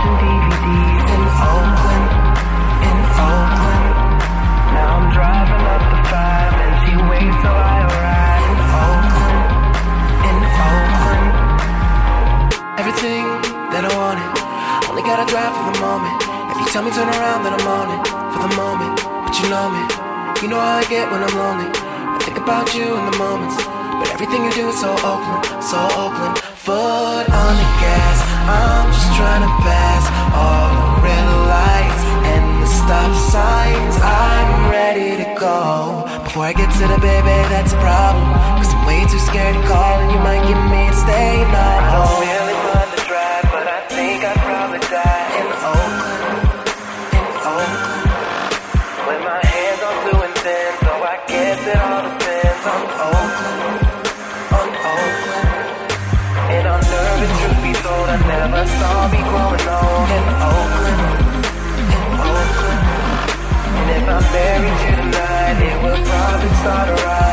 in 0.00 1.22
Oakland, 1.44 2.08
in 2.88 2.98
Oakland. 3.20 3.84
Now 4.72 4.96
I'm 4.96 5.08
driving 5.12 5.60
up 5.60 5.82
the 5.92 6.00
five 6.08 6.52
and 6.56 6.74
she 6.88 6.94
waits 7.04 7.36
till 7.44 7.52
I 7.52 7.84
arrive 7.84 8.42
in 8.48 8.58
Oakland, 8.80 9.40
in 10.24 10.36
Oakland. 10.56 11.28
Everything 12.80 13.24
that 13.76 13.84
I 13.84 13.92
wanted, 13.92 14.30
only 14.88 15.04
gotta 15.04 15.28
drive 15.28 15.52
for 15.52 15.68
the 15.68 15.76
moment. 15.84 16.16
If 16.48 16.56
you 16.56 16.66
tell 16.72 16.82
me 16.82 16.90
turn 16.96 17.12
around, 17.20 17.44
then 17.44 17.52
I'm 17.60 17.68
on 17.68 17.88
it 17.92 18.02
for 18.32 18.40
the 18.40 18.52
moment. 18.56 18.96
But 19.04 19.36
you 19.36 19.52
know 19.52 19.68
me, 19.68 19.84
you 20.40 20.48
know 20.48 20.60
how 20.60 20.80
I 20.80 20.84
get 20.88 21.12
when 21.12 21.20
I'm 21.20 21.36
lonely. 21.36 21.68
I 21.76 22.18
think 22.24 22.38
about 22.40 22.72
you 22.72 22.96
in 22.96 23.04
the 23.04 23.16
moments, 23.20 23.56
but 24.00 24.08
everything 24.16 24.48
you 24.48 24.52
do 24.56 24.68
is 24.72 24.80
so 24.80 24.96
Oakland, 25.04 25.44
so 25.60 25.76
Oakland. 25.92 26.40
Foot 26.60 27.26
on 27.28 27.52
the 27.56 27.68
gas, 27.80 28.29
I'm 28.50 28.86
just 28.90 29.10
trying 29.14 29.44
to 29.46 29.52
pass 29.62 30.04
all 30.34 30.68
the 30.74 30.88
red 31.06 31.26
lights 31.54 32.02
and 32.32 32.44
the 32.62 32.66
stop 32.66 33.12
signs. 33.30 33.94
I'm 34.02 34.70
ready 34.70 35.10
to 35.22 35.28
go. 35.38 36.04
Before 36.24 36.44
I 36.50 36.52
get 36.52 36.70
to 36.80 36.84
the 36.90 37.00
baby, 37.00 37.36
that's 37.52 37.72
a 37.72 37.80
problem. 37.80 38.26
Cause 38.58 38.72
I'm 38.74 38.86
way 38.86 39.06
too 39.06 39.22
scared 39.22 39.54
to 39.54 39.62
call, 39.70 39.94
and 40.02 40.10
you 40.12 40.20
might 40.20 40.42
get 40.46 40.60
me 40.70 40.82
to 40.90 40.96
stay 40.96 41.44
I 41.52 42.39
never 58.40 58.66
saw 58.66 59.06
me 59.12 59.18
growing 59.18 59.68
old 59.68 60.10
in 60.16 60.26
Oakland, 60.48 61.00
in 61.92 62.04
Oakland, 62.32 62.82
And 63.76 63.88
if 63.96 64.04
I 64.08 64.20
buried 64.32 64.80
you 64.84 64.94
tonight, 65.02 65.58
it 65.68 65.76
would 65.82 66.02
probably 66.08 66.52
start 66.60 66.88
a 66.88 66.94
riot 67.04 67.29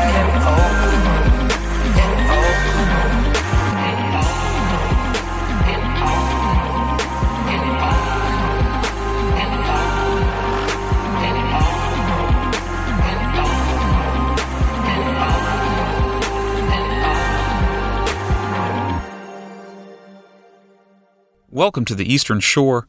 Welcome 21.58 21.84
to 21.86 21.96
the 21.96 22.04
Eastern 22.06 22.38
Shore. 22.38 22.86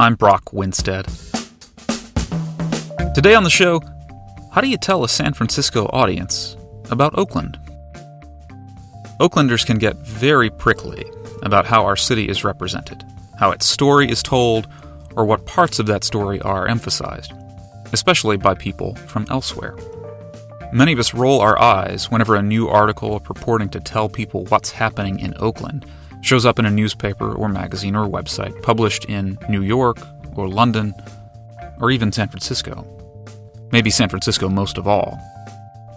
I'm 0.00 0.16
Brock 0.16 0.52
Winstead. 0.52 1.06
Today 3.14 3.36
on 3.36 3.44
the 3.44 3.48
show, 3.48 3.80
how 4.50 4.60
do 4.60 4.66
you 4.66 4.76
tell 4.76 5.04
a 5.04 5.08
San 5.08 5.32
Francisco 5.32 5.88
audience 5.92 6.56
about 6.90 7.16
Oakland? 7.16 7.56
Oaklanders 9.20 9.64
can 9.64 9.78
get 9.78 9.96
very 9.98 10.50
prickly 10.50 11.04
about 11.44 11.66
how 11.66 11.84
our 11.84 11.94
city 11.94 12.28
is 12.28 12.42
represented, 12.42 13.04
how 13.38 13.52
its 13.52 13.64
story 13.64 14.10
is 14.10 14.24
told, 14.24 14.66
or 15.14 15.24
what 15.24 15.46
parts 15.46 15.78
of 15.78 15.86
that 15.86 16.02
story 16.02 16.40
are 16.40 16.66
emphasized, 16.66 17.32
especially 17.92 18.36
by 18.36 18.54
people 18.54 18.96
from 19.06 19.24
elsewhere. 19.30 19.76
Many 20.72 20.94
of 20.94 20.98
us 20.98 21.14
roll 21.14 21.40
our 21.40 21.56
eyes 21.60 22.10
whenever 22.10 22.34
a 22.34 22.42
new 22.42 22.66
article 22.66 23.20
purporting 23.20 23.68
to 23.68 23.78
tell 23.78 24.08
people 24.08 24.46
what's 24.46 24.72
happening 24.72 25.20
in 25.20 25.32
Oakland 25.36 25.86
shows 26.24 26.46
up 26.46 26.58
in 26.58 26.66
a 26.66 26.70
newspaper 26.70 27.34
or 27.34 27.48
magazine 27.48 27.94
or 27.94 28.08
website 28.08 28.60
published 28.62 29.04
in 29.06 29.38
New 29.48 29.62
York 29.62 29.98
or 30.36 30.48
London 30.48 30.94
or 31.80 31.90
even 31.90 32.12
San 32.12 32.28
Francisco. 32.28 32.86
Maybe 33.72 33.90
San 33.90 34.08
Francisco 34.08 34.48
most 34.48 34.78
of 34.78 34.86
all. 34.86 35.18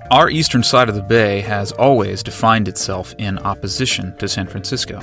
Our 0.09 0.29
eastern 0.29 0.63
side 0.63 0.89
of 0.89 0.95
the 0.95 1.01
bay 1.01 1.41
has 1.41 1.71
always 1.73 2.23
defined 2.23 2.67
itself 2.67 3.13
in 3.17 3.37
opposition 3.39 4.15
to 4.17 4.27
San 4.27 4.47
Francisco. 4.47 5.01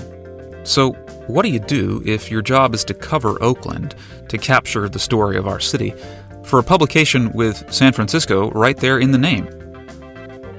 So, 0.65 0.93
what 1.27 1.43
do 1.43 1.51
you 1.51 1.59
do 1.59 2.03
if 2.06 2.31
your 2.31 2.41
job 2.41 2.75
is 2.75 2.85
to 2.85 2.95
cover 2.95 3.43
Oakland, 3.43 3.95
to 4.29 4.39
capture 4.39 4.89
the 4.89 4.99
story 4.99 5.37
of 5.37 5.47
our 5.47 5.61
city, 5.61 5.95
for 6.43 6.59
a 6.59 6.62
publication 6.62 7.31
with 7.33 7.71
San 7.73 7.93
Francisco 7.93 8.51
right 8.53 8.79
there 8.79 8.99
in 8.99 9.11
the 9.11 9.19
name? 9.19 9.47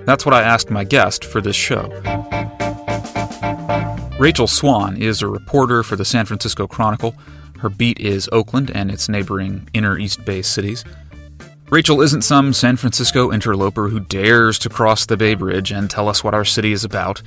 That's 0.06 0.26
what 0.26 0.36
I 0.36 0.44
asked 0.44 0.70
my 0.70 0.84
guest 0.84 1.26
for 1.26 1.42
this 1.42 1.56
show. 1.56 1.90
Rachel 4.18 4.48
Swan 4.48 4.96
is 4.96 5.22
a 5.22 5.28
reporter 5.28 5.84
for 5.84 5.98
the 5.98 6.06
San 6.06 6.26
Francisco 6.26 6.68
Chronicle. 6.68 7.14
Her 7.60 7.68
beat 7.68 8.00
is 8.00 8.30
Oakland 8.32 8.72
and 8.74 8.90
its 8.90 9.10
neighboring 9.10 9.68
inner 9.74 9.98
East 9.98 10.24
Bay 10.24 10.42
cities. 10.42 10.86
Rachel 11.70 12.02
isn't 12.02 12.22
some 12.22 12.54
San 12.54 12.78
Francisco 12.78 13.34
interloper 13.34 13.90
who 13.90 14.00
dares 14.00 14.58
to 14.60 14.70
cross 14.70 15.06
the 15.06 15.18
Bay 15.18 15.36
Bridge 15.36 15.74
and 15.74 15.90
tell 15.90 16.08
us 16.08 16.24
what 16.24 16.34
our 16.34 16.46
city 16.46 16.72
is 16.72 16.86
about. 16.86 17.22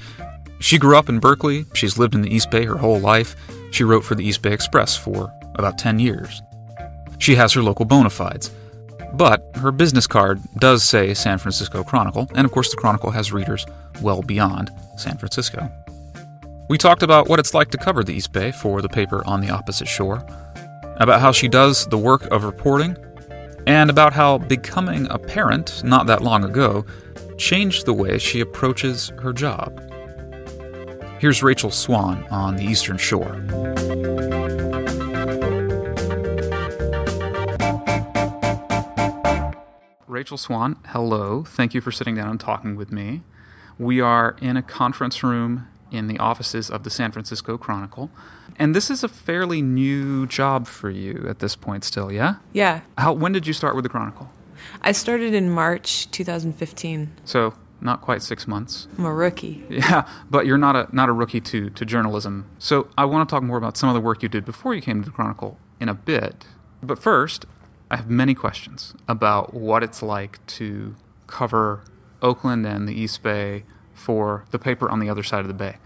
She 0.61 0.79
grew 0.79 0.97
up 0.97 1.11
in 1.11 1.19
Berkeley, 1.19 1.67
she's 1.75 1.99
lived 1.99 2.15
in 2.15 2.23
the 2.23 2.35
East 2.35 2.51
Bay 2.51 2.65
her 2.65 2.79
whole 2.79 2.99
life. 2.99 3.37
She 3.71 3.85
wrote 3.85 4.03
for 4.03 4.15
the 4.15 4.25
East 4.25 4.41
Bay 4.41 4.55
Express 4.55 4.97
for 4.97 5.31
about 5.57 5.77
10 5.77 5.99
years. 5.99 6.41
She 7.19 7.35
has 7.35 7.53
her 7.53 7.63
local 7.63 7.85
bona 7.85 8.09
fides. 8.09 8.51
But 9.13 9.45
her 9.57 9.73
business 9.73 10.07
card 10.07 10.41
does 10.57 10.83
say 10.85 11.13
San 11.13 11.37
Francisco 11.37 11.85
Chronicle, 11.85 12.31
and 12.35 12.47
of 12.47 12.51
course, 12.51 12.71
the 12.71 12.79
Chronicle 12.79 13.11
has 13.11 13.31
readers 13.31 13.67
well 14.01 14.23
beyond 14.23 14.71
San 14.97 15.19
Francisco. 15.19 15.71
We 16.69 16.77
talked 16.77 17.03
about 17.03 17.29
what 17.29 17.39
it's 17.39 17.55
like 17.55 17.71
to 17.71 17.79
cover 17.79 18.05
the 18.05 18.13
East 18.13 18.31
Bay 18.31 18.53
for 18.53 18.83
the 18.83 18.91
paper 18.91 19.25
on 19.25 19.41
the 19.41 19.49
opposite 19.49 19.89
shore, 19.89 20.23
about 20.97 21.23
how 21.23 21.33
she 21.33 21.49
does 21.49 21.87
the 21.87 21.97
work 21.97 22.25
of 22.31 22.45
reporting, 22.45 22.95
and 23.67 23.89
about 23.89 24.13
how 24.13 24.37
becoming 24.37 25.07
a 25.09 25.19
parent 25.19 25.83
not 25.83 26.07
that 26.09 26.23
long 26.23 26.45
ago 26.45 26.85
changed 27.39 27.87
the 27.87 27.95
way 27.95 28.19
she 28.19 28.41
approaches 28.41 29.13
her 29.23 29.33
job. 29.33 29.81
Here's 31.19 31.43
Rachel 31.43 31.71
Swan 31.71 32.27
on 32.31 32.57
the 32.57 32.65
Eastern 32.65 32.99
Shore. 32.99 33.33
Rachel 40.07 40.37
Swan, 40.37 40.77
hello. 40.89 41.45
Thank 41.45 41.73
you 41.73 41.81
for 41.81 41.91
sitting 41.91 42.15
down 42.15 42.29
and 42.29 42.39
talking 42.39 42.77
with 42.77 42.93
me. 42.93 43.23
We 43.79 44.03
are 44.03 44.37
in 44.43 44.59
a 44.59 44.63
conference 44.63 45.23
room 45.23 45.67
in 45.91 46.07
the 46.07 46.19
offices 46.19 46.71
of 46.71 46.85
the 46.85 46.91
San 46.91 47.13
Francisco 47.13 47.57
Chronicle. 47.59 48.11
And 48.59 48.75
this 48.75 48.91
is 48.91 49.05
a 49.05 49.09
fairly 49.09 49.63
new 49.63 50.27
job 50.27 50.67
for 50.67 50.91
you 50.91 51.27
at 51.29 51.39
this 51.39 51.57
point 51.57 51.85
still, 51.85 52.11
yeah? 52.11 52.37
Yeah. 52.53 52.81
How 52.97 53.13
when 53.13 53.33
did 53.33 53.47
you 53.47 53.53
start 53.53 53.75
with 53.75 53.85
the 53.85 53.89
Chronicle? 53.89 54.31
I 54.83 54.93
started 54.93 55.35
in 55.35 55.51
March 55.51 56.11
2015. 56.11 57.11
So, 57.25 57.55
not 57.81 58.01
quite 58.01 58.23
6 58.23 58.49
months. 58.49 58.89
I'm 58.99 59.05
a 59.05 59.13
rookie. 59.13 59.65
Yeah, 59.69 60.09
but 60.29 60.47
you're 60.47 60.59
not 60.59 60.75
a 60.75 60.89
not 60.93 61.09
a 61.09 61.13
rookie 61.13 61.41
to 61.43 61.71
to 61.71 61.85
journalism. 61.85 62.47
So, 62.59 62.89
I 62.99 63.05
want 63.05 63.29
to 63.29 63.33
talk 63.33 63.43
more 63.43 63.57
about 63.57 63.77
some 63.77 63.89
of 63.89 63.95
the 63.95 64.01
work 64.01 64.23
you 64.23 64.29
did 64.29 64.45
before 64.45 64.75
you 64.75 64.83
came 64.83 65.01
to 65.03 65.07
the 65.07 65.15
Chronicle 65.15 65.59
in 65.81 65.89
a 65.89 65.95
bit. 65.95 66.47
But 66.83 66.99
first, 66.99 67.47
I 67.91 67.97
have 67.97 68.11
many 68.11 68.35
questions 68.35 68.95
about 69.07 69.55
what 69.55 69.83
it's 69.83 70.03
like 70.03 70.45
to 70.59 70.97
cover 71.27 71.83
Oakland 72.21 72.67
and 72.67 72.89
the 72.89 72.95
East 72.95 73.23
Bay 73.23 73.65
for 73.99 74.45
the 74.51 74.59
paper 74.59 74.89
on 74.89 75.01
the 75.01 75.11
other 75.11 75.23
side 75.23 75.41
of 75.41 75.49
the 75.49 75.55
bay. 75.55 75.77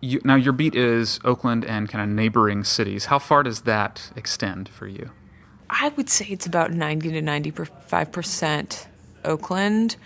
You, 0.00 0.20
now, 0.24 0.34
your 0.34 0.52
beat 0.52 0.74
is 0.74 1.20
Oakland 1.24 1.64
and 1.64 1.88
kind 1.88 2.02
of 2.02 2.14
neighboring 2.14 2.64
cities. 2.64 3.06
How 3.06 3.18
far 3.18 3.42
does 3.42 3.62
that 3.62 4.10
extend 4.16 4.68
for 4.68 4.86
you? 4.86 5.10
I 5.68 5.90
would 5.90 6.08
say 6.08 6.26
it's 6.26 6.46
about 6.46 6.72
90 6.72 7.12
to 7.12 7.22
95% 7.22 8.86
Oakland. 9.24 9.96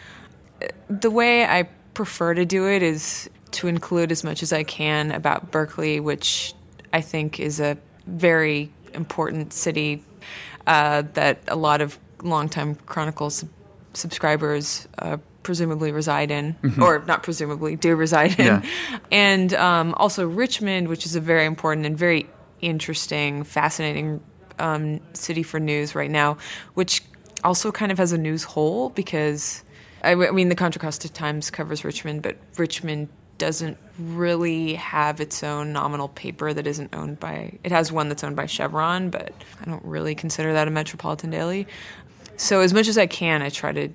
The 0.89 1.11
way 1.11 1.45
I 1.45 1.65
prefer 1.95 2.35
to 2.35 2.45
do 2.45 2.69
it 2.69 2.83
is 2.83 3.31
to 3.53 3.69
include 3.69 4.11
as 4.11 4.25
much 4.25 4.43
as 4.43 4.53
I 4.53 4.65
can 4.65 5.13
about 5.13 5.51
Berkeley, 5.53 6.01
which 6.01 6.55
I 6.93 7.01
think 7.01 7.39
is 7.39 7.61
a 7.61 7.79
very 8.07 8.71
important 8.95 9.53
city 9.53 10.03
uh, 10.67 11.03
that 11.15 11.39
a 11.49 11.57
lot 11.57 11.81
of 11.81 11.99
longtime 12.23 12.75
Chronicle 12.87 13.31
subscribers 13.93 14.89
uh, 14.99 15.19
presumably 15.45 15.93
reside 15.93 16.33
in, 16.33 16.57
or 16.81 17.05
not 17.07 17.23
presumably, 17.23 17.77
do 17.77 17.95
reside 17.95 18.41
in. 18.41 18.47
Yeah. 18.47 18.63
And 19.13 19.55
um, 19.55 19.95
also 19.97 20.27
Richmond, 20.27 20.89
which 20.89 21.07
is 21.07 21.15
a 21.15 21.21
very 21.21 21.45
important 21.45 21.87
and 21.87 21.97
very 21.97 22.29
interesting, 22.61 23.45
fascinating 23.45 24.21
um, 24.59 25.01
city 25.13 25.45
for 25.45 25.61
news 25.61 25.95
right 25.95 26.11
now, 26.11 26.39
which 26.75 27.03
also 27.45 27.71
kind 27.71 27.93
of 27.93 27.99
has 27.99 28.13
a 28.13 28.19
news 28.19 28.43
hole 28.43 28.91
because, 28.91 29.63
I 30.03 30.15
mean, 30.15 30.49
the 30.49 30.55
Contra 30.55 30.81
Costa 30.81 31.13
Times 31.13 31.51
covers 31.51 31.85
Richmond, 31.85 32.23
but 32.23 32.37
Richmond 32.57 33.09
doesn't 33.37 33.77
really 33.99 34.75
have 34.75 35.21
its 35.21 35.43
own 35.43 35.73
nominal 35.73 36.09
paper 36.09 36.55
that 36.55 36.67
isn't 36.67 36.95
owned 36.95 37.19
by 37.19 37.59
it 37.65 37.73
has 37.73 37.91
one 37.91 38.09
that's 38.09 38.23
owned 38.25 38.37
by 38.37 38.47
Chevron, 38.47 39.11
but 39.11 39.33
I 39.61 39.65
don't 39.65 39.85
really 39.85 40.15
consider 40.15 40.53
that 40.53 40.69
a 40.69 40.71
metropolitan 40.71 41.31
daily. 41.31 41.67
So 42.37 42.61
as 42.61 42.73
much 42.73 42.89
as 42.89 42.97
I 42.97 43.07
can, 43.07 43.43
I 43.43 43.49
try 43.49 43.73
to, 43.73 43.89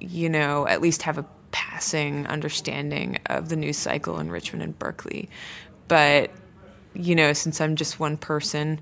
you 0.00 0.28
know, 0.28 0.66
at 0.66 0.80
least 0.80 1.02
have 1.02 1.18
a 1.18 1.24
passing 1.52 2.26
understanding 2.26 3.18
of 3.26 3.48
the 3.48 3.56
news 3.56 3.76
cycle 3.76 4.18
in 4.18 4.30
Richmond 4.30 4.62
and 4.62 4.78
Berkeley. 4.78 5.28
But 5.88 6.30
you 6.94 7.14
know, 7.14 7.32
since 7.32 7.60
I'm 7.60 7.76
just 7.76 8.00
one 8.00 8.16
person, 8.16 8.80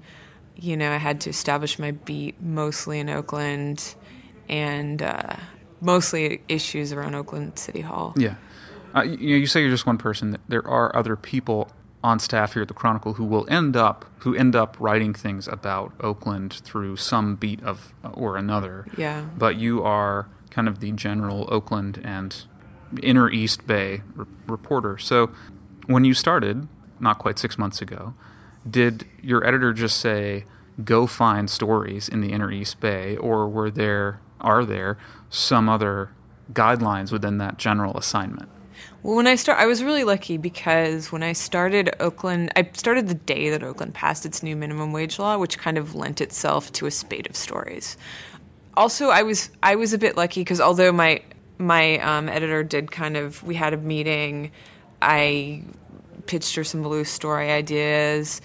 you 0.56 0.76
know, 0.76 0.90
I 0.90 0.96
had 0.96 1.20
to 1.22 1.31
establish 1.31 1.78
my 1.78 1.90
beat 1.90 2.40
mostly 2.40 3.00
in 3.00 3.11
Oakland 3.11 3.94
and 4.49 5.02
uh, 5.02 5.37
mostly 5.81 6.43
issues 6.49 6.93
around 6.93 7.14
Oakland 7.14 7.58
City 7.58 7.81
Hall. 7.81 8.14
Yeah. 8.17 8.37
Uh, 8.94 9.02
you, 9.02 9.37
you 9.37 9.46
say 9.46 9.60
you're 9.60 9.70
just 9.70 9.87
one 9.87 9.99
person. 9.99 10.38
There 10.49 10.67
are 10.67 10.94
other 10.94 11.17
people 11.17 11.70
on 12.05 12.19
staff 12.19 12.52
here 12.52 12.62
at 12.62 12.69
the 12.69 12.75
Chronicle 12.75 13.14
who 13.14 13.25
will 13.25 13.46
end 13.50 13.76
up 13.76 14.05
who 14.19 14.34
end 14.34 14.55
up 14.55 14.76
writing 14.78 15.14
things 15.14 15.49
about 15.49 15.93
Oakland 16.00 16.52
through 16.52 16.96
some 16.96 17.34
beat 17.34 17.62
of 17.62 17.93
or 18.12 18.37
another. 18.37 18.87
Yeah. 18.96 19.25
But 19.37 19.56
you 19.56 19.82
are 19.82 20.28
kind 20.55 20.69
of 20.69 20.81
the 20.81 20.93
general 20.93 21.49
Oakland 21.51 22.01
and 22.05 22.45
inner 23.03 23.29
East 23.29 23.67
Bay 23.67 24.03
re- 24.15 24.27
reporter. 24.47 24.97
So 24.99 25.31
when 25.87 26.05
you 26.05 26.15
started, 26.15 26.69
not 27.01 27.19
quite 27.19 27.39
six 27.39 27.59
months 27.59 27.83
ago, 27.83 28.15
did 28.69 29.06
your 29.21 29.45
editor 29.47 29.73
just 29.73 29.99
say, 29.99 30.45
"Go 30.85 31.06
find 31.06 31.51
stories 31.51 32.09
in 32.09 32.21
the 32.21 32.33
inner 32.33 32.51
East 32.51 32.81
Bay," 32.81 33.17
or 33.17 33.49
were 33.49 33.71
there 33.71 34.21
are 34.41 34.65
there 34.65 34.99
some 35.31 35.69
other 35.69 36.11
guidelines 36.53 37.11
within 37.11 37.39
that 37.39 37.59
general 37.59 37.97
assignment? 37.97 38.49
Well, 39.03 39.17
when 39.17 39.27
I 39.27 39.35
start, 39.35 39.59
I 39.59 39.67
was 39.67 39.83
really 39.83 40.05
lucky 40.05 40.37
because 40.37 41.12
when 41.12 41.23
I 41.23 41.33
started 41.33 41.95
Oakland, 42.01 42.51
I 42.56 42.71
started 42.73 43.09
the 43.09 43.15
day 43.15 43.51
that 43.51 43.62
Oakland 43.62 43.95
passed 43.95 44.25
its 44.25 44.43
new 44.43 44.56
minimum 44.56 44.93
wage 44.93 45.19
law, 45.19 45.37
which 45.37 45.59
kind 45.59 45.79
of 45.79 45.95
lent 45.95 46.21
itself 46.21 46.73
to 46.73 46.87
a 46.87 46.91
spate 46.91 47.29
of 47.29 47.37
stories. 47.37 47.97
Also, 48.76 49.09
I 49.09 49.23
was 49.23 49.50
I 49.62 49.76
was 49.76 49.93
a 49.93 49.99
bit 49.99 50.17
lucky 50.17 50.41
because 50.41 50.61
although 50.61 50.93
my 50.93 51.23
my 51.59 51.99
um, 51.99 52.29
editor 52.29 52.65
did 52.65 52.91
kind 52.91 53.17
of, 53.17 53.43
we 53.44 53.55
had 53.55 53.73
a 53.73 53.76
meeting, 53.76 54.50
I 55.00 55.62
pitched 56.26 56.55
her 56.56 56.65
some 56.65 56.87
loose 56.87 57.11
story 57.11 57.50
ideas. 57.50 58.41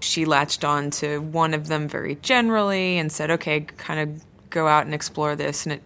She 0.00 0.24
latched 0.24 0.64
on 0.64 0.90
to 0.92 1.18
one 1.18 1.54
of 1.54 1.68
them 1.68 1.88
very 1.88 2.16
generally 2.16 2.98
and 2.98 3.10
said, 3.10 3.30
"Okay, 3.30 3.60
kind 3.62 4.00
of 4.00 4.24
go 4.50 4.68
out 4.68 4.84
and 4.84 4.94
explore 4.94 5.34
this." 5.34 5.66
And 5.66 5.72
it 5.72 5.82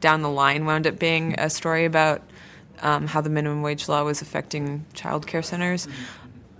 down 0.00 0.22
the 0.22 0.30
line 0.30 0.66
wound 0.66 0.86
up 0.86 0.98
being 0.98 1.34
a 1.38 1.48
story 1.48 1.86
about 1.86 2.22
um, 2.82 3.06
how 3.06 3.20
the 3.20 3.30
minimum 3.30 3.62
wage 3.62 3.88
law 3.88 4.04
was 4.04 4.20
affecting 4.20 4.84
child 4.92 5.26
care 5.26 5.42
centers. 5.42 5.88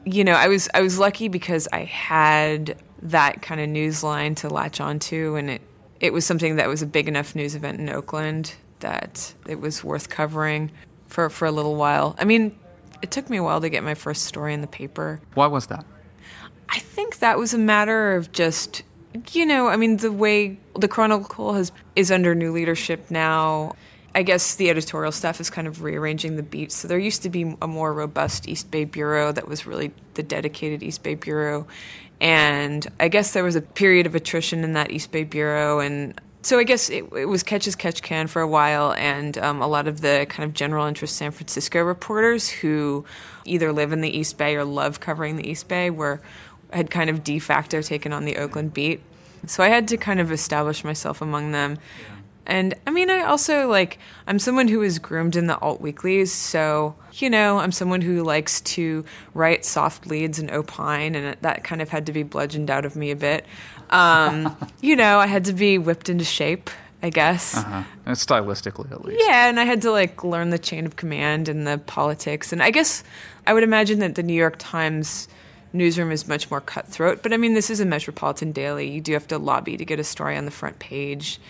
You 0.04 0.24
know, 0.24 0.32
I 0.32 0.48
was 0.48 0.68
I 0.74 0.80
was 0.80 0.98
lucky 0.98 1.28
because 1.28 1.68
I 1.72 1.84
had 1.84 2.76
that 3.02 3.42
kind 3.42 3.60
of 3.60 3.68
news 3.68 4.02
line 4.02 4.34
to 4.36 4.48
latch 4.48 4.80
onto, 4.80 5.36
and 5.36 5.50
it 5.50 5.62
it 6.00 6.12
was 6.12 6.24
something 6.24 6.56
that 6.56 6.68
was 6.68 6.82
a 6.82 6.86
big 6.86 7.08
enough 7.08 7.34
news 7.34 7.54
event 7.54 7.80
in 7.80 7.88
Oakland 7.88 8.54
that 8.80 9.34
it 9.48 9.60
was 9.60 9.82
worth 9.82 10.08
covering 10.08 10.70
for 11.08 11.30
for 11.30 11.46
a 11.46 11.52
little 11.52 11.76
while. 11.76 12.16
I 12.18 12.24
mean, 12.24 12.56
it 13.02 13.10
took 13.10 13.30
me 13.30 13.36
a 13.38 13.42
while 13.42 13.60
to 13.60 13.68
get 13.68 13.82
my 13.84 13.94
first 13.94 14.24
story 14.24 14.54
in 14.54 14.60
the 14.60 14.66
paper. 14.66 15.20
Why 15.34 15.46
was 15.46 15.66
that? 15.66 15.84
I 16.68 16.78
think 16.78 17.18
that 17.18 17.38
was 17.38 17.54
a 17.54 17.58
matter 17.58 18.16
of 18.16 18.32
just 18.32 18.82
you 19.32 19.46
know, 19.46 19.68
I 19.68 19.76
mean 19.76 19.98
the 19.98 20.12
way 20.12 20.58
the 20.78 20.88
Chronicle 20.88 21.54
has 21.54 21.72
is 21.94 22.10
under 22.10 22.34
new 22.34 22.52
leadership 22.52 23.10
now. 23.10 23.76
I 24.16 24.22
guess 24.22 24.54
the 24.54 24.70
editorial 24.70 25.10
staff 25.10 25.40
is 25.40 25.50
kind 25.50 25.66
of 25.66 25.82
rearranging 25.82 26.36
the 26.36 26.42
beats. 26.42 26.76
So 26.76 26.86
there 26.86 26.98
used 26.98 27.22
to 27.22 27.30
be 27.30 27.56
a 27.60 27.66
more 27.66 27.92
robust 27.92 28.48
East 28.48 28.70
Bay 28.70 28.84
bureau 28.84 29.32
that 29.32 29.48
was 29.48 29.66
really 29.66 29.92
the 30.14 30.22
dedicated 30.22 30.84
East 30.84 31.02
Bay 31.02 31.16
bureau. 31.16 31.66
And 32.20 32.86
I 33.00 33.08
guess 33.08 33.32
there 33.32 33.44
was 33.44 33.56
a 33.56 33.60
period 33.60 34.06
of 34.06 34.14
attrition 34.14 34.64
in 34.64 34.72
that 34.74 34.90
East 34.90 35.10
Bay 35.10 35.24
bureau 35.24 35.80
and 35.80 36.20
so 36.44 36.58
I 36.58 36.64
guess 36.64 36.90
it, 36.90 37.04
it 37.16 37.24
was 37.24 37.42
catch 37.42 37.66
as 37.66 37.74
catch 37.74 38.02
can 38.02 38.26
for 38.26 38.42
a 38.42 38.46
while, 38.46 38.92
and 38.92 39.38
um, 39.38 39.62
a 39.62 39.66
lot 39.66 39.88
of 39.88 40.02
the 40.02 40.26
kind 40.28 40.46
of 40.46 40.52
general 40.52 40.84
interest 40.84 41.16
San 41.16 41.30
Francisco 41.30 41.82
reporters 41.82 42.50
who 42.50 43.06
either 43.46 43.72
live 43.72 43.92
in 43.92 44.02
the 44.02 44.10
East 44.10 44.36
Bay 44.36 44.54
or 44.54 44.64
love 44.64 45.00
covering 45.00 45.36
the 45.36 45.48
East 45.48 45.68
Bay 45.68 45.88
were 45.88 46.20
had 46.70 46.90
kind 46.90 47.08
of 47.08 47.24
de 47.24 47.38
facto 47.38 47.80
taken 47.80 48.12
on 48.12 48.26
the 48.26 48.36
Oakland 48.36 48.74
beat. 48.74 49.00
So 49.46 49.62
I 49.62 49.68
had 49.68 49.88
to 49.88 49.96
kind 49.96 50.20
of 50.20 50.30
establish 50.30 50.84
myself 50.84 51.22
among 51.22 51.52
them. 51.52 51.78
And 52.46 52.74
I 52.86 52.90
mean, 52.90 53.10
I 53.10 53.22
also 53.22 53.68
like, 53.68 53.98
I'm 54.26 54.38
someone 54.38 54.68
who 54.68 54.82
is 54.82 54.98
groomed 54.98 55.36
in 55.36 55.46
the 55.46 55.58
alt 55.58 55.80
weeklies. 55.80 56.32
So, 56.32 56.94
you 57.12 57.30
know, 57.30 57.58
I'm 57.58 57.72
someone 57.72 58.00
who 58.00 58.22
likes 58.22 58.60
to 58.62 59.04
write 59.32 59.64
soft 59.64 60.06
leads 60.06 60.38
and 60.38 60.50
opine, 60.50 61.14
and 61.14 61.36
that 61.40 61.64
kind 61.64 61.80
of 61.80 61.88
had 61.88 62.06
to 62.06 62.12
be 62.12 62.22
bludgeoned 62.22 62.70
out 62.70 62.84
of 62.84 62.96
me 62.96 63.10
a 63.10 63.16
bit. 63.16 63.46
Um, 63.90 64.56
you 64.80 64.96
know, 64.96 65.18
I 65.18 65.26
had 65.26 65.46
to 65.46 65.52
be 65.52 65.78
whipped 65.78 66.08
into 66.08 66.24
shape, 66.24 66.70
I 67.02 67.10
guess. 67.10 67.56
Uh-huh. 67.56 67.82
And 68.06 68.16
stylistically, 68.16 68.92
at 68.92 69.04
least. 69.04 69.24
Yeah, 69.26 69.48
and 69.48 69.58
I 69.58 69.64
had 69.64 69.82
to 69.82 69.90
like 69.90 70.22
learn 70.22 70.50
the 70.50 70.58
chain 70.58 70.84
of 70.86 70.96
command 70.96 71.48
and 71.48 71.66
the 71.66 71.78
politics. 71.78 72.52
And 72.52 72.62
I 72.62 72.70
guess 72.70 73.04
I 73.46 73.54
would 73.54 73.62
imagine 73.62 74.00
that 74.00 74.16
the 74.16 74.22
New 74.22 74.34
York 74.34 74.56
Times 74.58 75.28
newsroom 75.74 76.10
is 76.12 76.28
much 76.28 76.50
more 76.50 76.60
cutthroat. 76.60 77.22
But 77.22 77.32
I 77.32 77.36
mean, 77.36 77.54
this 77.54 77.68
is 77.68 77.80
a 77.80 77.84
metropolitan 77.84 78.52
daily. 78.52 78.88
You 78.88 79.00
do 79.00 79.12
have 79.12 79.26
to 79.28 79.38
lobby 79.38 79.76
to 79.76 79.84
get 79.84 79.98
a 79.98 80.04
story 80.04 80.36
on 80.36 80.44
the 80.44 80.50
front 80.50 80.78
page. 80.78 81.40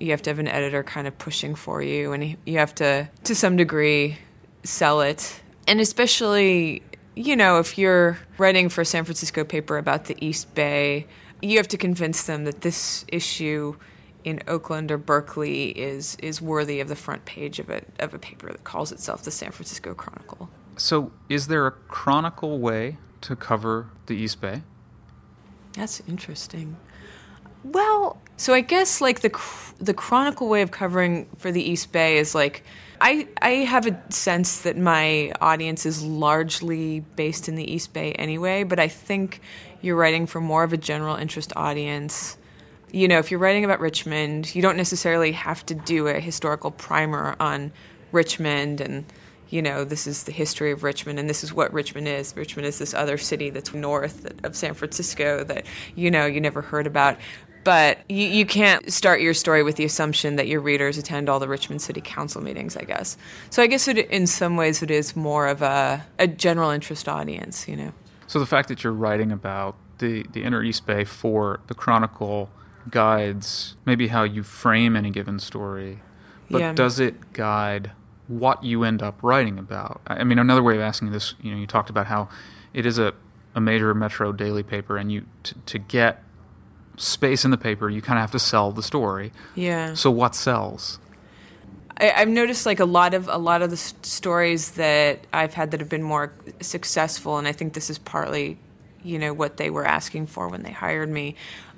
You 0.00 0.10
have 0.10 0.22
to 0.22 0.30
have 0.30 0.38
an 0.38 0.48
editor 0.48 0.82
kind 0.82 1.06
of 1.06 1.18
pushing 1.18 1.54
for 1.54 1.82
you, 1.82 2.12
and 2.12 2.36
you 2.46 2.58
have 2.58 2.74
to, 2.76 3.08
to 3.24 3.34
some 3.34 3.56
degree, 3.56 4.18
sell 4.62 5.00
it. 5.00 5.40
And 5.66 5.80
especially, 5.80 6.82
you 7.14 7.36
know, 7.36 7.58
if 7.58 7.76
you're 7.78 8.18
writing 8.38 8.68
for 8.68 8.82
a 8.82 8.84
San 8.84 9.04
Francisco 9.04 9.44
paper 9.44 9.76
about 9.76 10.04
the 10.04 10.16
East 10.24 10.54
Bay, 10.54 11.06
you 11.42 11.56
have 11.56 11.68
to 11.68 11.76
convince 11.76 12.24
them 12.24 12.44
that 12.44 12.60
this 12.60 13.04
issue 13.08 13.76
in 14.24 14.40
Oakland 14.48 14.90
or 14.90 14.98
Berkeley 14.98 15.70
is 15.70 16.16
is 16.16 16.42
worthy 16.42 16.80
of 16.80 16.88
the 16.88 16.96
front 16.96 17.24
page 17.24 17.58
of 17.58 17.70
a 17.70 17.82
of 17.98 18.14
a 18.14 18.18
paper 18.18 18.48
that 18.48 18.64
calls 18.64 18.92
itself 18.92 19.22
the 19.22 19.30
San 19.30 19.52
Francisco 19.52 19.94
Chronicle. 19.94 20.50
So, 20.76 21.12
is 21.28 21.48
there 21.48 21.66
a 21.66 21.72
chronicle 21.72 22.58
way 22.58 22.98
to 23.22 23.34
cover 23.34 23.88
the 24.06 24.14
East 24.14 24.40
Bay? 24.40 24.62
That's 25.72 26.00
interesting. 26.08 26.76
Well, 27.72 28.16
so 28.38 28.54
I 28.54 28.62
guess 28.62 29.00
like 29.00 29.20
the 29.20 29.30
the 29.78 29.92
chronicle 29.92 30.48
way 30.48 30.62
of 30.62 30.70
covering 30.70 31.28
for 31.36 31.52
the 31.52 31.62
East 31.62 31.92
Bay 31.92 32.16
is 32.16 32.34
like 32.34 32.64
I 33.00 33.28
I 33.42 33.50
have 33.50 33.86
a 33.86 34.00
sense 34.10 34.62
that 34.62 34.78
my 34.78 35.32
audience 35.40 35.84
is 35.84 36.02
largely 36.02 37.00
based 37.16 37.48
in 37.48 37.56
the 37.56 37.70
East 37.70 37.92
Bay 37.92 38.12
anyway, 38.12 38.62
but 38.62 38.78
I 38.78 38.88
think 38.88 39.42
you're 39.82 39.96
writing 39.96 40.26
for 40.26 40.40
more 40.40 40.64
of 40.64 40.72
a 40.72 40.78
general 40.78 41.16
interest 41.16 41.52
audience. 41.56 42.38
You 42.90 43.06
know, 43.06 43.18
if 43.18 43.30
you're 43.30 43.40
writing 43.40 43.66
about 43.66 43.80
Richmond, 43.80 44.54
you 44.54 44.62
don't 44.62 44.78
necessarily 44.78 45.32
have 45.32 45.66
to 45.66 45.74
do 45.74 46.06
a 46.06 46.20
historical 46.20 46.70
primer 46.70 47.36
on 47.38 47.70
Richmond 48.12 48.80
and 48.80 49.04
you 49.50 49.62
know, 49.62 49.84
this 49.84 50.06
is 50.06 50.24
the 50.24 50.32
history 50.32 50.72
of 50.72 50.82
Richmond 50.82 51.18
and 51.18 51.28
this 51.28 51.42
is 51.42 51.52
what 51.52 51.72
Richmond 51.72 52.06
is. 52.06 52.36
Richmond 52.36 52.66
is 52.66 52.78
this 52.78 52.92
other 52.92 53.16
city 53.16 53.50
that's 53.50 53.72
north 53.72 54.26
of 54.44 54.54
San 54.54 54.74
Francisco 54.74 55.42
that, 55.44 55.64
you 55.94 56.10
know, 56.10 56.26
you 56.26 56.40
never 56.40 56.60
heard 56.60 56.86
about. 56.86 57.16
But 57.64 57.98
you, 58.08 58.26
you 58.26 58.46
can't 58.46 58.90
start 58.92 59.20
your 59.20 59.34
story 59.34 59.62
with 59.62 59.76
the 59.76 59.84
assumption 59.84 60.36
that 60.36 60.46
your 60.46 60.60
readers 60.60 60.96
attend 60.96 61.28
all 61.28 61.38
the 61.38 61.48
Richmond 61.48 61.82
City 61.82 62.00
Council 62.00 62.40
meetings, 62.42 62.76
I 62.76 62.82
guess. 62.84 63.16
So 63.50 63.62
I 63.62 63.66
guess 63.66 63.88
it, 63.88 63.98
in 63.98 64.26
some 64.26 64.56
ways 64.56 64.82
it 64.82 64.90
is 64.90 65.14
more 65.16 65.46
of 65.46 65.60
a, 65.62 66.04
a 66.18 66.26
general 66.26 66.70
interest 66.70 67.08
audience, 67.08 67.68
you 67.68 67.76
know. 67.76 67.92
So 68.26 68.38
the 68.38 68.46
fact 68.46 68.68
that 68.68 68.84
you're 68.84 68.92
writing 68.92 69.32
about 69.32 69.76
the, 69.98 70.24
the 70.32 70.44
Inner 70.44 70.62
East 70.62 70.86
Bay 70.86 71.04
for 71.04 71.60
the 71.66 71.74
Chronicle 71.74 72.50
guides 72.90 73.76
maybe 73.84 74.08
how 74.08 74.22
you 74.22 74.42
frame 74.42 74.96
any 74.96 75.10
given 75.10 75.38
story, 75.38 76.00
but 76.50 76.60
Yeah. 76.60 76.72
does 76.72 76.98
it 76.98 77.32
guide 77.32 77.90
what 78.28 78.62
you 78.64 78.84
end 78.84 79.02
up 79.02 79.18
writing 79.22 79.58
about? 79.58 80.00
I 80.06 80.24
mean, 80.24 80.38
another 80.38 80.62
way 80.62 80.74
of 80.74 80.80
asking 80.80 81.10
this, 81.12 81.34
you 81.42 81.50
know, 81.50 81.56
you 81.58 81.66
talked 81.66 81.90
about 81.90 82.06
how 82.06 82.28
it 82.72 82.86
is 82.86 82.98
a, 82.98 83.12
a 83.54 83.60
major 83.60 83.92
metro 83.94 84.32
daily 84.32 84.62
paper, 84.62 84.96
and 84.96 85.10
you 85.12 85.24
t- 85.42 85.56
to 85.66 85.78
get 85.78 86.22
space 86.98 87.44
in 87.44 87.50
the 87.50 87.56
paper, 87.56 87.88
you 87.88 88.02
kind 88.02 88.18
of 88.18 88.22
have 88.22 88.32
to 88.32 88.38
sell 88.38 88.72
the 88.72 88.82
story. 88.82 89.32
Yeah. 89.54 89.94
So 89.94 90.10
what 90.10 90.34
sells? 90.34 90.98
I, 92.00 92.12
I've 92.12 92.28
noticed 92.28 92.66
like 92.66 92.80
a 92.80 92.84
lot 92.84 93.14
of 93.14 93.28
a 93.28 93.38
lot 93.38 93.62
of 93.62 93.70
the 93.70 93.76
stories 93.76 94.72
that 94.72 95.26
I've 95.32 95.54
had 95.54 95.70
that 95.70 95.80
have 95.80 95.88
been 95.88 96.02
more 96.02 96.32
successful, 96.60 97.38
and 97.38 97.48
I 97.48 97.52
think 97.52 97.72
this 97.72 97.90
is 97.90 97.98
partly, 97.98 98.58
you 99.02 99.18
know, 99.18 99.32
what 99.32 99.56
they 99.56 99.70
were 99.70 99.86
asking 99.86 100.26
for 100.26 100.48
when 100.48 100.62
they 100.62 100.72
hired 100.72 101.08
me. 101.08 101.34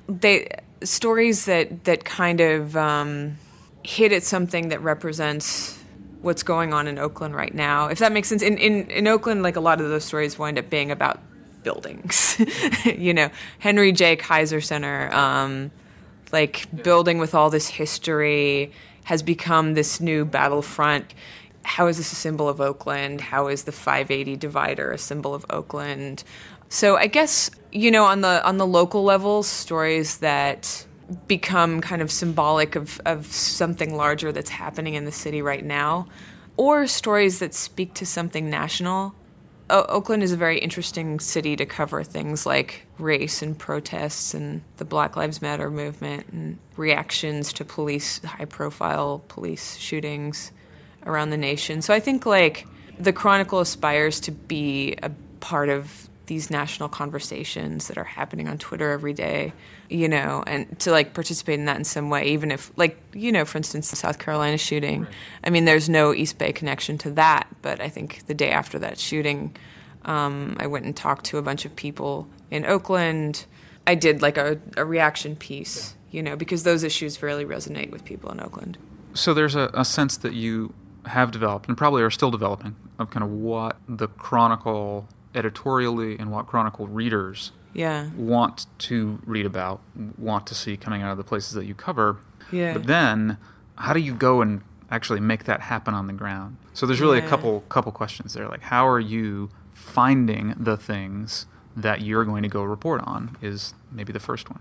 They 0.09 0.49
stories 0.83 1.45
that 1.45 1.85
that 1.85 2.05
kind 2.05 2.41
of 2.41 2.77
um, 2.77 3.37
hit 3.83 4.13
at 4.13 4.23
something 4.23 4.71
that 4.71 4.81
represents 4.83 5.79
what's 6.23 6.43
going 6.43 6.75
on 6.75 6.87
in 6.87 6.99
Oakland 6.99 7.35
right 7.35 7.55
now. 7.55 7.87
If 7.87 7.99
that 8.01 8.13
makes 8.13 8.29
sense. 8.29 8.43
In 8.43 8.59
in 8.59 8.91
in 8.91 9.07
Oakland, 9.07 9.43
like 9.43 9.57
a 9.57 9.61
lot 9.61 9.81
of 9.81 9.89
those 9.89 10.05
stories 10.05 10.39
wind 10.39 10.59
up 10.59 10.69
being 10.71 10.91
about 10.91 11.21
buildings. 11.63 12.41
you 12.85 13.15
know, 13.15 13.31
Henry 13.59 13.93
J. 13.93 14.17
Kaiser 14.17 14.61
Center. 14.61 15.13
Um, 15.13 15.71
like 16.33 16.67
building 16.83 17.19
with 17.19 17.35
all 17.35 17.51
this 17.51 17.69
history 17.69 18.73
has 19.05 19.23
become 19.23 19.75
this 19.75 20.01
new 20.01 20.25
battlefront. 20.25 21.15
How 21.63 21.89
is 21.89 21.97
this 21.99 22.13
a 22.13 22.17
symbol 22.17 22.49
of 22.49 22.61
Oakland? 22.61 23.21
How 23.21 23.49
is 23.49 23.65
the 23.65 23.73
580 23.73 24.37
divider 24.37 24.93
a 24.93 24.99
symbol 24.99 25.35
of 25.35 25.45
Oakland? 25.51 26.25
So 26.69 26.97
I 26.97 27.07
guess 27.07 27.51
you 27.73 27.91
know 27.91 28.05
on 28.05 28.21
the 28.21 28.45
on 28.47 28.59
the 28.59 28.67
local 28.67 29.03
level, 29.03 29.43
stories 29.43 30.19
that 30.19 30.87
become 31.27 31.81
kind 31.81 32.03
of 32.03 32.11
symbolic 32.11 32.77
of, 32.77 33.01
of 33.05 33.27
something 33.27 33.97
larger 33.97 34.31
that's 34.31 34.51
happening 34.51 34.95
in 34.95 35.05
the 35.05 35.13
city 35.13 35.43
right 35.43 35.65
now, 35.65 36.07
or 36.57 36.87
stories 36.87 37.41
that 37.41 37.53
speak 37.53 37.95
to 37.95 38.07
something 38.07 38.49
national 38.49 39.15
o- 39.71 39.87
Oakland 39.89 40.23
is 40.23 40.33
a 40.33 40.37
very 40.37 40.59
interesting 40.59 41.21
city 41.21 41.57
to 41.57 41.65
cover 41.65 42.05
things 42.05 42.45
like 42.45 42.87
race 42.99 43.43
and 43.43 43.59
protests 43.59 44.35
and 44.35 44.63
the 44.77 44.85
Black 44.85 45.17
Lives 45.17 45.41
Matter 45.41 45.71
movement 45.71 46.27
and 46.33 46.59
reactions 46.77 47.53
to 47.55 47.65
police, 47.65 48.23
high 48.25 48.45
profile 48.45 49.23
police 49.29 49.77
shootings 49.77 50.53
around 51.07 51.31
the 51.31 51.37
nation. 51.37 51.81
So 51.81 51.95
I 51.95 52.01
think 52.01 52.27
like 52.27 52.67
the 52.99 53.13
Chronicle 53.13 53.61
aspires 53.61 54.21
to 54.21 54.33
be 54.33 54.97
a 55.03 55.11
part 55.41 55.71
of 55.71 56.10
these 56.31 56.49
national 56.49 56.89
conversations 56.89 57.89
that 57.89 57.99
are 57.99 58.05
happening 58.05 58.47
on 58.47 58.57
Twitter 58.57 58.93
every 58.93 59.13
day, 59.13 59.53
you 59.89 60.09
know, 60.09 60.45
and 60.47 60.79
to 60.79 60.93
like 60.93 61.13
participate 61.13 61.59
in 61.59 61.65
that 61.65 61.77
in 61.77 61.83
some 61.83 62.09
way, 62.09 62.29
even 62.29 62.53
if, 62.53 62.71
like, 62.77 62.97
you 63.13 63.33
know, 63.33 63.45
for 63.45 63.59
instance, 63.59 63.91
the 63.91 63.97
South 63.97 64.21
Carolina 64.21 64.57
shooting. 64.57 65.09
I 65.43 65.51
mean, 65.51 65.65
there's 65.65 65.89
no 65.89 66.15
East 66.15 66.39
Bay 66.39 66.53
connection 66.53 66.99
to 66.99 67.11
that, 67.11 67.49
but 67.63 67.81
I 67.81 67.89
think 67.89 68.29
the 68.29 68.35
day 68.35 68.53
after 68.53 68.79
that 68.79 68.97
shooting, 68.97 69.57
um, 70.05 70.57
I 70.61 70.69
went 70.69 70.85
and 70.85 70.97
talked 70.97 71.25
to 71.27 71.39
a 71.39 71.43
bunch 71.43 71.65
of 71.65 71.75
people 71.75 72.29
in 72.49 72.65
Oakland. 72.65 73.45
I 73.89 73.97
did 73.97 74.23
like 74.23 74.39
a, 74.39 74.61
a 74.77 74.85
reaction 74.85 75.35
piece, 75.35 75.97
you 76.13 76.23
know, 76.23 76.37
because 76.37 76.63
those 76.63 76.85
issues 76.85 77.21
really 77.25 77.45
resonate 77.45 77.91
with 77.91 78.05
people 78.05 78.31
in 78.31 78.39
Oakland. 78.39 78.79
So 79.15 79.35
there's 79.35 79.57
a, 79.57 79.69
a 79.75 79.85
sense 79.85 80.17
that 80.19 80.35
you 80.35 80.75
have 81.07 81.33
developed 81.33 81.67
and 81.67 81.77
probably 81.77 82.03
are 82.03 82.11
still 82.11 82.31
developing 82.31 82.77
of 83.01 83.11
kind 83.11 83.25
of 83.25 83.31
what 83.33 83.79
the 83.89 84.07
Chronicle 84.07 85.09
editorially 85.35 86.19
and 86.19 86.31
what 86.31 86.47
Chronicle 86.47 86.87
readers 86.89 87.53
Yeah. 87.73 88.11
want 88.17 88.67
to 88.81 89.21
read 89.25 89.47
about, 89.47 89.81
want 90.19 90.47
to 90.49 90.55
see 90.55 90.77
coming 90.77 91.03
out 91.03 91.13
of 91.13 91.19
the 91.19 91.25
places 91.25 91.53
that 91.55 91.67
you 91.67 91.75
cover. 91.75 92.17
Yeah. 92.51 92.73
But 92.73 92.87
then, 92.87 93.37
how 93.77 93.93
do 93.93 94.01
you 94.01 94.15
go 94.15 94.43
and 94.43 94.63
actually 94.91 95.21
make 95.21 95.45
that 95.45 95.61
happen 95.61 95.95
on 95.95 96.07
the 96.09 96.13
ground? 96.13 96.57
So 96.75 96.85
there's 96.87 97.01
really 97.01 97.19
a 97.19 97.27
couple 97.29 97.61
couple 97.69 97.93
questions 97.93 98.35
there. 98.35 98.49
Like, 98.49 98.63
how 98.63 98.89
are 98.89 99.01
you 99.01 99.51
finding 99.73 100.55
the 100.59 100.77
things 100.77 101.47
that 101.77 102.01
you're 102.01 102.25
going 102.25 102.43
to 102.43 102.49
go 102.49 102.63
report 102.65 103.01
on? 103.05 103.37
Is 103.41 103.75
maybe 103.93 104.13
the 104.13 104.21
first 104.21 104.51
one. 104.51 104.61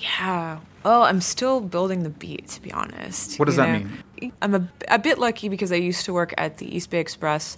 Yeah. 0.00 0.60
Well, 0.84 1.02
I'm 1.02 1.20
still 1.20 1.60
building 1.60 2.02
the 2.04 2.08
beat, 2.10 2.46
to 2.48 2.62
be 2.62 2.72
honest. 2.72 3.38
What 3.38 3.46
does 3.46 3.56
you 3.56 3.62
that 3.64 3.84
know? 4.22 4.30
I'm 4.40 4.54
a, 4.54 4.68
a 4.88 4.98
bit 4.98 5.18
lucky 5.18 5.48
because 5.48 5.72
I 5.72 5.76
used 5.76 6.04
to 6.04 6.12
work 6.12 6.32
at 6.38 6.58
the 6.58 6.74
East 6.76 6.90
Bay 6.90 7.00
Express, 7.00 7.56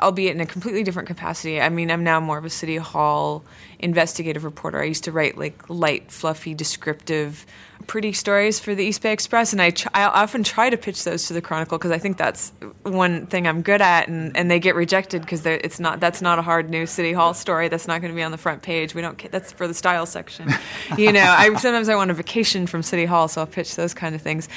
albeit 0.00 0.34
in 0.34 0.40
a 0.40 0.46
completely 0.46 0.82
different 0.82 1.08
capacity. 1.08 1.60
I 1.60 1.68
mean, 1.68 1.90
I'm 1.90 2.04
now 2.04 2.20
more 2.20 2.38
of 2.38 2.44
a 2.44 2.50
City 2.50 2.76
Hall 2.76 3.44
investigative 3.78 4.44
reporter. 4.44 4.80
I 4.80 4.84
used 4.84 5.04
to 5.04 5.12
write 5.12 5.38
like 5.38 5.68
light, 5.68 6.10
fluffy, 6.10 6.54
descriptive, 6.54 7.46
pretty 7.86 8.12
stories 8.12 8.58
for 8.60 8.74
the 8.74 8.84
East 8.84 9.02
Bay 9.02 9.12
Express, 9.12 9.52
and 9.52 9.62
I, 9.62 9.70
tr- 9.70 9.88
I 9.94 10.04
often 10.04 10.42
try 10.42 10.70
to 10.70 10.76
pitch 10.76 11.04
those 11.04 11.26
to 11.28 11.32
the 11.32 11.40
Chronicle 11.40 11.78
because 11.78 11.90
I 11.90 11.98
think 11.98 12.16
that's 12.16 12.52
one 12.82 13.26
thing 13.26 13.46
I'm 13.46 13.62
good 13.62 13.80
at, 13.80 14.08
and, 14.08 14.36
and 14.36 14.50
they 14.50 14.58
get 14.58 14.74
rejected 14.74 15.22
because 15.22 15.44
it's 15.46 15.80
not 15.80 16.00
that's 16.00 16.20
not 16.20 16.38
a 16.38 16.42
hard 16.42 16.70
news 16.70 16.90
City 16.90 17.12
Hall 17.12 17.34
story. 17.34 17.68
That's 17.68 17.86
not 17.86 18.00
going 18.00 18.12
to 18.12 18.16
be 18.16 18.22
on 18.22 18.32
the 18.32 18.38
front 18.38 18.62
page. 18.62 18.94
We 18.94 19.02
don't 19.02 19.30
that's 19.30 19.52
for 19.52 19.66
the 19.66 19.74
style 19.74 20.06
section. 20.06 20.50
you 20.98 21.12
know, 21.12 21.24
I 21.24 21.54
sometimes 21.56 21.88
I 21.88 21.94
want 21.94 22.10
a 22.10 22.14
vacation 22.14 22.66
from 22.66 22.82
City 22.82 23.04
Hall, 23.04 23.28
so 23.28 23.40
I'll 23.40 23.46
pitch 23.46 23.76
those 23.76 23.94
kind 23.94 24.14
of 24.14 24.22
things. 24.22 24.48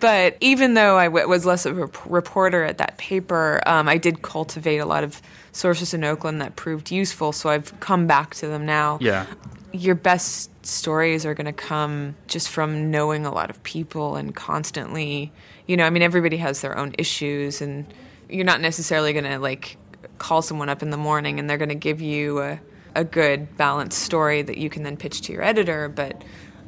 But 0.00 0.36
even 0.40 0.74
though 0.74 0.98
I 0.98 1.06
w- 1.06 1.28
was 1.28 1.46
less 1.46 1.66
of 1.66 1.78
a 1.78 1.88
reporter 2.06 2.64
at 2.64 2.78
that 2.78 2.98
paper, 2.98 3.62
um, 3.66 3.88
I 3.88 3.98
did 3.98 4.22
cultivate 4.22 4.78
a 4.78 4.86
lot 4.86 5.04
of 5.04 5.22
sources 5.58 5.92
in 5.92 6.04
Oakland 6.04 6.40
that 6.40 6.56
proved 6.56 6.90
useful. 6.90 7.32
So 7.32 7.48
I've 7.50 7.78
come 7.80 8.06
back 8.06 8.34
to 8.36 8.46
them 8.46 8.64
now 8.64 8.98
Yeah. 9.00 9.26
your 9.72 9.94
best 9.96 10.50
stories 10.64 11.26
are 11.26 11.34
going 11.34 11.46
to 11.46 11.52
come 11.52 12.14
just 12.26 12.48
from 12.48 12.90
knowing 12.90 13.26
a 13.26 13.32
lot 13.32 13.50
of 13.50 13.62
people 13.62 14.16
and 14.16 14.34
constantly 14.34 15.32
you 15.66 15.76
know 15.78 15.84
i 15.86 15.90
mean 15.90 16.02
everybody 16.02 16.36
has 16.36 16.60
their 16.60 16.76
own 16.76 16.94
issues 16.98 17.62
and 17.62 17.86
you're 18.28 18.44
not 18.44 18.60
necessarily 18.60 19.12
going 19.14 19.24
to 19.24 19.38
like 19.38 19.78
call 20.18 20.42
someone 20.42 20.68
up 20.68 20.82
in 20.82 20.90
the 20.90 20.96
morning 20.98 21.38
and 21.38 21.48
they're 21.48 21.56
going 21.56 21.68
to 21.70 21.74
give 21.74 22.00
you 22.02 22.40
a, 22.40 22.60
a 22.94 23.02
good 23.04 23.56
balanced 23.56 23.98
story 24.00 24.42
that 24.42 24.58
you 24.58 24.68
can 24.68 24.82
then 24.82 24.96
pitch 24.96 25.22
to 25.22 25.32
your 25.32 25.42
editor 25.42 25.88
but 25.88 26.22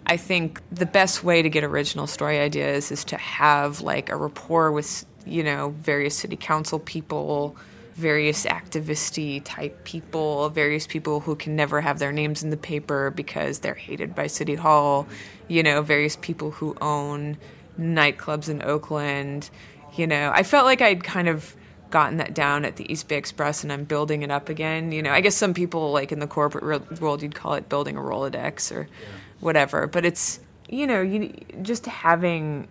i 0.07 0.17
think 0.17 0.61
the 0.73 0.87
best 0.87 1.23
way 1.23 1.43
to 1.43 1.51
get 1.51 1.63
original 1.63 2.07
story 2.07 2.39
ideas 2.39 2.91
is 2.91 3.05
to 3.05 3.17
have 3.19 3.83
like 3.83 4.09
a 4.09 4.17
rapport 4.17 4.73
with 4.73 5.05
you 5.27 5.43
know 5.45 5.75
various 5.83 6.17
city 6.17 6.37
council 6.37 6.79
people 6.79 7.55
various 8.01 8.47
activisty 8.47 9.43
type 9.45 9.85
people, 9.85 10.49
various 10.49 10.87
people 10.87 11.21
who 11.21 11.37
can 11.37 11.55
never 11.55 11.81
have 11.81 11.99
their 11.99 12.13
names 12.13 12.43
in 12.43 12.51
the 12.51 12.57
paper 12.57 13.11
because 13.11 13.59
they're 13.61 13.75
hated 13.75 14.15
by 14.15 14.27
City 14.27 14.55
Hall, 14.55 15.07
you 15.49 15.63
know, 15.63 15.83
various 15.83 16.17
people 16.17 16.51
who 16.51 16.77
own 16.81 17.37
nightclubs 17.79 18.49
in 18.49 18.63
Oakland. 18.63 19.51
You 19.95 20.07
know, 20.07 20.33
I 20.35 20.43
felt 20.43 20.65
like 20.65 20.81
I'd 20.81 21.05
kind 21.05 21.29
of 21.29 21.55
gotten 21.91 22.19
that 22.19 22.35
down 22.35 22.65
at 22.65 22.77
the 22.77 22.91
East 22.91 23.09
Bay 23.09 23.17
Express 23.17 23.63
and 23.63 23.73
I'm 23.73 23.85
building 23.85 24.23
it 24.23 24.31
up 24.31 24.49
again. 24.49 24.93
You 24.93 25.03
know, 25.03 25.13
I 25.13 25.21
guess 25.21 25.37
some 25.37 25.55
people, 25.55 25.93
like 25.93 26.11
in 26.11 26.21
the 26.21 26.27
corporate 26.27 26.65
world, 27.01 27.23
you'd 27.23 27.35
call 27.35 27.55
it 27.55 27.69
building 27.69 27.97
a 27.97 28.01
Rolodex 28.01 28.75
or 28.75 28.89
whatever, 29.41 29.87
but 29.87 30.05
it's, 30.07 30.41
you 30.69 30.87
know, 30.87 31.03
you 31.03 31.35
just 31.63 31.87
having 31.87 32.69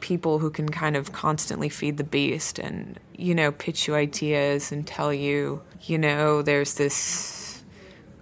people 0.00 0.38
who 0.38 0.50
can 0.50 0.68
kind 0.68 0.96
of 0.96 1.12
constantly 1.12 1.68
feed 1.68 1.96
the 1.96 2.04
beast 2.04 2.58
and 2.58 2.98
you 3.16 3.34
know 3.34 3.52
pitch 3.52 3.86
you 3.88 3.94
ideas 3.94 4.70
and 4.72 4.86
tell 4.86 5.12
you 5.12 5.60
you 5.82 5.98
know 5.98 6.42
there's 6.42 6.74
this 6.74 7.62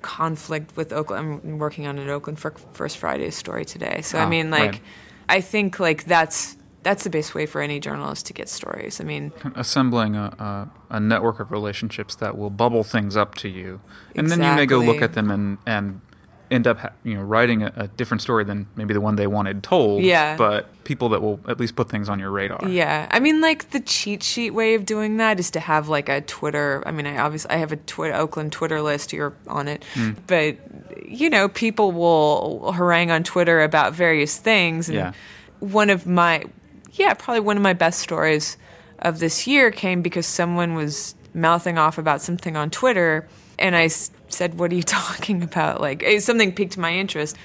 conflict 0.03 0.77
with 0.77 0.93
Oakland. 0.93 1.41
I'm 1.45 1.59
working 1.59 1.87
on 1.87 1.99
an 1.99 2.09
Oakland 2.09 2.39
for 2.39 2.53
First 2.73 2.99
Friday 2.99 3.31
story 3.31 3.65
today. 3.65 4.03
So 4.03 4.19
I 4.19 4.23
Ah, 4.25 4.29
mean 4.29 4.51
like 4.51 4.71
right. 4.73 4.81
I 5.29 5.41
think 5.41 5.81
like 5.81 6.05
that's 6.05 6.57
that's 6.83 7.03
the 7.03 7.11
best 7.11 7.35
way 7.35 7.47
for 7.47 7.61
any 7.61 7.81
journalist 7.81 8.27
to 8.27 8.33
get 8.33 8.49
stories. 8.49 9.01
I 9.01 9.05
mean 9.05 9.33
assembling 9.57 10.15
a, 10.15 10.27
a, 10.39 10.97
a 10.97 11.01
network 11.01 11.41
of 11.41 11.51
relationships 11.51 12.15
that 12.17 12.39
will 12.39 12.51
bubble 12.51 12.85
things 12.85 13.17
up 13.17 13.35
to 13.37 13.49
you, 13.49 13.81
and 14.15 14.31
then 14.31 14.39
you 14.41 14.53
may 14.55 14.67
go 14.67 14.79
look 14.79 15.03
at 15.03 15.15
them 15.15 15.31
and 15.31 15.59
and 15.67 16.01
end 16.51 16.67
up 16.67 16.95
you 17.03 17.15
know 17.15 17.23
writing 17.23 17.63
a, 17.63 17.73
a 17.77 17.89
different 17.89 18.23
story 18.23 18.45
than 18.45 18.67
maybe 18.77 18.95
the 18.95 19.01
one 19.01 19.17
they 19.17 19.27
wanted 19.27 19.63
told. 19.63 20.03
Yeah. 20.03 20.37
But 20.37 20.85
people 20.85 21.09
that 21.11 21.21
will 21.21 21.41
at 21.49 21.59
least 21.59 21.77
put 21.77 21.89
things 21.89 22.09
on 22.09 22.19
your 22.21 22.31
radar. 22.31 22.69
Yeah, 22.69 23.09
I 23.11 23.19
mean, 23.19 23.41
like 23.41 23.71
the 23.71 23.81
cheat 23.81 24.23
sheet 24.23 24.51
way 24.51 24.75
of 24.75 24.87
doing 24.87 25.17
that 25.17 25.41
is 25.41 25.51
to 25.53 25.61
have 25.61 25.89
like 25.89 26.09
a 26.09 26.21
Twitter. 26.21 26.83
I 26.87 26.93
mean, 26.93 27.07
I 27.07 27.19
obviously 27.19 27.51
I 27.51 27.57
have 27.57 27.73
a 27.73 27.77
Twitter 27.77 28.15
Oakland 28.15 28.53
Twitter 28.53 28.81
list. 28.81 29.13
You're 29.13 29.35
on 29.49 29.69
it, 29.69 29.85
hmm. 29.95 30.13
but 30.27 30.57
you 31.05 31.31
know, 31.31 31.49
people 31.49 31.93
will 31.93 32.73
harangue 32.73 33.11
on 33.11 33.23
Twitter 33.25 33.63
about 33.63 33.93
various 33.93 34.37
things. 34.39 34.89
And 34.89 34.97
Yeah. 34.97 35.13
one 35.61 35.91
of 35.91 36.07
my, 36.07 36.45
yeah, 36.93 37.15
probably 37.15 37.41
one 37.41 37.57
of 37.57 37.63
my 37.63 37.73
best 37.75 38.01
stories 38.01 38.57
of 39.01 39.19
this 39.19 39.47
year 39.47 39.71
came 39.71 40.03
because 40.03 40.27
someone 40.27 40.75
was 40.75 41.15
mouthing 41.35 41.79
off 41.79 41.99
about 41.99 42.23
something 42.23 42.57
on 42.57 42.71
Twitter, 42.71 43.29
and 43.59 43.77
I 43.77 43.89
said, 44.29 44.59
"What 44.59 44.73
are 44.73 44.75
you 44.75 44.83
talking 45.01 45.43
about?" 45.43 45.81
Like 45.81 46.03
eh, 46.03 46.19
something 46.21 46.53
piqued 46.53 46.77
my 46.79 46.93
interest. 46.95 47.37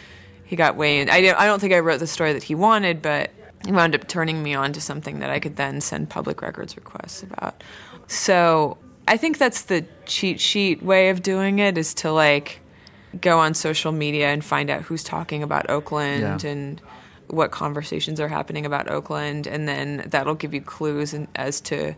He 0.44 0.56
got 0.56 0.76
way 0.76 1.00
in. 1.00 1.10
I 1.10 1.22
don't, 1.22 1.38
I 1.40 1.46
don't 1.46 1.60
think 1.60 1.74
I 1.74 1.80
wrote 1.80 2.00
the 2.00 2.08
story 2.08 2.34
that 2.34 2.44
he 2.44 2.56
wanted, 2.56 3.02
but 3.02 3.32
he 3.66 3.72
wound 3.72 3.96
up 3.96 4.08
turning 4.08 4.44
me 4.44 4.54
on 4.54 4.74
to 4.74 4.82
something 4.82 5.20
that 5.20 5.30
I 5.30 5.40
could 5.40 5.56
then 5.56 5.80
send 5.82 6.10
public 6.10 6.42
records 6.42 6.76
requests 6.76 7.24
about. 7.24 7.64
So 8.08 8.78
I 9.08 9.16
think 9.18 9.38
that's 9.38 9.62
the 9.64 9.86
cheat 10.06 10.40
sheet 10.42 10.84
way 10.84 11.10
of 11.10 11.22
doing 11.24 11.60
it 11.60 11.78
is 11.78 11.94
to 11.96 12.12
like 12.12 12.60
go 13.22 13.40
on 13.40 13.54
social 13.54 13.92
media 13.92 14.28
and 14.28 14.44
find 14.44 14.70
out 14.70 14.82
who's 14.82 15.04
talking 15.04 15.44
about 15.44 15.70
Oakland 15.70 16.44
Yeah. 16.44 16.50
and 16.50 16.82
what 17.28 17.52
conversations 17.52 18.20
are 18.20 18.28
happening 18.28 18.66
about 18.66 18.90
Oakland, 18.90 19.48
and 19.48 19.68
then 19.68 20.04
that'll 20.08 20.36
give 20.36 20.54
you 20.54 20.60
clues 20.62 21.14
in, 21.14 21.30
as 21.36 21.62
to 21.62 21.96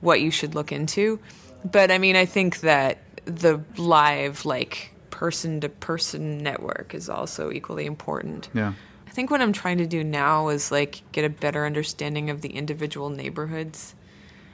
what 0.00 0.20
you 0.20 0.30
should 0.30 0.54
look 0.54 0.70
into. 0.70 1.18
But 1.64 1.90
I 1.90 1.98
mean, 1.98 2.14
I 2.14 2.26
think 2.26 2.60
that 2.60 2.98
the 3.28 3.62
live, 3.76 4.44
like 4.44 4.94
person 5.10 5.60
to 5.60 5.68
person 5.68 6.38
network 6.38 6.94
is 6.94 7.08
also 7.08 7.50
equally 7.50 7.86
important. 7.86 8.48
Yeah. 8.54 8.72
I 9.06 9.10
think 9.10 9.30
what 9.30 9.40
I'm 9.40 9.52
trying 9.52 9.78
to 9.78 9.86
do 9.86 10.04
now 10.04 10.48
is 10.48 10.70
like 10.70 11.02
get 11.12 11.24
a 11.24 11.28
better 11.28 11.66
understanding 11.66 12.30
of 12.30 12.40
the 12.40 12.50
individual 12.50 13.10
neighborhoods, 13.10 13.94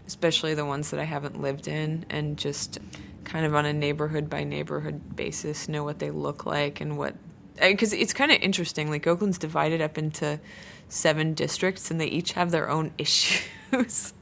especially 0.07 0.55
the 0.55 0.65
ones 0.65 0.91
that 0.91 1.01
I 1.01 1.05
haven't 1.05 1.41
lived 1.41 1.69
in, 1.69 2.07
and 2.11 2.37
just 2.37 2.79
kind 3.25 3.47
of 3.47 3.55
on 3.55 3.67
a 3.67 3.73
neighborhood 3.73 4.29
by 4.29 4.45
neighborhood 4.45 5.17
basis 5.17 5.69
know 5.69 5.85
what 5.85 5.99
they 5.99 6.11
look 6.11 6.47
like 6.47 6.81
and 6.81 6.97
what. 6.97 7.15
Because 7.61 7.93
it's 7.93 8.13
kind 8.13 8.33
of 8.33 8.41
interesting. 8.41 8.91
Like 8.91 9.07
Oakland's 9.07 9.39
divided 9.39 9.81
up 9.81 9.99
into 9.99 10.41
seven 10.89 11.35
districts, 11.35 11.91
and 11.91 12.01
they 12.01 12.07
each 12.07 12.33
have 12.33 12.51
their 12.51 12.69
own 12.71 12.93
issues. 12.99 14.15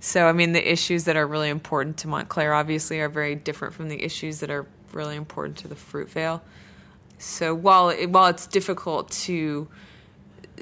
So, 0.00 0.26
I 0.26 0.32
mean, 0.32 0.52
the 0.52 0.72
issues 0.72 1.04
that 1.04 1.16
are 1.16 1.26
really 1.26 1.50
important 1.50 1.98
to 1.98 2.08
Montclair 2.08 2.54
obviously 2.54 3.00
are 3.00 3.10
very 3.10 3.34
different 3.34 3.74
from 3.74 3.88
the 3.88 4.02
issues 4.02 4.40
that 4.40 4.50
are 4.50 4.66
really 4.92 5.14
important 5.14 5.58
to 5.58 5.68
the 5.68 5.74
Fruitvale. 5.74 6.40
So 7.18 7.54
while 7.54 7.90
it, 7.90 8.08
while 8.10 8.28
it's 8.28 8.46
difficult 8.46 9.10
to 9.10 9.68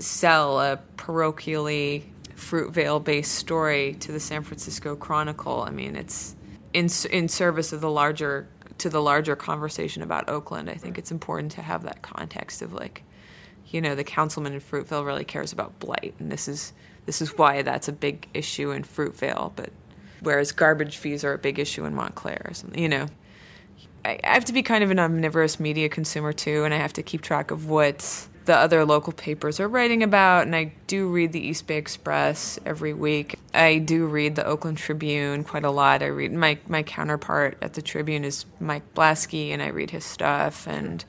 sell 0.01 0.61
a 0.61 0.81
parochially 0.97 2.05
Fruitvale 2.35 3.03
based 3.03 3.37
story 3.37 3.95
to 4.01 4.11
the 4.11 4.19
San 4.19 4.43
Francisco 4.43 4.97
Chronicle, 4.97 5.63
I 5.63 5.71
mean 5.71 5.95
it's 5.95 6.35
in 6.73 6.89
in 7.11 7.29
service 7.29 7.73
of 7.73 7.81
the 7.81 7.91
larger 7.91 8.49
to 8.79 8.91
the 8.91 9.01
larger 9.01 9.37
conversation 9.37 10.03
about 10.03 10.29
Oakland. 10.29 10.69
I 10.69 10.75
think 10.75 10.99
it's 10.99 11.13
important 11.13 11.53
to 11.53 11.63
have 11.63 11.85
that 11.85 12.03
context 12.03 12.61
of 12.61 12.73
like, 12.73 13.05
you 13.69 13.81
know, 13.81 13.95
the 13.95 14.05
councilman 14.05 14.53
in 14.53 14.61
Fruitvale 14.61 15.07
really 15.07 15.25
cares 15.25 15.53
about 15.53 15.79
blight, 15.79 16.17
and 16.19 16.31
this 16.31 16.49
is 16.49 16.73
this 17.09 17.23
is 17.23 17.39
why 17.39 17.63
that's 17.63 17.89
a 17.89 17.93
big 17.93 18.29
issue 18.35 18.71
in 18.71 18.83
Fruitvale, 18.83 19.53
but 19.57 19.71
whereas 20.21 20.53
garbage 20.53 20.99
fees 20.99 21.25
are 21.25 21.33
a 21.33 21.39
big 21.39 21.59
issue 21.59 21.87
in 21.87 21.95
Montclair 21.95 22.43
or 22.45 22.53
something, 22.53 22.79
you 22.79 22.91
know. 22.91 23.07
I 24.05 24.21
have 24.25 24.45
to 24.45 24.53
be 24.53 24.63
kind 24.63 24.85
of 24.85 24.91
an 24.91 24.99
omnivorous 24.99 25.59
media 25.59 25.89
consumer 25.89 26.35
too, 26.35 26.65
and 26.65 26.75
I 26.75 26.77
have 26.77 26.93
to 26.93 27.03
keep 27.03 27.23
track 27.23 27.51
of 27.51 27.71
what 27.71 28.29
the 28.45 28.55
other 28.55 28.85
local 28.85 29.15
papers 29.15 29.59
are 29.59 29.69
writing 29.69 30.03
about. 30.03 30.43
And 30.43 30.55
I 30.55 30.75
do 30.87 31.09
read 31.09 31.33
the 31.33 31.41
East 31.41 31.67
Bay 31.67 31.79
Express 31.79 32.59
every 32.67 32.93
week. 32.93 33.39
I 33.55 33.79
do 33.79 34.05
read 34.05 34.37
the 34.37 34.45
Oakland 34.45 34.77
Tribune 34.77 35.45
quite 35.45 35.65
a 35.65 35.71
lot. 35.71 36.03
I 36.03 36.09
read 36.09 36.35
my 36.35 36.59
my 36.69 36.83
counterpart 36.83 37.57
at 37.63 37.73
the 37.73 37.81
Tribune 37.81 38.27
is 38.27 38.45
Mike 38.61 38.95
Blasky, 38.95 39.49
and 39.55 39.63
I 39.63 39.69
read 39.69 39.93
his 39.93 40.05
stuff 40.05 40.67
and. 40.69 41.07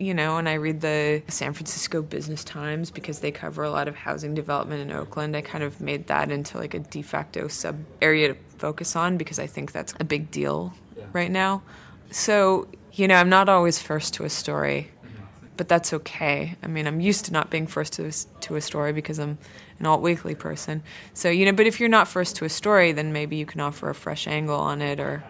You 0.00 0.14
know, 0.14 0.38
and 0.38 0.48
I 0.48 0.54
read 0.54 0.80
the 0.80 1.22
San 1.28 1.52
Francisco 1.52 2.00
Business 2.00 2.42
Times 2.42 2.90
because 2.90 3.18
they 3.18 3.30
cover 3.30 3.64
a 3.64 3.70
lot 3.70 3.86
of 3.86 3.94
housing 3.94 4.32
development 4.32 4.80
in 4.80 4.96
Oakland. 4.96 5.36
I 5.36 5.42
kind 5.42 5.62
of 5.62 5.78
made 5.78 6.06
that 6.06 6.30
into 6.30 6.56
like 6.56 6.72
a 6.72 6.78
de 6.78 7.02
facto 7.02 7.48
sub 7.48 7.76
area 8.00 8.28
to 8.28 8.34
focus 8.56 8.96
on 8.96 9.18
because 9.18 9.38
I 9.38 9.46
think 9.46 9.72
that's 9.72 9.92
a 10.00 10.04
big 10.04 10.30
deal 10.30 10.72
right 11.12 11.30
now. 11.30 11.62
So, 12.10 12.66
you 12.94 13.08
know, 13.08 13.14
I'm 13.14 13.28
not 13.28 13.50
always 13.50 13.78
first 13.78 14.14
to 14.14 14.24
a 14.24 14.30
story, 14.30 14.90
mm-hmm. 15.04 15.46
but 15.58 15.68
that's 15.68 15.92
okay. 15.92 16.56
I 16.62 16.66
mean, 16.66 16.86
I'm 16.86 17.00
used 17.00 17.26
to 17.26 17.32
not 17.34 17.50
being 17.50 17.66
first 17.66 17.92
to, 17.94 18.10
to 18.10 18.56
a 18.56 18.60
story 18.62 18.94
because 18.94 19.18
I'm 19.18 19.36
an 19.80 19.84
alt 19.84 20.00
weekly 20.00 20.34
person. 20.34 20.82
So, 21.12 21.28
you 21.28 21.44
know, 21.44 21.52
but 21.52 21.66
if 21.66 21.78
you're 21.78 21.90
not 21.90 22.08
first 22.08 22.36
to 22.36 22.46
a 22.46 22.48
story, 22.48 22.92
then 22.92 23.12
maybe 23.12 23.36
you 23.36 23.44
can 23.44 23.60
offer 23.60 23.90
a 23.90 23.94
fresh 23.94 24.26
angle 24.26 24.58
on 24.58 24.80
it 24.80 24.98
or 24.98 25.22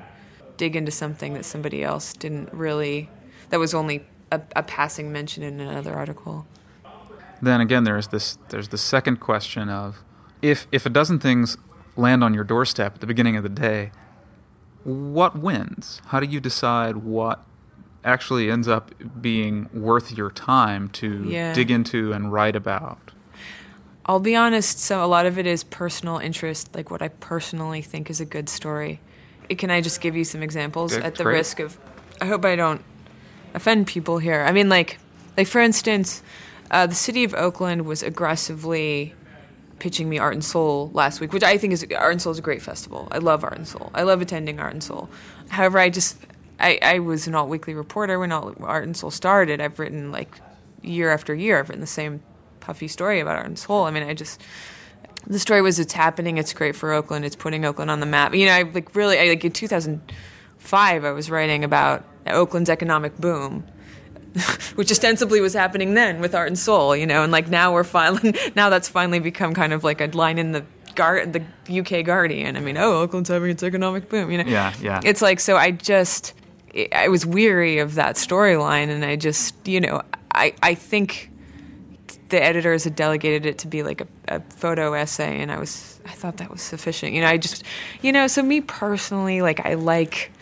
dig 0.57 0.77
into 0.77 0.93
something 0.93 1.35
that 1.35 1.45
somebody 1.45 1.83
else 1.83 2.13
didn't 2.13 2.53
really, 2.53 3.09
that 3.49 3.59
was 3.59 3.75
only 3.75 4.07
a, 4.31 4.41
a 4.57 4.63
passing 4.63 5.13
mention 5.13 5.43
in 5.43 5.61
another 5.61 5.95
article. 5.95 6.47
Then 7.43 7.61
again, 7.61 7.85
there's 7.85 8.09
this 8.09 8.39
there's 8.51 8.69
the 8.69 8.79
second 8.79 9.19
question 9.19 9.69
of 9.69 9.99
if 10.43 10.67
if 10.73 10.85
a 10.87 10.91
dozen 10.91 11.19
things 11.19 11.57
land 11.97 12.23
on 12.23 12.35
your 12.35 12.45
doorstep 12.45 12.95
at 12.97 13.01
the 13.01 13.07
beginning 13.07 13.37
of 13.37 13.43
the 13.43 13.49
day, 13.49 13.93
what 14.85 15.39
wins? 15.39 16.01
How 16.07 16.21
do 16.21 16.27
you 16.27 16.41
decide 16.41 16.99
what 16.99 17.45
actually 18.05 18.51
ends 18.51 18.67
up 18.69 18.93
being 19.21 19.69
worth 19.75 20.13
your 20.17 20.31
time 20.31 20.89
to 20.89 21.25
Yeah. 21.29 21.53
dig 21.53 21.71
into 21.71 22.13
and 22.13 22.33
write 22.33 22.57
about? 22.57 23.11
I'll 24.07 24.21
be 24.21 24.35
honest, 24.35 24.79
so 24.81 25.05
a 25.05 25.07
lot 25.07 25.27
of 25.27 25.39
it 25.39 25.47
is 25.47 25.63
personal 25.65 26.19
interest, 26.19 26.75
like 26.75 26.91
what 26.91 27.03
I 27.03 27.09
personally 27.09 27.83
think 27.83 28.09
is 28.11 28.21
a 28.21 28.25
good 28.25 28.49
story. 28.49 29.01
Can 29.51 29.71
I 29.71 29.81
just 29.81 30.01
give 30.01 30.17
you 30.17 30.25
some 30.25 30.43
examples 30.43 30.93
Yeah, 30.97 31.05
at 31.05 31.17
the 31.17 31.25
great. 31.25 31.35
risk 31.35 31.61
of 31.61 31.79
I 32.21 32.27
hope 32.27 32.45
I 32.45 32.57
don't 32.57 32.83
offend 33.55 33.87
people 33.87 34.19
here. 34.19 34.43
I 34.43 34.53
mean 34.53 34.69
like 34.69 34.99
like 35.37 35.47
for 35.47 35.61
instance, 35.61 36.23
uh, 36.71 36.87
the 36.87 36.95
city 36.95 37.25
of 37.25 37.35
Oakland 37.35 37.87
was 37.87 38.03
aggressively 38.03 39.15
pitching 39.79 40.09
me 40.09 40.19
Art 40.19 40.35
and 40.35 40.45
Soul 40.45 40.91
last 40.93 41.21
week, 41.21 41.33
which 41.33 41.43
I 41.43 41.59
think 41.59 41.73
is 41.73 41.85
Art 41.97 42.13
and 42.13 42.23
Soul 42.23 42.33
is 42.33 42.39
a 42.39 42.43
great 42.43 42.63
festival. 42.63 43.09
I 43.11 43.19
love 43.19 43.43
Art 43.43 43.57
and 43.57 43.67
Soul. 43.67 43.91
I 43.95 44.03
love 44.03 44.21
attending 44.21 44.61
Art 44.61 44.73
and 44.73 44.83
Soul. 44.83 45.09
However, 45.49 45.79
I 45.79 45.89
just 45.89 46.19
I, 46.61 46.79
I 46.83 46.99
was 46.99 47.27
an 47.27 47.35
alt 47.35 47.49
weekly 47.49 47.75
reporter 47.75 48.19
when 48.19 48.31
alt, 48.31 48.57
Art 48.61 48.85
and 48.85 48.97
Soul 48.97 49.11
started. 49.11 49.61
I've 49.61 49.79
written 49.79 50.13
like 50.13 50.41
year 50.83 51.11
after 51.11 51.35
year. 51.35 51.59
I've 51.59 51.69
written 51.69 51.81
the 51.81 51.87
same 51.87 52.23
puffy 52.61 52.87
story 52.87 53.21
about 53.21 53.37
Art 53.37 53.47
and 53.47 53.59
Soul. 53.59 53.85
I 53.85 53.91
mean, 53.91 54.03
I 54.03 54.15
just 54.15 54.41
the 55.27 55.39
story 55.39 55.63
was 55.63 55.79
it's 55.79 55.93
happening. 55.93 56.39
It's 56.39 56.53
great 56.53 56.77
for 56.77 56.93
Oakland. 56.93 57.25
It's 57.25 57.37
putting 57.37 57.65
Oakland 57.65 57.91
on 57.91 58.01
the 58.01 58.07
map. 58.07 58.35
You 58.35 58.47
know, 58.47 58.53
I 58.53 58.63
like 58.63 58.95
really 58.95 59.19
I, 59.19 59.29
like 59.29 59.45
in 59.45 59.53
2005 59.53 61.05
I 61.05 61.11
was 61.11 61.31
writing 61.31 61.65
about 61.65 62.05
Oakland's 62.33 62.71
economic 62.71 63.17
boom 63.19 63.65
which 64.77 64.91
ostensibly 64.91 65.41
was 65.41 65.55
happening 65.55 65.95
then 65.95 66.21
with 66.21 66.35
Art 66.35 66.47
and 66.49 66.59
Soul, 66.59 66.95
you 66.95 67.07
know, 67.07 67.23
and 67.23 67.33
like 67.33 67.49
now 67.49 67.73
we're 67.73 67.85
finally 67.85 68.35
now 68.57 68.71
that's 68.71 68.89
finally 68.89 69.19
become 69.19 69.55
kind 69.55 69.73
of 69.73 69.83
like 69.83 70.01
a 70.01 70.07
line 70.07 70.39
in 70.39 70.53
the 70.53 70.65
Gar- 70.95 71.27
the 71.27 71.43
UK 71.69 72.05
Guardian. 72.05 72.57
I 72.57 72.61
mean, 72.61 72.77
oh, 72.77 73.01
Oakland's 73.01 73.29
having 73.29 73.51
its 73.51 73.63
economic 73.63 74.09
boom, 74.09 74.31
you 74.31 74.39
know. 74.39 74.45
Yeah, 74.45 74.73
yeah. 74.81 75.01
It's 75.05 75.23
like 75.23 75.41
so 75.41 75.57
I 75.57 75.71
just 75.71 76.35
I 76.93 77.09
was 77.09 77.27
weary 77.27 77.79
of 77.79 77.95
that 77.95 78.17
storyline, 78.17 78.89
and 78.89 79.05
I 79.05 79.17
just 79.17 79.67
you 79.67 79.81
know 79.81 80.03
I 80.35 80.55
I 80.63 80.75
think 80.75 81.31
the 82.29 82.43
editors 82.43 82.85
had 82.85 82.95
delegated 82.95 83.47
it 83.47 83.59
to 83.59 83.67
be 83.67 83.83
like 83.83 84.01
a, 84.01 84.07
a 84.29 84.41
photo 84.41 84.93
essay, 84.93 85.41
and 85.41 85.51
I 85.51 85.59
was 85.59 86.01
I 86.05 86.11
thought 86.11 86.37
that 86.39 86.51
was 86.51 86.63
sufficient. 86.63 87.13
You 87.13 87.23
know, 87.23 87.29
I 87.29 87.37
just 87.37 87.65
you 88.03 88.13
know 88.13 88.27
so 88.27 88.43
me 88.43 88.61
personally 88.61 89.43
like 89.43 89.61
I 89.61 89.75
like 89.75 90.33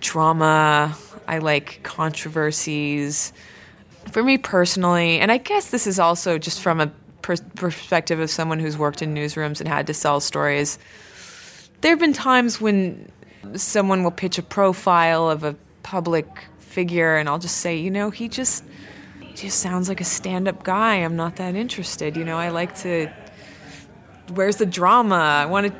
drama. 0.00 0.96
I 1.26 1.38
like 1.38 1.80
controversies. 1.82 3.32
For 4.12 4.22
me 4.22 4.38
personally, 4.38 5.18
and 5.18 5.32
I 5.32 5.38
guess 5.38 5.70
this 5.70 5.86
is 5.86 5.98
also 5.98 6.38
just 6.38 6.60
from 6.60 6.80
a 6.80 6.92
per- 7.22 7.36
perspective 7.54 8.20
of 8.20 8.30
someone 8.30 8.58
who's 8.58 8.76
worked 8.76 9.00
in 9.00 9.14
newsrooms 9.14 9.60
and 9.60 9.68
had 9.68 9.86
to 9.86 9.94
sell 9.94 10.20
stories. 10.20 10.78
There 11.80 11.90
have 11.90 12.00
been 12.00 12.12
times 12.12 12.60
when 12.60 13.10
someone 13.54 14.02
will 14.02 14.10
pitch 14.10 14.38
a 14.38 14.42
profile 14.42 15.30
of 15.30 15.42
a 15.42 15.56
public 15.82 16.26
figure, 16.58 17.16
and 17.16 17.28
I'll 17.28 17.38
just 17.38 17.58
say, 17.58 17.76
you 17.76 17.90
know, 17.90 18.10
he 18.10 18.28
just 18.28 18.64
he 19.20 19.34
just 19.34 19.60
sounds 19.60 19.88
like 19.88 20.00
a 20.00 20.04
stand-up 20.04 20.62
guy. 20.62 20.96
I'm 20.96 21.16
not 21.16 21.36
that 21.36 21.54
interested. 21.54 22.16
You 22.16 22.24
know, 22.24 22.36
I 22.36 22.50
like 22.50 22.76
to. 22.80 23.10
Where's 24.32 24.56
the 24.56 24.66
drama? 24.66 25.16
I 25.16 25.46
want 25.46 25.66
to 25.66 25.72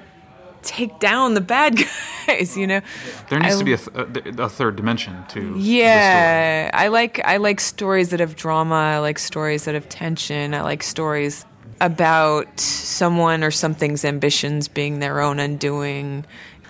take 0.64 0.98
down 1.00 1.34
the 1.34 1.40
bad 1.40 1.76
guys. 2.26 2.56
You 2.56 2.66
know, 2.66 2.80
There 3.28 3.38
needs 3.38 3.54
I- 3.56 3.58
to 3.58 3.64
be 3.64 3.72
a, 3.74 3.76
th- 3.78 4.38
a 4.38 4.48
third 4.48 4.76
dimension 4.76 5.14
to 5.28 5.40
the 5.40 5.46
story. 5.50 5.60
yeah, 5.62 6.70
I 6.74 6.88
like 6.88 7.20
I 7.24 7.36
like 7.36 7.60
stories 7.60 8.08
that 8.10 8.20
have 8.20 8.34
drama. 8.36 8.74
I 8.74 8.98
like 8.98 9.18
stories 9.18 9.64
that 9.66 9.74
have 9.74 9.88
tension. 9.88 10.54
I 10.54 10.62
like 10.62 10.82
stories 10.82 11.44
about 11.80 12.58
someone 12.60 13.42
or 13.44 13.50
something's 13.50 14.04
ambitions 14.04 14.68
being 14.68 15.00
their 15.00 15.20
own 15.20 15.38
undoing. 15.40 16.24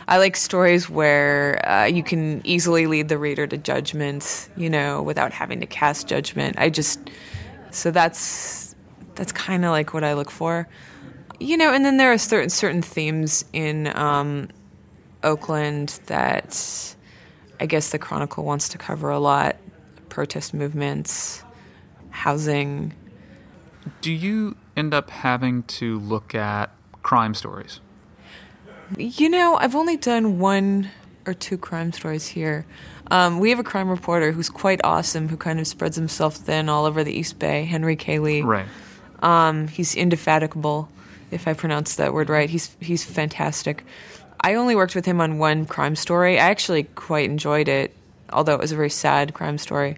I 0.09 0.19
like 0.19 0.37
stories 0.37 0.91
where 0.91 1.67
uh, 1.69 1.85
you 1.87 2.03
can 2.03 2.43
easily 2.45 2.87
lead 2.87 3.09
the 3.09 3.17
reader 3.17 3.47
to 3.47 3.57
judgment, 3.57 4.49
you 4.57 4.69
know, 4.69 5.03
without 5.03 5.33
having 5.33 5.61
to 5.61 5.67
cast 5.67 6.09
judgment. 6.09 6.59
I 6.59 6.69
just 6.69 7.01
so 7.71 7.91
that's 7.91 8.75
that's 9.15 9.33
kind 9.33 9.65
of 9.65 9.71
like 9.71 9.95
what 9.95 10.05
I 10.05 10.13
look 10.15 10.31
for, 10.31 10.69
you 11.41 11.57
know. 11.57 11.73
And 11.73 11.85
then 11.85 11.97
there 11.97 12.13
are 12.13 12.19
certain 12.19 12.51
certain 12.51 12.83
themes 12.83 13.45
in 13.53 13.95
um, 13.97 14.49
Oakland 15.23 16.01
that 16.07 16.95
I 17.61 17.67
guess 17.67 17.91
the 17.91 17.99
Chronicle 17.99 18.45
wants 18.45 18.69
to 18.71 18.79
cover 18.79 19.11
a 19.11 19.19
lot 19.19 19.57
protest 20.09 20.55
movements, 20.55 21.43
housing. 22.11 22.95
Do 24.01 24.13
you 24.13 24.57
end 24.77 24.95
up 24.95 25.11
having 25.11 25.65
to 25.65 25.99
look 25.99 26.35
at 26.35 26.71
crime 27.03 27.35
stories? 27.35 27.81
You 28.97 29.29
know, 29.29 29.57
I've 29.57 29.75
only 29.75 29.97
done 29.97 30.39
one 30.39 30.91
or 31.27 31.35
two 31.35 31.59
crime 31.59 31.93
stories 31.93 32.29
here. 32.29 32.65
Um, 33.11 33.41
we 33.41 33.51
have 33.51 33.59
a 33.59 33.65
crime 33.65 33.89
reporter 33.89 34.33
who's 34.33 34.49
quite 34.49 34.81
awesome, 34.85 35.29
who 35.29 35.37
kind 35.37 35.59
of 35.59 35.67
spreads 35.67 35.97
himself 35.97 36.37
thin 36.37 36.69
all 36.69 36.85
over 36.85 37.03
the 37.03 37.13
East 37.13 37.39
Bay, 37.39 37.65
Henry 37.65 37.97
K. 37.97 38.19
Lee. 38.19 38.43
Right. 38.43 38.67
Um, 39.21 39.69
he's 39.69 39.95
indefatigable, 39.95 40.89
if 41.35 41.49
I 41.49 41.53
pronounced 41.53 41.99
that 41.99 42.15
word 42.15 42.31
right. 42.31 42.49
He's 42.49 42.75
he's 42.81 43.05
fantastic. 43.05 43.85
I 44.41 44.55
only 44.55 44.77
worked 44.77 44.95
with 44.95 45.05
him 45.05 45.21
on 45.21 45.39
one 45.39 45.67
crime 45.67 45.97
story. 45.97 46.39
I 46.39 46.51
actually 46.51 46.85
quite 46.85 47.29
enjoyed 47.29 47.69
it, 47.69 47.95
although 48.31 48.55
it 48.55 48.61
was 48.61 48.73
a 48.73 48.77
very 48.77 48.91
sad 48.91 49.35
crime 49.35 49.59
story, 49.59 49.97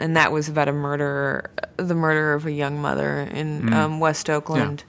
and 0.00 0.16
that 0.16 0.32
was 0.32 0.48
about 0.48 0.68
a 0.68 0.72
murder, 0.72 1.50
the 1.76 1.94
murder 1.94 2.32
of 2.32 2.46
a 2.46 2.52
young 2.52 2.80
mother 2.80 3.20
in 3.20 3.72
um, 3.72 4.00
West 4.00 4.28
Oakland. 4.28 4.84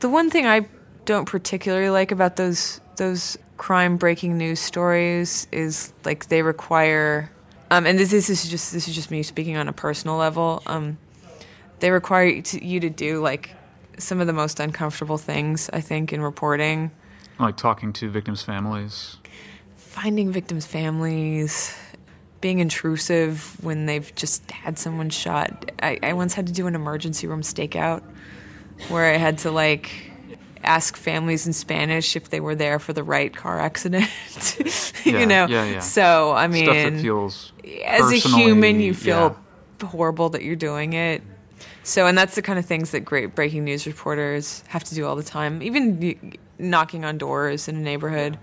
The 0.00 0.08
one 0.08 0.30
thing 0.30 0.46
I 0.46 0.68
don't 1.04 1.26
particularly 1.26 1.90
like 1.90 2.12
about 2.12 2.36
those 2.36 2.80
those 2.96 3.36
crime 3.56 3.96
breaking 3.96 4.38
news 4.38 4.60
stories 4.60 5.48
is 5.50 5.92
like 6.04 6.28
they 6.28 6.42
require, 6.42 7.30
um, 7.70 7.84
and 7.86 7.98
this, 7.98 8.10
this 8.10 8.30
is 8.30 8.48
just 8.48 8.72
this 8.72 8.88
is 8.88 8.94
just 8.94 9.10
me 9.10 9.22
speaking 9.22 9.56
on 9.56 9.68
a 9.68 9.72
personal 9.72 10.16
level. 10.16 10.62
Um, 10.66 10.98
they 11.80 11.90
require 11.90 12.26
you 12.26 12.42
to, 12.42 12.64
you 12.64 12.80
to 12.80 12.90
do 12.90 13.20
like 13.20 13.54
some 13.98 14.20
of 14.20 14.26
the 14.26 14.32
most 14.32 14.60
uncomfortable 14.60 15.18
things 15.18 15.68
I 15.72 15.80
think 15.80 16.12
in 16.12 16.20
reporting. 16.22 16.90
Like 17.38 17.56
talking 17.56 17.92
to 17.94 18.10
victims' 18.10 18.42
families. 18.42 19.16
Finding 19.76 20.32
victims' 20.32 20.66
families, 20.66 21.76
being 22.40 22.58
intrusive 22.58 23.56
when 23.62 23.86
they've 23.86 24.14
just 24.14 24.50
had 24.50 24.78
someone 24.78 25.10
shot. 25.10 25.70
I, 25.82 25.98
I 26.02 26.12
once 26.12 26.34
had 26.34 26.46
to 26.46 26.52
do 26.52 26.66
an 26.66 26.74
emergency 26.74 27.26
room 27.26 27.42
stakeout 27.42 28.02
where 28.88 29.12
I 29.12 29.16
had 29.16 29.38
to 29.38 29.50
like 29.50 29.90
ask 30.62 30.96
families 30.96 31.46
in 31.46 31.52
Spanish 31.52 32.16
if 32.16 32.30
they 32.30 32.40
were 32.40 32.54
there 32.54 32.78
for 32.78 32.92
the 32.92 33.02
right 33.02 33.34
car 33.34 33.58
accident. 33.68 34.08
Yeah, 35.04 35.20
you 35.20 35.26
know? 35.26 35.46
yeah, 35.46 35.64
yeah. 35.64 35.80
So, 35.80 36.32
I 36.32 36.46
mean, 36.46 36.64
Stuff 36.64 36.92
that 36.92 37.00
feels 37.00 37.52
as 37.84 38.12
a 38.12 38.16
human, 38.16 38.80
you 38.80 38.94
feel 38.94 39.36
yeah. 39.80 39.88
horrible 39.88 40.30
that 40.30 40.42
you're 40.42 40.56
doing 40.56 40.92
it. 40.92 41.22
So, 41.88 42.06
and 42.06 42.18
that's 42.18 42.34
the 42.34 42.42
kind 42.42 42.58
of 42.58 42.66
things 42.66 42.90
that 42.90 43.00
great 43.00 43.34
breaking 43.34 43.64
news 43.64 43.86
reporters 43.86 44.62
have 44.68 44.84
to 44.84 44.94
do 44.94 45.06
all 45.06 45.16
the 45.16 45.22
time, 45.22 45.62
even 45.62 46.36
knocking 46.58 47.06
on 47.06 47.16
doors 47.16 47.66
in 47.66 47.76
a 47.76 47.80
neighborhood. 47.80 48.38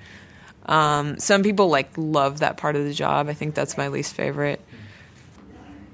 Um, 0.65 1.19
some 1.19 1.43
people 1.43 1.67
like 1.67 1.91
love 1.95 2.39
that 2.39 2.58
part 2.58 2.75
of 2.75 2.86
the 2.86 2.93
job. 2.93 3.29
I 3.29 3.36
think 3.36 3.53
that's 3.53 3.77
my 3.77 3.88
least 3.88 4.15
favorite. 4.15 4.62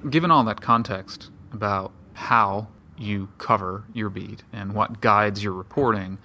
Given 0.10 0.32
all 0.32 0.46
that 0.46 0.62
context 0.62 1.30
about 1.52 1.92
how 2.14 2.70
you 2.98 3.28
cover 3.38 3.84
your 3.94 4.10
beat 4.10 4.44
and 4.54 4.74
what 4.74 5.02
guides 5.02 5.44
your 5.44 5.52
reporting, 5.52 6.20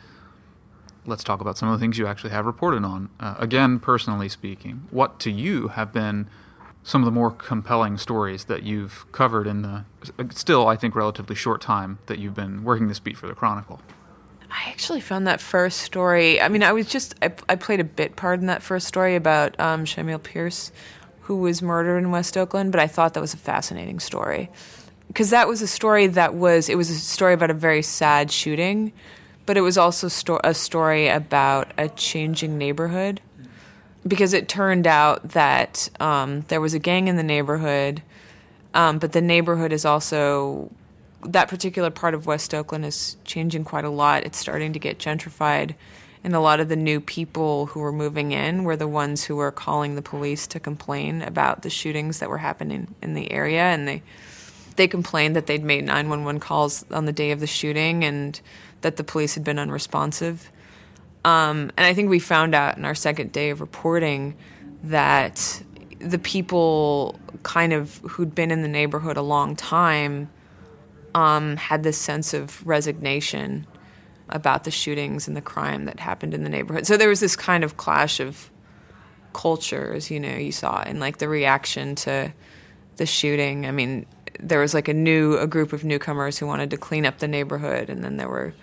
let's 1.06 1.24
talk 1.24 1.40
about 1.40 1.58
some 1.58 1.68
of 1.68 1.76
the 1.76 1.82
things 1.82 1.98
you 1.98 2.06
actually 2.06 2.30
have 2.30 2.46
reported 2.46 2.84
on. 2.84 3.10
Uh, 3.18 3.34
again, 3.40 3.80
personally 3.80 4.28
speaking, 4.28 4.86
what 4.92 5.18
to 5.18 5.32
you 5.32 5.68
have 5.68 5.92
been 5.92 6.28
some 6.86 7.02
of 7.02 7.04
the 7.04 7.10
more 7.10 7.32
compelling 7.32 7.98
stories 7.98 8.44
that 8.44 8.62
you've 8.62 9.10
covered 9.10 9.48
in 9.48 9.62
the 9.62 9.84
still, 10.30 10.68
I 10.68 10.76
think, 10.76 10.94
relatively 10.94 11.34
short 11.34 11.60
time 11.60 11.98
that 12.06 12.20
you've 12.20 12.34
been 12.34 12.62
working 12.62 12.86
this 12.86 13.00
beat 13.00 13.18
for 13.18 13.26
the 13.26 13.34
Chronicle? 13.34 13.80
I 14.48 14.70
actually 14.70 15.00
found 15.00 15.26
that 15.26 15.40
first 15.40 15.80
story. 15.80 16.40
I 16.40 16.48
mean, 16.48 16.62
I 16.62 16.72
was 16.72 16.86
just 16.86 17.16
I, 17.20 17.32
I 17.48 17.56
played 17.56 17.80
a 17.80 17.84
bit 17.84 18.14
part 18.14 18.38
in 18.38 18.46
that 18.46 18.62
first 18.62 18.86
story 18.86 19.16
about 19.16 19.58
um, 19.58 19.84
Shamil 19.84 20.22
Pierce, 20.22 20.70
who 21.22 21.38
was 21.38 21.60
murdered 21.60 21.98
in 21.98 22.12
West 22.12 22.36
Oakland. 22.36 22.70
But 22.70 22.80
I 22.80 22.86
thought 22.86 23.14
that 23.14 23.20
was 23.20 23.34
a 23.34 23.38
fascinating 23.38 23.98
story 23.98 24.48
because 25.08 25.30
that 25.30 25.48
was 25.48 25.62
a 25.62 25.66
story 25.66 26.06
that 26.06 26.34
was 26.34 26.68
it 26.68 26.76
was 26.76 26.88
a 26.88 26.94
story 26.94 27.34
about 27.34 27.50
a 27.50 27.54
very 27.54 27.82
sad 27.82 28.30
shooting, 28.30 28.92
but 29.44 29.56
it 29.56 29.62
was 29.62 29.76
also 29.76 30.06
sto- 30.06 30.40
a 30.44 30.54
story 30.54 31.08
about 31.08 31.72
a 31.76 31.88
changing 31.88 32.56
neighborhood 32.56 33.20
because 34.06 34.32
it 34.32 34.48
turned 34.48 34.86
out 34.86 35.30
that 35.30 35.88
um, 36.00 36.42
there 36.48 36.60
was 36.60 36.74
a 36.74 36.78
gang 36.78 37.08
in 37.08 37.16
the 37.16 37.22
neighborhood, 37.22 38.02
um, 38.74 38.98
but 38.98 39.12
the 39.12 39.20
neighborhood 39.20 39.72
is 39.72 39.84
also 39.84 40.70
that 41.24 41.48
particular 41.48 41.90
part 41.90 42.14
of 42.14 42.26
West 42.26 42.54
Oakland 42.54 42.84
is 42.84 43.16
changing 43.24 43.64
quite 43.64 43.84
a 43.84 43.90
lot. 43.90 44.24
It's 44.24 44.38
starting 44.38 44.72
to 44.74 44.78
get 44.78 44.98
gentrified, 44.98 45.74
and 46.22 46.34
a 46.34 46.40
lot 46.40 46.60
of 46.60 46.68
the 46.68 46.76
new 46.76 47.00
people 47.00 47.66
who 47.66 47.80
were 47.80 47.92
moving 47.92 48.32
in 48.32 48.64
were 48.64 48.76
the 48.76 48.88
ones 48.88 49.24
who 49.24 49.36
were 49.36 49.50
calling 49.50 49.94
the 49.94 50.02
police 50.02 50.46
to 50.48 50.60
complain 50.60 51.22
about 51.22 51.62
the 51.62 51.70
shootings 51.70 52.20
that 52.20 52.30
were 52.30 52.38
happening 52.38 52.94
in 53.02 53.14
the 53.14 53.30
area, 53.32 53.62
and 53.62 53.88
they 53.88 54.02
they 54.76 54.86
complained 54.86 55.34
that 55.36 55.46
they'd 55.46 55.64
made 55.64 55.84
911 55.84 56.38
calls 56.38 56.84
on 56.90 57.06
the 57.06 57.12
day 57.12 57.30
of 57.30 57.40
the 57.40 57.46
shooting 57.46 58.04
and 58.04 58.40
that 58.82 58.96
the 58.96 59.04
police 59.04 59.34
had 59.34 59.42
been 59.42 59.58
unresponsive. 59.58 60.50
Um, 61.26 61.72
and 61.76 61.84
I 61.84 61.92
think 61.92 62.08
we 62.08 62.20
found 62.20 62.54
out 62.54 62.78
in 62.78 62.84
our 62.84 62.94
second 62.94 63.32
day 63.32 63.50
of 63.50 63.60
reporting 63.60 64.36
that 64.84 65.60
the 65.98 66.20
people 66.20 67.18
kind 67.42 67.72
of 67.72 67.96
who'd 67.98 68.32
been 68.32 68.52
in 68.52 68.62
the 68.62 68.68
neighborhood 68.68 69.16
a 69.16 69.22
long 69.22 69.56
time 69.56 70.30
um, 71.16 71.56
had 71.56 71.82
this 71.82 71.98
sense 71.98 72.32
of 72.32 72.64
resignation 72.64 73.66
about 74.28 74.62
the 74.62 74.70
shootings 74.70 75.26
and 75.26 75.36
the 75.36 75.40
crime 75.40 75.86
that 75.86 75.98
happened 75.98 76.32
in 76.32 76.44
the 76.44 76.48
neighborhood. 76.48 76.86
So 76.86 76.96
there 76.96 77.08
was 77.08 77.18
this 77.18 77.34
kind 77.34 77.64
of 77.64 77.76
clash 77.76 78.20
of 78.20 78.48
cultures, 79.32 80.12
you 80.12 80.20
know, 80.20 80.36
you 80.36 80.52
saw 80.52 80.82
in 80.82 81.00
like 81.00 81.18
the 81.18 81.28
reaction 81.28 81.96
to 81.96 82.32
the 82.98 83.06
shooting. 83.06 83.66
I 83.66 83.72
mean, 83.72 84.06
there 84.38 84.60
was 84.60 84.74
like 84.74 84.86
a 84.86 84.94
new 84.94 85.36
a 85.38 85.48
group 85.48 85.72
of 85.72 85.82
newcomers 85.82 86.38
who 86.38 86.46
wanted 86.46 86.70
to 86.70 86.76
clean 86.76 87.04
up 87.04 87.18
the 87.18 87.26
neighborhood 87.26 87.90
and 87.90 88.04
then 88.04 88.16
there 88.16 88.28
were 88.28 88.54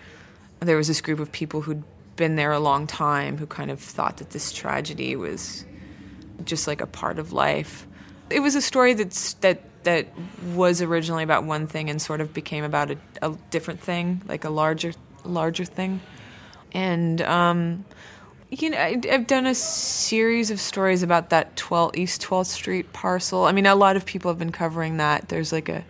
there 0.61 0.77
was 0.77 0.87
this 0.87 1.01
group 1.01 1.19
of 1.19 1.29
people 1.33 1.59
who'd 1.61 1.83
been 2.15 2.35
there 2.35 2.51
a 2.51 2.59
long 2.59 2.87
time 2.87 3.37
who 3.37 3.45
kind 3.45 3.71
of 3.71 3.79
thought 3.79 4.17
that 4.17 4.31
this 4.31 4.51
tragedy 4.51 5.15
was 5.15 5.65
just 6.45 6.67
like 6.67 6.81
a 6.81 6.87
part 6.87 7.19
of 7.19 7.33
life. 7.33 7.87
It 8.29 8.39
was 8.39 8.55
a 8.55 8.61
story 8.61 8.93
that's 8.93 9.33
that 9.35 9.61
that 9.83 10.07
was 10.53 10.81
originally 10.81 11.23
about 11.23 11.43
one 11.43 11.67
thing 11.67 11.89
and 11.89 12.01
sort 12.01 12.21
of 12.21 12.33
became 12.33 12.63
about 12.63 12.91
a, 12.91 12.97
a 13.21 13.37
different 13.49 13.81
thing, 13.81 14.21
like 14.27 14.43
a 14.45 14.49
larger 14.49 14.93
larger 15.25 15.65
thing. 15.65 16.01
And 16.73 17.21
um, 17.21 17.85
you 18.49 18.69
know, 18.69 18.77
I, 18.77 18.99
I've 19.11 19.27
done 19.27 19.45
a 19.45 19.55
series 19.55 20.51
of 20.51 20.59
stories 20.59 21.03
about 21.03 21.31
that 21.31 21.55
12 21.55 21.97
East 21.97 22.21
12th 22.21 22.47
Street 22.47 22.93
parcel. 22.93 23.45
I 23.45 23.51
mean, 23.51 23.65
a 23.65 23.75
lot 23.75 23.95
of 23.95 24.05
people 24.05 24.29
have 24.29 24.39
been 24.39 24.51
covering 24.51 24.97
that. 24.97 25.29
There's 25.29 25.51
like 25.51 25.69
a 25.69 25.83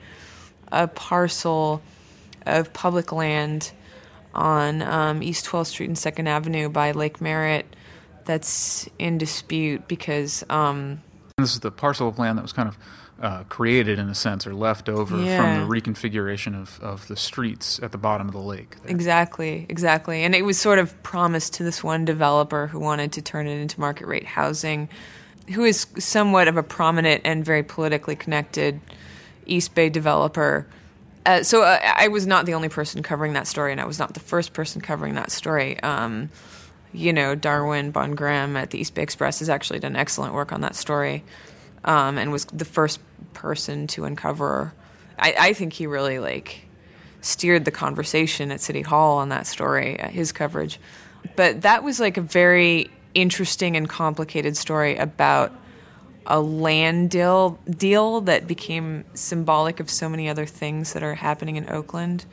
a 0.71 0.87
parcel 0.87 1.81
of 2.45 2.73
public 2.73 3.11
land 3.11 3.71
on 4.33 4.81
um, 4.81 5.21
East 5.23 5.45
12th 5.45 5.67
Street 5.67 5.87
and 5.87 5.97
Second 5.97 6.27
Avenue 6.27 6.69
by 6.69 6.91
Lake 6.91 7.21
Merritt 7.21 7.65
that's 8.25 8.87
in 8.99 9.17
dispute 9.17 9.87
because 9.87 10.43
um, 10.49 11.01
this 11.37 11.53
is 11.53 11.59
the 11.59 11.71
parcel 11.71 12.07
of 12.07 12.17
land 12.19 12.37
that 12.37 12.41
was 12.41 12.53
kind 12.53 12.69
of 12.69 12.77
uh, 13.21 13.43
created 13.43 13.99
in 13.99 14.09
a 14.09 14.15
sense 14.15 14.45
or 14.47 14.53
left 14.53 14.89
over 14.89 15.17
Yeah. 15.21 15.37
from 15.37 15.67
the 15.69 15.73
reconfiguration 15.81 16.59
of, 16.59 16.79
of 16.81 17.07
the 17.07 17.15
streets 17.15 17.79
at 17.81 17.91
the 17.91 17.97
bottom 17.97 18.27
of 18.27 18.33
the 18.33 18.39
lake. 18.39 18.75
there. 18.81 18.91
Exactly, 18.91 19.65
exactly. 19.69 20.23
And 20.23 20.33
it 20.35 20.43
was 20.43 20.57
sort 20.57 20.79
of 20.79 21.01
promised 21.03 21.53
to 21.55 21.63
this 21.63 21.83
one 21.83 22.05
developer 22.05 22.67
who 22.67 22.79
wanted 22.79 23.11
to 23.13 23.21
turn 23.21 23.47
it 23.47 23.59
into 23.59 23.79
market 23.79 24.07
rate 24.07 24.25
housing, 24.25 24.89
who 25.53 25.63
is 25.63 25.85
somewhat 25.99 26.47
of 26.47 26.57
a 26.57 26.63
prominent 26.63 27.21
and 27.25 27.45
very 27.45 27.63
politically 27.63 28.15
connected 28.15 28.79
East 29.45 29.75
Bay 29.75 29.89
developer. 29.89 30.65
Uh, 31.25 31.43
so 31.43 31.63
uh, 31.63 31.79
I 31.81 32.09
was 32.09 32.27
not 32.27 32.45
the 32.45 32.53
only 32.53 32.69
person 32.69 33.01
covering 33.01 33.33
that 33.33 33.47
story, 33.47 33.71
and 33.71 33.79
I 33.79 33.85
was 33.85 33.99
not 33.99 34.13
the 34.13 34.19
first 34.19 34.53
person 34.53 34.81
covering 34.81 35.15
that 35.15 35.31
story. 35.31 35.79
Um, 35.81 36.29
you 36.93 37.13
know, 37.13 37.33
Darwin 37.33 37.93
BondGraham 37.93 38.55
at 38.55 38.71
the 38.71 38.79
East 38.79 38.93
Bay 38.93 39.03
Express 39.03 39.39
has 39.39 39.49
actually 39.49 39.79
done 39.79 39.95
excellent 39.95 40.33
work 40.33 40.51
on 40.51 40.61
that 40.61 40.75
story, 40.75 41.23
um, 41.85 42.17
and 42.17 42.31
was 42.31 42.45
the 42.45 42.65
first 42.65 42.99
person 43.33 43.87
to 43.87 44.05
uncover. 44.05 44.73
I, 45.17 45.35
I 45.39 45.53
think 45.53 45.73
he 45.73 45.87
really 45.87 46.19
like 46.19 46.67
steered 47.21 47.65
the 47.65 47.71
conversation 47.71 48.51
at 48.51 48.59
City 48.59 48.81
Hall 48.81 49.17
on 49.17 49.29
that 49.29 49.47
story, 49.47 49.99
uh, 49.99 50.09
his 50.09 50.31
coverage. 50.31 50.79
But 51.35 51.61
that 51.61 51.83
was 51.83 51.99
like 51.99 52.17
a 52.17 52.21
very 52.21 52.91
interesting 53.13 53.77
and 53.77 53.87
complicated 53.87 54.57
story 54.57 54.97
about 54.97 55.53
a 56.25 56.39
land 56.39 57.09
deal 57.09 57.59
deal 57.69 58.21
that 58.21 58.47
became 58.47 59.03
symbolic 59.13 59.79
of 59.79 59.89
so 59.89 60.07
many 60.07 60.29
other 60.29 60.45
things 60.45 60.93
that 60.93 61.03
are 61.03 61.15
happening 61.15 61.55
in 61.55 61.69
Oakland. 61.69 62.25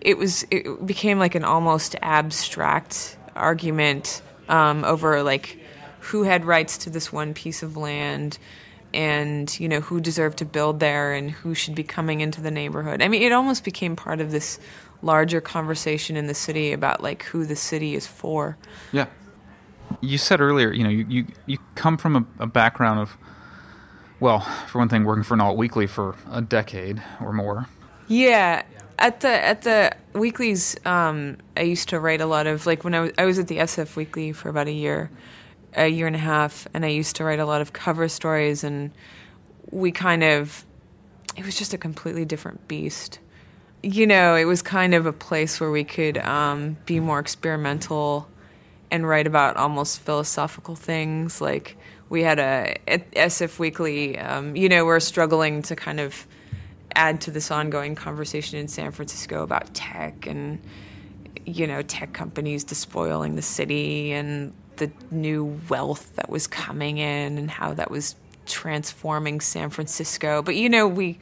It 0.00 0.18
was 0.18 0.46
it 0.50 0.84
became 0.86 1.18
like 1.18 1.34
an 1.34 1.44
almost 1.44 1.96
abstract 2.02 3.16
argument 3.34 4.22
um, 4.48 4.84
over 4.84 5.22
like 5.22 5.58
who 6.00 6.24
had 6.24 6.44
rights 6.44 6.78
to 6.78 6.90
this 6.90 7.12
one 7.12 7.34
piece 7.34 7.62
of 7.62 7.76
land 7.76 8.38
and 8.94 9.58
you 9.58 9.68
know 9.68 9.80
who 9.80 10.00
deserved 10.00 10.38
to 10.38 10.44
build 10.44 10.80
there 10.80 11.12
and 11.12 11.30
who 11.30 11.54
should 11.54 11.74
be 11.74 11.84
coming 11.84 12.20
into 12.20 12.40
the 12.40 12.50
neighborhood. 12.50 13.02
I 13.02 13.08
mean, 13.08 13.22
it 13.22 13.32
almost 13.32 13.64
became 13.64 13.96
part 13.96 14.20
of 14.20 14.30
this 14.30 14.58
larger 15.02 15.40
conversation 15.40 16.16
in 16.16 16.26
the 16.26 16.34
city 16.34 16.72
about 16.72 17.02
like 17.02 17.24
who 17.24 17.44
the 17.44 17.56
city 17.56 17.94
is 17.94 18.06
for. 18.06 18.56
Yeah. 18.92 19.06
You 20.00 20.18
said 20.18 20.40
earlier, 20.40 20.72
you 20.72 20.84
know, 20.84 20.90
you, 20.90 21.06
you, 21.08 21.26
you 21.46 21.58
come 21.74 21.96
from 21.96 22.16
a, 22.16 22.44
a 22.44 22.46
background 22.46 23.00
of, 23.00 23.16
well, 24.20 24.40
for 24.68 24.78
one 24.78 24.88
thing, 24.88 25.04
working 25.04 25.24
for 25.24 25.34
an 25.34 25.40
alt 25.40 25.56
weekly 25.56 25.86
for 25.86 26.16
a 26.30 26.40
decade 26.40 27.02
or 27.20 27.32
more. 27.32 27.66
Yeah, 28.08 28.62
at 28.98 29.20
the 29.20 29.28
at 29.28 29.62
the 29.62 29.92
weeklies, 30.14 30.76
um, 30.86 31.38
I 31.56 31.62
used 31.62 31.88
to 31.90 32.00
write 32.00 32.20
a 32.20 32.26
lot 32.26 32.46
of 32.46 32.66
like 32.66 32.84
when 32.84 32.94
I 32.94 33.00
was 33.00 33.12
I 33.18 33.24
was 33.24 33.38
at 33.38 33.48
the 33.48 33.58
SF 33.58 33.96
Weekly 33.96 34.32
for 34.32 34.48
about 34.48 34.68
a 34.68 34.72
year, 34.72 35.10
a 35.74 35.88
year 35.88 36.06
and 36.06 36.16
a 36.16 36.20
half, 36.20 36.68
and 36.74 36.84
I 36.84 36.88
used 36.88 37.16
to 37.16 37.24
write 37.24 37.40
a 37.40 37.46
lot 37.46 37.60
of 37.60 37.72
cover 37.72 38.08
stories, 38.08 38.64
and 38.64 38.90
we 39.70 39.92
kind 39.92 40.22
of 40.22 40.64
it 41.36 41.44
was 41.44 41.56
just 41.56 41.74
a 41.74 41.78
completely 41.78 42.24
different 42.24 42.68
beast. 42.68 43.18
You 43.82 44.06
know, 44.06 44.36
it 44.36 44.44
was 44.44 44.62
kind 44.62 44.94
of 44.94 45.06
a 45.06 45.12
place 45.12 45.60
where 45.60 45.70
we 45.70 45.82
could 45.82 46.18
um, 46.18 46.76
be 46.86 47.00
more 47.00 47.18
experimental 47.18 48.28
and 48.92 49.08
write 49.08 49.26
about 49.26 49.56
almost 49.56 50.00
philosophical 50.00 50.76
things. 50.76 51.40
Like 51.40 51.76
we 52.10 52.22
had 52.22 52.38
a 52.38 52.76
SF 52.86 53.58
Weekly, 53.58 54.18
um, 54.18 54.54
you 54.54 54.68
know, 54.68 54.84
we're 54.84 55.00
struggling 55.00 55.62
to 55.62 55.74
kind 55.74 55.98
of 55.98 56.26
add 56.94 57.22
to 57.22 57.30
this 57.30 57.50
ongoing 57.50 57.94
conversation 57.94 58.58
in 58.58 58.68
San 58.68 58.92
Francisco 58.92 59.42
about 59.42 59.72
tech 59.72 60.26
and 60.26 60.60
you 61.46 61.66
know 61.66 61.80
tech 61.82 62.12
companies 62.12 62.62
despoiling 62.64 63.34
the 63.34 63.42
city 63.42 64.12
and 64.12 64.52
the 64.76 64.92
new 65.10 65.58
wealth 65.70 66.14
that 66.16 66.28
was 66.28 66.46
coming 66.46 66.98
in 66.98 67.38
and 67.38 67.50
how 67.50 67.72
that 67.72 67.90
was 67.90 68.14
transforming 68.44 69.40
San 69.40 69.70
Francisco. 69.70 70.42
But 70.42 70.56
you 70.56 70.68
know, 70.68 70.86
we 70.86 71.18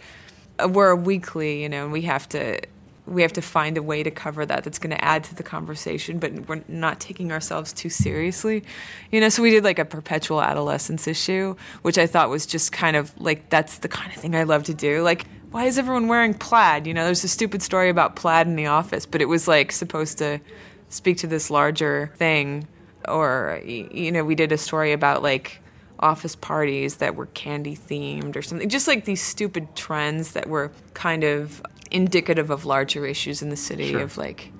we're 0.69 0.91
a 0.91 0.97
weekly, 0.97 1.63
you 1.63 1.69
know, 1.69 1.85
and 1.85 1.93
we 1.93 2.03
have 2.03 2.29
to 2.31 2.61
we 3.07 3.23
have 3.23 3.33
to 3.33 3.43
find 3.43 3.77
a 3.77 3.83
way 3.83 4.03
to 4.03 4.11
cover 4.11 4.47
that 4.47 4.65
that's 4.65 4.79
going 4.79 4.91
to 4.91 5.05
add 5.05 5.25
to 5.25 5.35
the 5.35 5.43
conversation, 5.43 6.19
but 6.19 6.49
we're 6.49 6.63
not 6.69 7.01
taking 7.01 7.33
ourselves 7.33 7.73
too 7.73 7.89
seriously. 7.89 8.63
You 9.11 9.21
know, 9.21 9.29
so 9.29 9.43
we 9.43 9.51
did 9.51 9.65
like 9.65 9.79
a 9.79 9.85
perpetual 9.85 10.43
adolescence 10.43 11.07
issue, 11.07 11.57
which 11.83 11.99
I 11.99 12.07
thought 12.07 12.31
was 12.31 12.47
just 12.47 12.73
kind 12.73 12.97
of 12.97 13.19
like 13.21 13.49
that's 13.51 13.79
the 13.79 13.89
kind 13.89 14.13
of 14.15 14.21
thing 14.21 14.35
I 14.35 14.45
love 14.45 14.65
to 14.65 14.75
do. 14.75 15.03
Like, 15.03 15.27
why 15.51 15.65
is 15.65 15.79
everyone 15.79 16.09
wearing 16.09 16.35
plaid? 16.35 16.87
You 16.87 16.95
know, 16.95 17.05
there's 17.05 17.25
a 17.25 17.29
stupid 17.29 17.63
story 17.63 17.89
about 17.89 18.17
plaid 18.17 18.47
in 18.47 18.57
the 18.57 18.67
office, 18.67 19.07
but 19.07 19.21
it 19.21 19.27
was 19.27 19.49
like 19.49 19.73
supposed 19.73 20.19
to 20.19 20.41
speak 20.89 21.19
to 21.19 21.27
this 21.27 21.51
larger 21.51 22.13
thing. 22.17 22.69
Or, 23.09 23.61
you 23.65 24.13
know, 24.13 24.25
we 24.25 24.35
did 24.35 24.53
a 24.53 24.59
story 24.59 24.93
about 24.93 25.23
like 25.23 25.61
office 25.99 26.35
parties 26.35 26.97
that 26.97 27.15
were 27.15 27.27
candy 27.27 27.77
themed 27.77 28.37
or 28.37 28.43
something. 28.43 28.69
Just 28.69 28.89
like 28.89 29.05
these 29.05 29.23
stupid 29.23 29.75
trends 29.75 30.33
that 30.33 30.49
were 30.49 30.71
kind 30.95 31.25
of 31.25 31.63
indicative 31.91 32.51
of 32.51 32.65
larger 32.65 33.07
issues 33.07 33.43
in 33.43 33.49
the 33.49 33.57
city 33.57 33.91
Sure. 33.91 34.03
of 34.03 34.17
like 34.19 34.53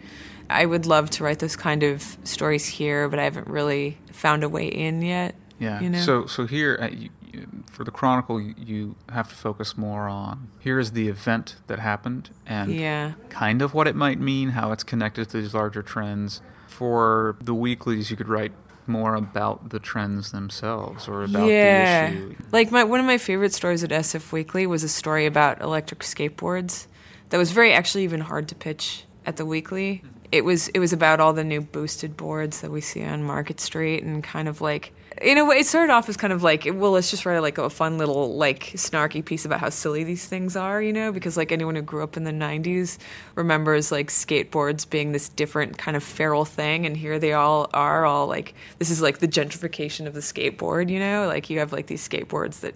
I 0.49 0.67
would 0.67 0.85
love 0.85 1.11
to 1.11 1.25
write 1.25 1.39
those 1.39 1.55
kind 1.55 1.85
of 1.85 2.17
stories 2.25 2.67
here, 2.67 3.09
but 3.09 3.19
I 3.21 3.25
haven't 3.25 3.47
really 3.47 3.99
found 4.13 4.43
a 4.43 4.49
way 4.49 4.67
in 4.67 5.01
yet. 5.01 5.37
Yeah. 5.61 5.81
You 5.81 5.91
know? 5.91 6.01
So 6.01 6.27
so 6.27 6.47
here, 6.47 6.79
uh, 6.83 6.89
you, 6.89 7.11
you- 7.33 7.47
for 7.71 7.85
the 7.85 7.93
Chronicle, 7.93 8.41
you, 8.41 8.55
you 8.59 8.97
have 9.11 9.29
to 9.29 9.35
focus 9.37 9.79
more 9.79 10.09
on 10.09 10.49
here 10.59 10.79
is 10.81 10.91
the 10.93 11.09
event 11.09 11.57
that 11.69 11.79
happened 11.79 12.31
and 12.47 12.75
Yeah. 12.75 13.13
kind 13.29 13.63
of 13.63 13.73
what 13.75 13.87
it 13.87 13.95
might 13.95 14.19
mean, 14.21 14.51
how 14.51 14.73
it's 14.73 14.83
connected 14.83 15.29
to 15.31 15.41
these 15.41 15.55
larger 15.55 15.83
trends. 15.83 16.43
For 16.67 17.37
the 17.41 17.55
weeklies, 17.55 18.11
you 18.11 18.17
could 18.17 18.29
write 18.29 18.53
more 18.87 19.15
about 19.15 19.71
the 19.71 19.79
trends 19.79 20.33
themselves 20.33 21.07
or 21.07 21.23
about 21.25 21.47
yeah. 21.47 22.11
the 22.11 22.17
issue. 22.17 22.35
Like 22.51 22.73
my 22.73 22.83
one 22.83 22.99
of 22.99 23.07
my 23.07 23.19
favorite 23.19 23.53
stories 23.55 23.85
at 23.85 23.91
SF 23.91 24.33
Weekly 24.33 24.67
was 24.67 24.83
a 24.83 24.89
story 24.89 25.27
about 25.27 25.61
electric 25.61 26.01
skateboards 26.01 26.87
that 27.31 27.39
was 27.39 27.53
very 27.53 27.73
actually 27.73 28.05
even 28.05 28.21
hard 28.21 28.49
to 28.49 28.55
pitch 28.55 29.05
at 29.27 29.37
the 29.37 29.47
weekly. 29.47 30.03
Mm-hmm. 30.05 30.09
It 30.33 30.45
was 30.45 30.69
it 30.69 30.79
was 30.79 30.93
about 30.93 31.19
all 31.19 31.33
the 31.33 31.43
new 31.43 31.61
boosted 31.61 32.17
boards 32.17 32.61
that 32.61 32.71
we 32.71 32.81
see 32.81 33.03
on 33.03 33.25
Market 33.25 33.59
Street 33.59 34.05
and 34.05 34.23
kind 34.23 34.47
of 34.47 34.61
like 34.61 34.93
in 35.21 35.39
a 35.39 35.45
way 35.45 35.57
it 35.57 35.67
started 35.67 35.93
off 35.93 36.09
as 36.09 36.17
kind 36.17 36.33
of 36.33 36.43
like 36.43 36.67
well 36.73 36.93
let's 36.93 37.11
just 37.11 37.27
write 37.27 37.41
like 37.41 37.59
a 37.59 37.69
fun 37.69 37.99
little 37.99 38.37
like 38.37 38.67
snarky 38.75 39.25
piece 39.25 39.45
about 39.45 39.59
how 39.59 39.69
silly 39.69 40.05
these 40.05 40.27
things 40.27 40.55
are 40.55 40.81
you 40.81 40.93
know 40.93 41.11
because 41.11 41.37
like 41.37 41.51
anyone 41.51 41.75
who 41.75 41.83
grew 41.83 42.03
up 42.03 42.17
in 42.17 42.23
the 42.23 42.31
90s 42.31 42.97
remembers 43.35 43.91
like 43.91 44.09
skateboards 44.09 44.89
being 44.89 45.11
this 45.11 45.29
different 45.29 45.77
kind 45.77 45.97
of 45.97 46.03
feral 46.05 46.45
thing 46.45 46.87
and 46.87 46.97
here 46.97 47.19
they 47.19 47.33
all 47.33 47.69
are 47.75 48.07
all 48.07 48.29
like 48.29 48.55
this 48.79 48.89
is 48.89 49.03
like 49.03 49.19
the 49.19 49.29
gentrification 49.29 50.07
of 50.07 50.15
the 50.15 50.21
skateboard 50.21 50.89
you 50.89 51.01
know 51.01 51.27
like 51.27 51.51
you 51.51 51.59
have 51.59 51.73
like 51.73 51.89
these 51.89 52.09
skateboards 52.09 52.61
that 52.61 52.75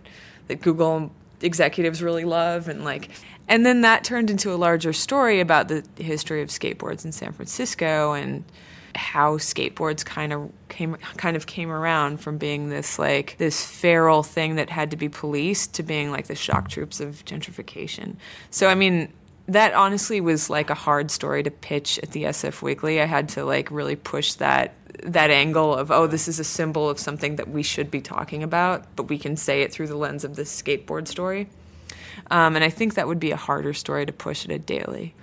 that 0.48 0.60
Google 0.60 1.12
executives 1.40 2.02
really 2.02 2.24
love 2.24 2.68
and 2.68 2.84
like 2.84 3.10
and 3.48 3.66
then 3.66 3.82
that 3.82 4.04
turned 4.04 4.30
into 4.30 4.52
a 4.52 4.56
larger 4.56 4.92
story 4.92 5.40
about 5.40 5.68
the 5.68 5.84
history 5.96 6.42
of 6.42 6.48
skateboards 6.48 7.04
in 7.04 7.12
San 7.12 7.32
Francisco 7.32 8.12
and 8.12 8.44
how 8.96 9.36
skateboards 9.38 10.04
kind 10.04 10.32
of 10.32 10.50
came 10.68 10.94
kind 11.16 11.36
of 11.36 11.46
came 11.46 11.70
around 11.70 12.20
from 12.20 12.38
being 12.38 12.68
this 12.68 12.98
like 12.98 13.36
this 13.38 13.64
feral 13.64 14.22
thing 14.22 14.56
that 14.56 14.70
had 14.70 14.90
to 14.90 14.96
be 14.96 15.08
policed 15.08 15.74
to 15.74 15.82
being 15.82 16.10
like 16.10 16.26
the 16.26 16.34
shock 16.34 16.68
troops 16.68 17.00
of 17.00 17.24
gentrification. 17.24 18.16
So 18.50 18.68
I 18.68 18.74
mean 18.74 19.12
that 19.46 19.74
honestly 19.74 20.20
was 20.20 20.48
like 20.48 20.70
a 20.70 20.74
hard 20.74 21.10
story 21.10 21.42
to 21.42 21.50
pitch 21.50 21.98
at 22.02 22.12
the 22.12 22.24
SF 22.24 22.62
Weekly. 22.62 23.00
I 23.00 23.04
had 23.04 23.28
to 23.30 23.44
like 23.44 23.70
really 23.70 23.96
push 23.96 24.34
that 24.34 24.74
that 25.02 25.30
angle 25.30 25.74
of 25.74 25.90
oh 25.90 26.06
this 26.06 26.28
is 26.28 26.38
a 26.38 26.44
symbol 26.44 26.88
of 26.88 26.98
something 26.98 27.36
that 27.36 27.50
we 27.50 27.62
should 27.62 27.90
be 27.90 28.00
talking 28.00 28.42
about, 28.42 28.84
but 28.96 29.04
we 29.04 29.18
can 29.18 29.36
say 29.36 29.62
it 29.62 29.72
through 29.72 29.88
the 29.88 29.96
lens 29.96 30.24
of 30.24 30.36
this 30.36 30.62
skateboard 30.62 31.08
story. 31.08 31.48
Um, 32.30 32.56
and 32.56 32.64
I 32.64 32.70
think 32.70 32.94
that 32.94 33.06
would 33.06 33.20
be 33.20 33.30
a 33.30 33.36
harder 33.36 33.72
story 33.72 34.06
to 34.06 34.12
push 34.12 34.44
at 34.44 34.50
a 34.50 34.58
daily. 34.58 35.14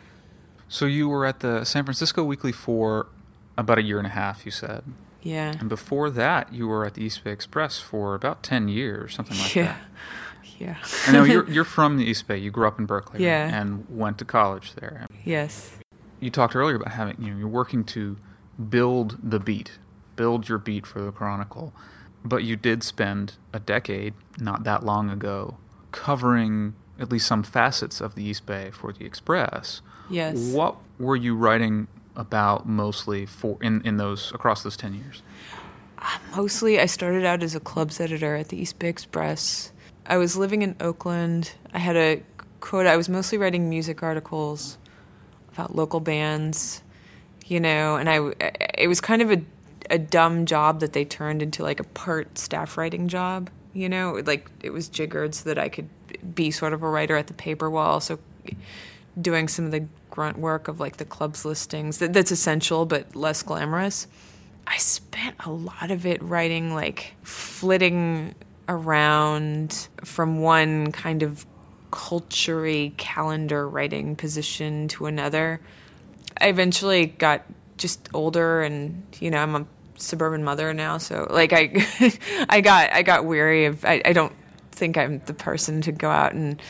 So 0.68 0.86
you 0.86 1.10
were 1.10 1.26
at 1.26 1.42
the 1.42 1.64
San 1.66 1.84
Francisco 1.84 2.24
Weekly 2.24 2.52
for 2.52 3.08
about 3.58 3.78
a 3.78 3.82
year 3.84 3.98
and 3.98 4.08
a 4.08 4.12
half, 4.12 4.46
you 4.46 4.52
said. 4.52 4.84
Yeah. 5.22 5.54
And 5.60 5.68
before 5.70 6.10
that, 6.12 6.54
you 6.54 6.68
were 6.68 6.86
at 6.86 6.94
the 6.96 7.04
East 7.04 7.24
Bay 7.24 7.32
Express 7.32 7.80
for 7.80 8.16
about 8.16 8.42
10 8.44 8.68
years, 8.70 9.14
something 9.14 9.38
like 9.38 9.56
Yeah. 9.56 9.64
that. 9.66 9.82
Yeah. 10.60 10.78
I 11.08 11.12
know 11.12 11.24
you're, 11.24 11.50
you're 11.50 11.64
from 11.64 11.98
the 11.98 12.06
East 12.06 12.28
Bay. 12.28 12.38
You 12.38 12.52
grew 12.52 12.68
up 12.68 12.78
in 12.78 12.86
Berkeley 12.86 13.14
right? 13.18 13.26
Yeah. 13.26 13.60
and 13.60 13.84
went 13.90 14.20
to 14.20 14.26
college 14.26 14.76
there. 14.76 15.08
Yes. 15.26 15.72
You 16.20 16.30
talked 16.30 16.56
earlier 16.56 16.76
about 16.76 16.92
having, 16.94 17.16
you 17.20 17.32
know, 17.32 17.40
you're 17.40 17.48
working 17.48 17.84
to 17.86 18.18
build 18.70 19.18
the 19.24 19.40
beat, 19.40 19.80
build 20.16 20.48
your 20.48 20.60
beat 20.60 20.86
for 20.86 21.02
the 21.02 21.12
Chronicle. 21.12 21.74
But 22.24 22.44
you 22.44 22.56
did 22.56 22.84
spend 22.84 23.34
a 23.52 23.60
decade, 23.60 24.14
not 24.40 24.64
that 24.66 24.84
long 24.86 25.10
ago, 25.10 25.58
covering 25.92 26.76
at 27.00 27.12
least 27.12 27.28
some 27.28 27.44
facets 27.44 28.02
of 28.02 28.16
the 28.16 28.24
East 28.24 28.46
Bay 28.46 28.72
for 28.72 28.94
the 28.94 29.06
Express. 29.06 29.82
Yes. 30.10 30.38
What 30.38 30.76
were 31.00 31.16
you 31.16 31.36
writing 31.36 31.88
about 32.16 32.68
mostly 32.68 33.26
for 33.26 33.58
in, 33.62 33.82
in 33.84 33.98
those 33.98 34.32
across 34.34 34.64
those 34.64 34.78
10 34.78 34.94
years? 34.94 35.24
Uh, 35.98 36.18
mostly, 36.36 36.80
I 36.80 36.86
started 36.86 37.26
out 37.26 37.44
as 37.44 37.56
a 37.56 37.60
clubs 37.60 38.00
editor 38.00 38.36
at 38.36 38.50
the 38.50 38.58
East 38.58 38.80
Bay 38.80 38.90
Express. 38.90 39.72
I 40.06 40.18
was 40.18 40.36
living 40.36 40.62
in 40.62 40.76
Oakland. 40.80 41.54
I 41.74 41.80
had 41.80 41.96
a 41.96 42.24
quota. 42.60 42.90
I 42.90 42.98
was 42.98 43.10
mostly 43.10 43.38
writing 43.38 43.70
music 43.70 44.04
articles 44.04 44.78
about 45.54 45.76
local 45.76 46.00
bands, 46.00 46.82
you 47.46 47.60
know, 47.60 47.96
and 47.96 48.10
I 48.10 48.34
it 48.78 48.88
was 48.88 49.02
kind 49.02 49.22
of 49.22 49.32
a 49.32 49.42
a 49.90 50.00
dumb 50.00 50.46
job 50.46 50.80
that 50.80 50.94
they 50.94 51.04
turned 51.04 51.42
into 51.42 51.64
like 51.64 51.80
a 51.80 51.84
part 51.84 52.38
staff 52.38 52.78
writing 52.78 53.08
job, 53.08 53.50
you 53.74 53.90
know, 53.90 54.22
like 54.26 54.50
it 54.62 54.72
was 54.72 54.90
jiggered 54.90 55.36
so 55.36 55.50
that 55.50 55.58
I 55.58 55.70
could 55.70 55.90
be 56.36 56.52
sort 56.52 56.74
of 56.74 56.84
a 56.84 56.90
writer 56.90 57.16
at 57.16 57.28
the 57.28 57.34
paper 57.34 57.70
while 57.70 57.88
also 57.88 58.20
doing 59.20 59.48
some 59.48 59.66
of 59.66 59.72
the 59.72 59.86
grunt 60.10 60.38
work 60.38 60.68
of 60.68 60.80
like 60.80 60.98
the 60.98 61.06
clubs 61.06 61.46
listings. 61.46 62.00
That, 62.00 62.14
that's 62.14 62.32
essential 62.32 62.86
but 62.86 63.16
less 63.16 63.44
glamorous. 63.44 64.08
I 64.68 64.78
spent 64.78 65.36
a 65.46 65.52
lot 65.52 65.92
of 65.92 66.06
it 66.06 66.22
writing 66.22 66.74
like 66.74 67.16
flitting 67.24 68.36
around 68.70 69.88
from 70.04 70.42
one 70.42 70.92
kind 70.92 71.24
of 71.24 71.46
culture 71.92 72.90
calendar 72.98 73.68
writing 73.68 74.16
position 74.16 74.88
to 74.90 75.08
another. 75.08 75.60
I 76.40 76.48
eventually 76.48 77.08
got 77.08 77.44
just 77.78 78.08
older 78.14 78.62
and 78.62 79.04
you 79.20 79.32
know, 79.32 79.40
I'm 79.40 79.56
a 79.56 79.66
suburban 80.02 80.44
mother 80.44 80.74
now, 80.74 80.98
so 80.98 81.28
like 81.30 81.54
I 81.54 81.72
I 82.50 82.62
got 82.62 82.92
I 82.94 83.04
got 83.04 83.26
weary 83.26 83.66
of 83.66 83.86
I, 83.86 84.02
I 84.04 84.14
don't 84.14 84.34
think 84.72 84.98
I'm 84.98 85.22
the 85.26 85.34
person 85.34 85.82
to 85.82 85.92
go 85.92 86.10
out 86.10 86.34
and 86.34 86.62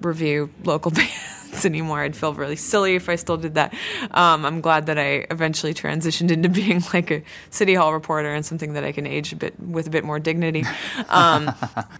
review 0.00 0.50
local 0.64 0.90
bands 1.48 1.64
anymore. 1.64 2.00
I'd 2.00 2.16
feel 2.16 2.34
really 2.34 2.56
silly 2.56 2.94
if 2.94 3.08
I 3.08 3.16
still 3.16 3.36
did 3.36 3.54
that. 3.54 3.74
Um, 4.12 4.44
I'm 4.44 4.60
glad 4.60 4.86
that 4.86 4.98
I 4.98 5.26
eventually 5.30 5.74
transitioned 5.74 6.30
into 6.30 6.48
being 6.60 6.82
like 6.92 7.10
a 7.10 7.22
city 7.50 7.74
hall 7.74 7.92
reporter 7.92 8.32
and 8.32 8.44
something 8.44 8.74
that 8.74 8.84
I 8.84 8.92
can 8.92 9.06
age 9.06 9.32
a 9.32 9.36
bit 9.36 9.58
with 9.58 9.86
a 9.86 9.90
bit 9.90 10.04
more 10.04 10.18
dignity. 10.18 10.64
Um, 11.08 11.52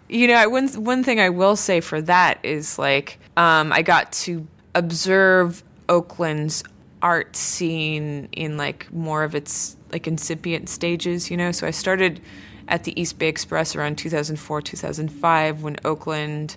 you 0.08 0.28
know, 0.28 0.34
I, 0.34 0.46
one 0.46 0.68
one 0.68 1.02
thing 1.02 1.20
I 1.20 1.30
will 1.30 1.56
say 1.56 1.80
for 1.80 2.00
that 2.02 2.38
is 2.42 2.78
like 2.78 3.18
um, 3.36 3.72
I 3.72 3.82
got 3.82 4.12
to 4.12 4.46
observe 4.74 5.62
Oakland's 5.88 6.62
art 7.02 7.36
scene 7.36 8.28
in 8.32 8.56
like 8.56 8.92
more 8.92 9.24
of 9.24 9.34
its 9.34 9.76
like 9.92 10.06
incipient 10.06 10.68
stages. 10.68 11.30
You 11.30 11.36
know, 11.36 11.52
so 11.52 11.66
I 11.66 11.70
started 11.70 12.20
at 12.68 12.84
the 12.84 12.98
East 13.00 13.18
Bay 13.18 13.28
Express 13.28 13.74
around 13.74 13.96
2004 13.98 14.62
2005 14.62 15.62
when 15.62 15.76
Oakland 15.84 16.56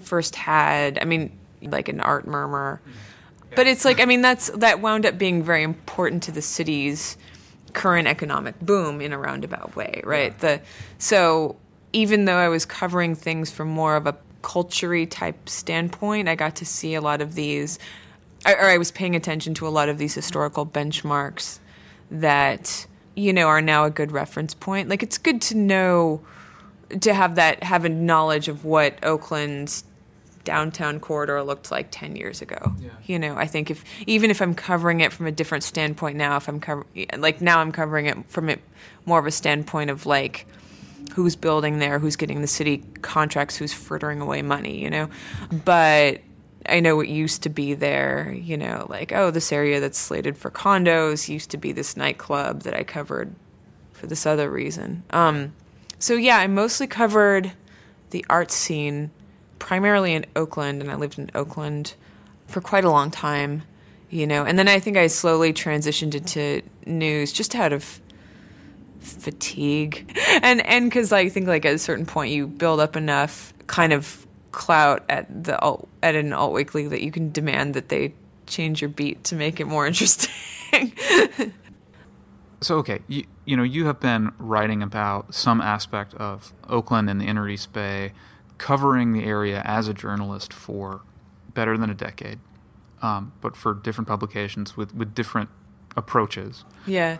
first 0.00 0.36
had, 0.36 0.98
I 1.00 1.04
mean, 1.04 1.36
like 1.62 1.88
an 1.88 2.00
art 2.00 2.26
murmur. 2.26 2.80
Mm-hmm. 2.82 3.54
But 3.54 3.66
it's 3.66 3.84
like, 3.84 4.00
I 4.00 4.04
mean, 4.04 4.22
that's 4.22 4.50
that 4.50 4.80
wound 4.80 5.06
up 5.06 5.18
being 5.18 5.42
very 5.42 5.62
important 5.62 6.22
to 6.24 6.32
the 6.32 6.42
city's 6.42 7.16
current 7.72 8.08
economic 8.08 8.58
boom 8.60 9.00
in 9.00 9.12
a 9.12 9.18
roundabout 9.18 9.76
way, 9.76 10.00
right? 10.04 10.38
The 10.38 10.60
so 10.98 11.56
even 11.92 12.24
though 12.26 12.36
I 12.36 12.48
was 12.48 12.66
covering 12.66 13.14
things 13.14 13.50
from 13.50 13.68
more 13.68 13.96
of 13.96 14.06
a 14.06 14.16
culture 14.42 15.06
type 15.06 15.48
standpoint, 15.48 16.28
I 16.28 16.34
got 16.34 16.56
to 16.56 16.66
see 16.66 16.94
a 16.94 17.00
lot 17.00 17.20
of 17.20 17.34
these, 17.34 17.78
or 18.44 18.66
I 18.66 18.78
was 18.78 18.90
paying 18.90 19.16
attention 19.16 19.54
to 19.54 19.66
a 19.66 19.70
lot 19.70 19.88
of 19.88 19.98
these 19.98 20.14
historical 20.14 20.66
benchmarks 20.66 21.58
that 22.10 22.86
you 23.14 23.32
know 23.32 23.46
are 23.46 23.62
now 23.62 23.84
a 23.84 23.90
good 23.90 24.12
reference 24.12 24.54
point. 24.54 24.88
Like 24.88 25.02
it's 25.02 25.18
good 25.18 25.40
to 25.42 25.56
know 25.56 26.20
to 27.00 27.14
have 27.14 27.34
that 27.36 27.62
have 27.62 27.84
a 27.84 27.88
knowledge 27.88 28.48
of 28.48 28.64
what 28.64 29.02
Oakland's 29.02 29.84
downtown 30.44 31.00
corridor 31.00 31.42
looked 31.42 31.70
like 31.70 31.88
10 31.90 32.16
years 32.16 32.40
ago. 32.40 32.74
Yeah. 32.78 32.90
You 33.04 33.18
know, 33.18 33.36
I 33.36 33.46
think 33.46 33.70
if 33.70 33.84
even 34.06 34.30
if 34.30 34.40
I'm 34.40 34.54
covering 34.54 35.00
it 35.00 35.12
from 35.12 35.26
a 35.26 35.32
different 35.32 35.64
standpoint 35.64 36.16
now, 36.16 36.36
if 36.36 36.48
I'm 36.48 36.60
cover, 36.60 36.86
like 37.18 37.40
now 37.42 37.58
I'm 37.58 37.72
covering 37.72 38.06
it 38.06 38.16
from 38.30 38.48
it 38.48 38.60
more 39.04 39.18
of 39.18 39.26
a 39.26 39.30
standpoint 39.30 39.90
of 39.90 40.06
like 40.06 40.46
who's 41.14 41.36
building 41.36 41.78
there, 41.80 41.98
who's 41.98 42.16
getting 42.16 42.40
the 42.40 42.46
city 42.46 42.78
contracts, 43.02 43.56
who's 43.56 43.72
frittering 43.72 44.20
away 44.20 44.40
money, 44.42 44.80
you 44.80 44.88
know. 44.88 45.10
But 45.64 46.20
I 46.68 46.80
know 46.80 47.00
it 47.00 47.08
used 47.08 47.42
to 47.44 47.48
be 47.48 47.74
there, 47.74 48.32
you 48.32 48.56
know, 48.56 48.86
like 48.88 49.12
oh, 49.12 49.30
this 49.30 49.52
area 49.52 49.80
that's 49.80 49.98
slated 49.98 50.36
for 50.36 50.50
condos 50.50 51.28
used 51.28 51.50
to 51.50 51.56
be 51.56 51.72
this 51.72 51.96
nightclub 51.96 52.62
that 52.62 52.74
I 52.74 52.84
covered 52.84 53.34
for 53.92 54.06
this 54.06 54.26
other 54.26 54.50
reason. 54.50 55.02
Um, 55.10 55.52
so 55.98 56.14
yeah, 56.14 56.38
I 56.38 56.46
mostly 56.46 56.86
covered 56.86 57.52
the 58.10 58.24
art 58.28 58.50
scene 58.50 59.10
primarily 59.58 60.14
in 60.14 60.26
Oakland, 60.36 60.82
and 60.82 60.90
I 60.90 60.94
lived 60.94 61.18
in 61.18 61.30
Oakland 61.34 61.94
for 62.46 62.60
quite 62.60 62.84
a 62.84 62.90
long 62.90 63.10
time, 63.10 63.62
you 64.10 64.26
know. 64.26 64.44
And 64.44 64.58
then 64.58 64.68
I 64.68 64.78
think 64.78 64.96
I 64.96 65.06
slowly 65.06 65.52
transitioned 65.52 66.14
into 66.14 66.62
news 66.84 67.32
just 67.32 67.54
out 67.54 67.72
of 67.72 68.00
fatigue, 69.00 70.14
and 70.42 70.64
and 70.66 70.86
because 70.86 71.12
I 71.12 71.28
think 71.28 71.46
like 71.46 71.64
at 71.64 71.74
a 71.74 71.78
certain 71.78 72.06
point 72.06 72.32
you 72.32 72.46
build 72.46 72.80
up 72.80 72.96
enough 72.96 73.54
kind 73.66 73.92
of 73.92 74.25
clout 74.52 75.04
at 75.08 75.44
the 75.44 75.58
alt, 75.60 75.88
at 76.02 76.14
an 76.14 76.32
alt 76.32 76.52
weekly 76.52 76.88
that 76.88 77.02
you 77.02 77.10
can 77.10 77.30
demand 77.30 77.74
that 77.74 77.88
they 77.88 78.14
change 78.46 78.80
your 78.80 78.88
beat 78.88 79.24
to 79.24 79.34
make 79.34 79.60
it 79.60 79.66
more 79.66 79.86
interesting. 79.86 80.32
So 82.60 82.78
okay, 82.78 83.00
you, 83.06 83.24
you 83.44 83.56
know 83.56 83.62
you 83.62 83.86
have 83.86 84.00
been 84.00 84.32
writing 84.38 84.82
about 84.82 85.34
some 85.34 85.60
aspect 85.60 86.14
of 86.14 86.52
Oakland 86.68 87.10
and 87.10 87.20
the 87.20 87.26
Inner 87.26 87.48
East 87.48 87.72
Bay, 87.72 88.12
covering 88.58 89.12
the 89.12 89.24
area 89.24 89.62
as 89.64 89.88
a 89.88 89.94
journalist 89.94 90.52
for 90.52 91.02
better 91.52 91.76
than 91.76 91.90
a 91.90 91.94
decade, 91.94 92.38
um, 93.02 93.32
but 93.40 93.56
for 93.56 93.74
different 93.74 94.08
publications 94.08 94.76
with 94.76 94.94
with 94.94 95.14
different 95.14 95.50
approaches. 95.96 96.64
yeah. 96.86 97.18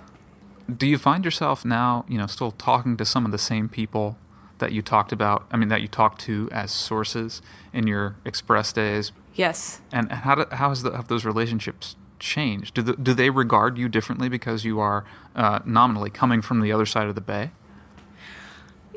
Do 0.75 0.89
you 0.89 0.99
find 0.99 1.25
yourself 1.25 1.65
now, 1.65 2.05
you 2.09 2.19
know, 2.19 2.27
still 2.27 2.51
talking 2.51 2.97
to 2.97 3.05
some 3.05 3.25
of 3.25 3.31
the 3.31 3.39
same 3.39 3.69
people 3.69 4.19
that 4.59 4.73
you 4.73 4.83
talked 4.83 5.13
about. 5.13 5.47
I 5.51 5.57
mean, 5.57 5.69
that 5.69 5.83
you 5.83 5.89
talked 5.89 6.21
to 6.23 6.49
as 6.53 6.71
sources 6.71 7.43
in 7.73 7.87
your 7.87 8.17
Express 8.25 8.73
days. 8.73 9.13
Yes. 9.35 9.81
And 9.93 10.11
how 10.11 10.35
do, 10.35 10.45
how 10.51 10.71
has 10.71 10.83
the, 10.83 10.93
have 10.93 11.09
those 11.09 11.25
relationships 11.25 11.97
changed? 12.19 12.75
Do 12.75 12.83
the, 12.83 12.95
do 12.95 13.15
they 13.15 13.31
regard 13.31 13.79
you 13.79 13.89
differently 13.89 14.29
because 14.29 14.65
you 14.65 14.81
are 14.81 15.05
uh, 15.35 15.61
nominally 15.65 16.11
coming 16.11 16.43
from 16.43 16.61
the 16.61 16.73
other 16.73 16.87
side 16.87 17.09
of 17.09 17.15
the 17.15 17.21
bay? 17.21 17.51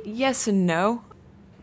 Yes 0.06 0.48
and 0.48 0.66
no. 0.66 1.04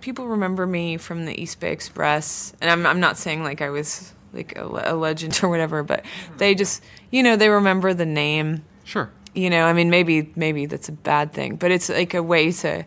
People 0.00 0.28
remember 0.28 0.66
me 0.66 0.98
from 0.98 1.24
the 1.24 1.40
East 1.40 1.59
Bay 1.59 1.72
Express, 1.72 2.52
and 2.61 2.70
I'm 2.70 2.87
I'm 2.87 3.00
not 3.00 3.16
saying 3.16 3.42
like 3.42 3.61
I 3.61 3.70
was 3.70 4.12
like 4.32 4.56
a, 4.56 4.92
a 4.92 4.94
legend 4.94 5.40
or 5.42 5.48
whatever, 5.48 5.82
but 5.82 6.04
they 6.37 6.54
just 6.54 6.82
you 7.11 7.22
know 7.22 7.37
they 7.37 7.48
remember 7.48 7.94
the 7.94 8.06
name. 8.06 8.64
Sure. 8.85 9.11
You 9.35 9.50
know, 9.50 9.64
I 9.64 9.72
mean, 9.72 9.90
maybe 9.90 10.32
maybe 10.37 10.66
that's 10.66 10.88
a 10.88 10.92
bad 10.92 11.32
thing, 11.32 11.56
but 11.56 11.70
it's 11.70 11.88
like 11.88 12.14
a 12.14 12.22
way 12.22 12.52
to, 12.52 12.87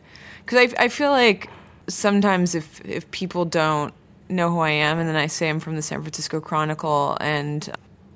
because 0.49 0.73
I 0.73 0.85
I 0.85 0.88
feel 0.88 1.12
like 1.12 1.49
sometimes 1.88 2.55
if 2.55 2.81
if 2.83 3.09
people 3.12 3.45
don't 3.45 3.93
know 4.29 4.49
who 4.49 4.59
I 4.59 4.71
am, 4.71 4.99
and 4.99 5.07
then 5.07 5.15
I 5.15 5.27
say 5.27 5.49
I'm 5.49 5.59
from 5.59 5.75
the 5.75 5.81
San 5.81 6.01
Francisco 6.01 6.39
Chronicle, 6.39 7.17
and 7.21 7.69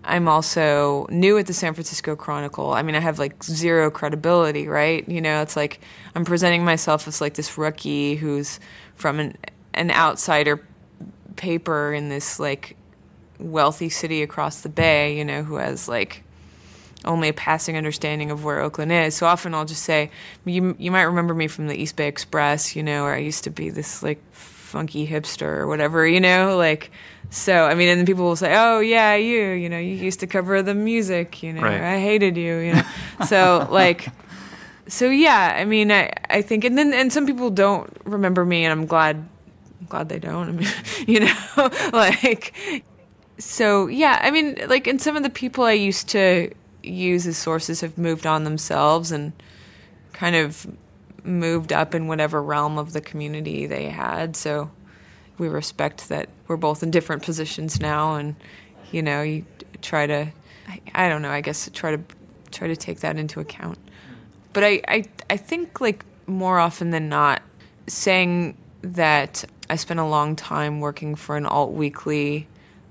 I'm 0.03 0.27
also 0.27 1.05
new 1.09 1.37
at 1.37 1.45
the 1.45 1.53
San 1.53 1.73
Francisco 1.73 2.15
Chronicle. 2.15 2.73
I 2.73 2.81
mean, 2.81 2.95
I 2.95 2.99
have 2.99 3.19
like 3.19 3.43
zero 3.43 3.91
credibility, 3.91 4.67
right? 4.67 5.07
You 5.07 5.21
know, 5.21 5.41
it's 5.41 5.55
like 5.55 5.79
I'm 6.15 6.25
presenting 6.25 6.65
myself 6.65 7.07
as 7.07 7.21
like 7.21 7.35
this 7.35 7.57
rookie 7.57 8.15
who's 8.15 8.59
from 8.95 9.19
an 9.19 9.37
an 9.75 9.91
outsider 9.91 10.65
paper 11.35 11.93
in 11.93 12.09
this 12.09 12.39
like 12.39 12.75
wealthy 13.39 13.89
city 13.89 14.23
across 14.23 14.61
the 14.61 14.69
bay, 14.69 15.17
you 15.17 15.25
know, 15.25 15.43
who 15.43 15.55
has 15.55 15.87
like 15.87 16.23
only 17.05 17.29
a 17.29 17.33
passing 17.33 17.77
understanding 17.77 18.31
of 18.31 18.43
where 18.43 18.59
Oakland 18.59 18.91
is. 18.91 19.15
So 19.15 19.25
often 19.25 19.53
I'll 19.53 19.65
just 19.65 19.83
say, 19.83 20.09
you 20.45 20.75
you 20.79 20.91
might 20.91 21.03
remember 21.03 21.33
me 21.33 21.47
from 21.47 21.67
the 21.67 21.75
East 21.75 21.95
Bay 21.95 22.07
Express, 22.07 22.75
you 22.75 22.83
know, 22.83 23.03
where 23.03 23.13
I 23.13 23.19
used 23.19 23.43
to 23.45 23.49
be 23.49 23.69
this 23.69 24.03
like 24.03 24.21
funky 24.31 25.07
hipster 25.07 25.43
or 25.43 25.67
whatever, 25.67 26.07
you 26.07 26.19
know, 26.19 26.57
like 26.57 26.91
so 27.29 27.65
I 27.65 27.75
mean 27.75 27.89
and 27.89 27.99
then 27.99 28.05
people 28.05 28.25
will 28.25 28.35
say, 28.35 28.55
"Oh, 28.55 28.79
yeah, 28.79 29.15
you, 29.15 29.51
you 29.51 29.69
know, 29.69 29.79
you 29.79 29.95
used 29.95 30.19
to 30.21 30.27
cover 30.27 30.61
the 30.61 30.73
music, 30.73 31.43
you 31.43 31.53
know. 31.53 31.61
Right. 31.61 31.81
I 31.81 31.99
hated 31.99 32.37
you, 32.37 32.57
you 32.57 32.73
know." 32.73 32.83
so 33.27 33.67
like 33.71 34.07
so 34.87 35.09
yeah, 35.09 35.55
I 35.57 35.65
mean, 35.65 35.91
I 35.91 36.11
I 36.29 36.41
think 36.41 36.63
and 36.63 36.77
then 36.77 36.93
and 36.93 37.11
some 37.11 37.25
people 37.25 37.49
don't 37.49 37.89
remember 38.05 38.45
me 38.45 38.65
and 38.65 38.71
I'm 38.71 38.85
glad 38.85 39.17
I'm 39.81 39.87
glad 39.87 40.09
they 40.09 40.19
don't. 40.19 40.49
I 40.49 40.51
mean, 40.51 40.69
you 41.07 41.19
know, 41.21 41.71
like 41.93 42.83
so 43.37 43.87
yeah, 43.87 44.19
I 44.21 44.31
mean, 44.31 44.57
like, 44.67 44.87
and 44.87 45.01
some 45.01 45.15
of 45.15 45.23
the 45.23 45.29
people 45.29 45.63
I 45.63 45.73
used 45.73 46.09
to 46.09 46.51
use 46.83 47.25
as 47.25 47.37
sources 47.37 47.81
have 47.81 47.97
moved 47.97 48.25
on 48.25 48.43
themselves 48.43 49.11
and 49.11 49.33
kind 50.11 50.35
of 50.35 50.67
moved 51.23 51.71
up 51.71 51.95
in 51.95 52.07
whatever 52.07 52.41
realm 52.41 52.77
of 52.77 52.93
the 52.93 53.01
community 53.01 53.65
they 53.65 53.89
had. 53.89 54.35
So 54.35 54.69
we 55.37 55.47
respect 55.47 56.09
that 56.09 56.29
we're 56.47 56.57
both 56.57 56.83
in 56.83 56.91
different 56.91 57.23
positions 57.23 57.79
now, 57.79 58.15
and 58.15 58.35
you 58.91 59.01
know, 59.01 59.21
you 59.21 59.45
try 59.81 60.05
to, 60.05 60.31
I, 60.67 60.81
I 60.93 61.09
don't 61.09 61.21
know, 61.21 61.31
I 61.31 61.41
guess 61.41 61.69
try 61.73 61.95
to 61.95 62.03
try 62.51 62.67
to 62.67 62.75
take 62.75 62.99
that 62.99 63.17
into 63.17 63.39
account. 63.39 63.79
But 64.53 64.63
I, 64.63 64.81
I, 64.87 65.03
I 65.29 65.37
think 65.37 65.81
like 65.81 66.05
more 66.27 66.59
often 66.59 66.91
than 66.91 67.09
not, 67.09 67.41
saying 67.87 68.55
that 68.81 69.43
I 69.69 69.75
spent 69.75 69.99
a 69.99 70.05
long 70.05 70.35
time 70.35 70.79
working 70.79 71.15
for 71.15 71.35
an 71.35 71.45
alt 71.45 71.71
weekly 71.71 72.47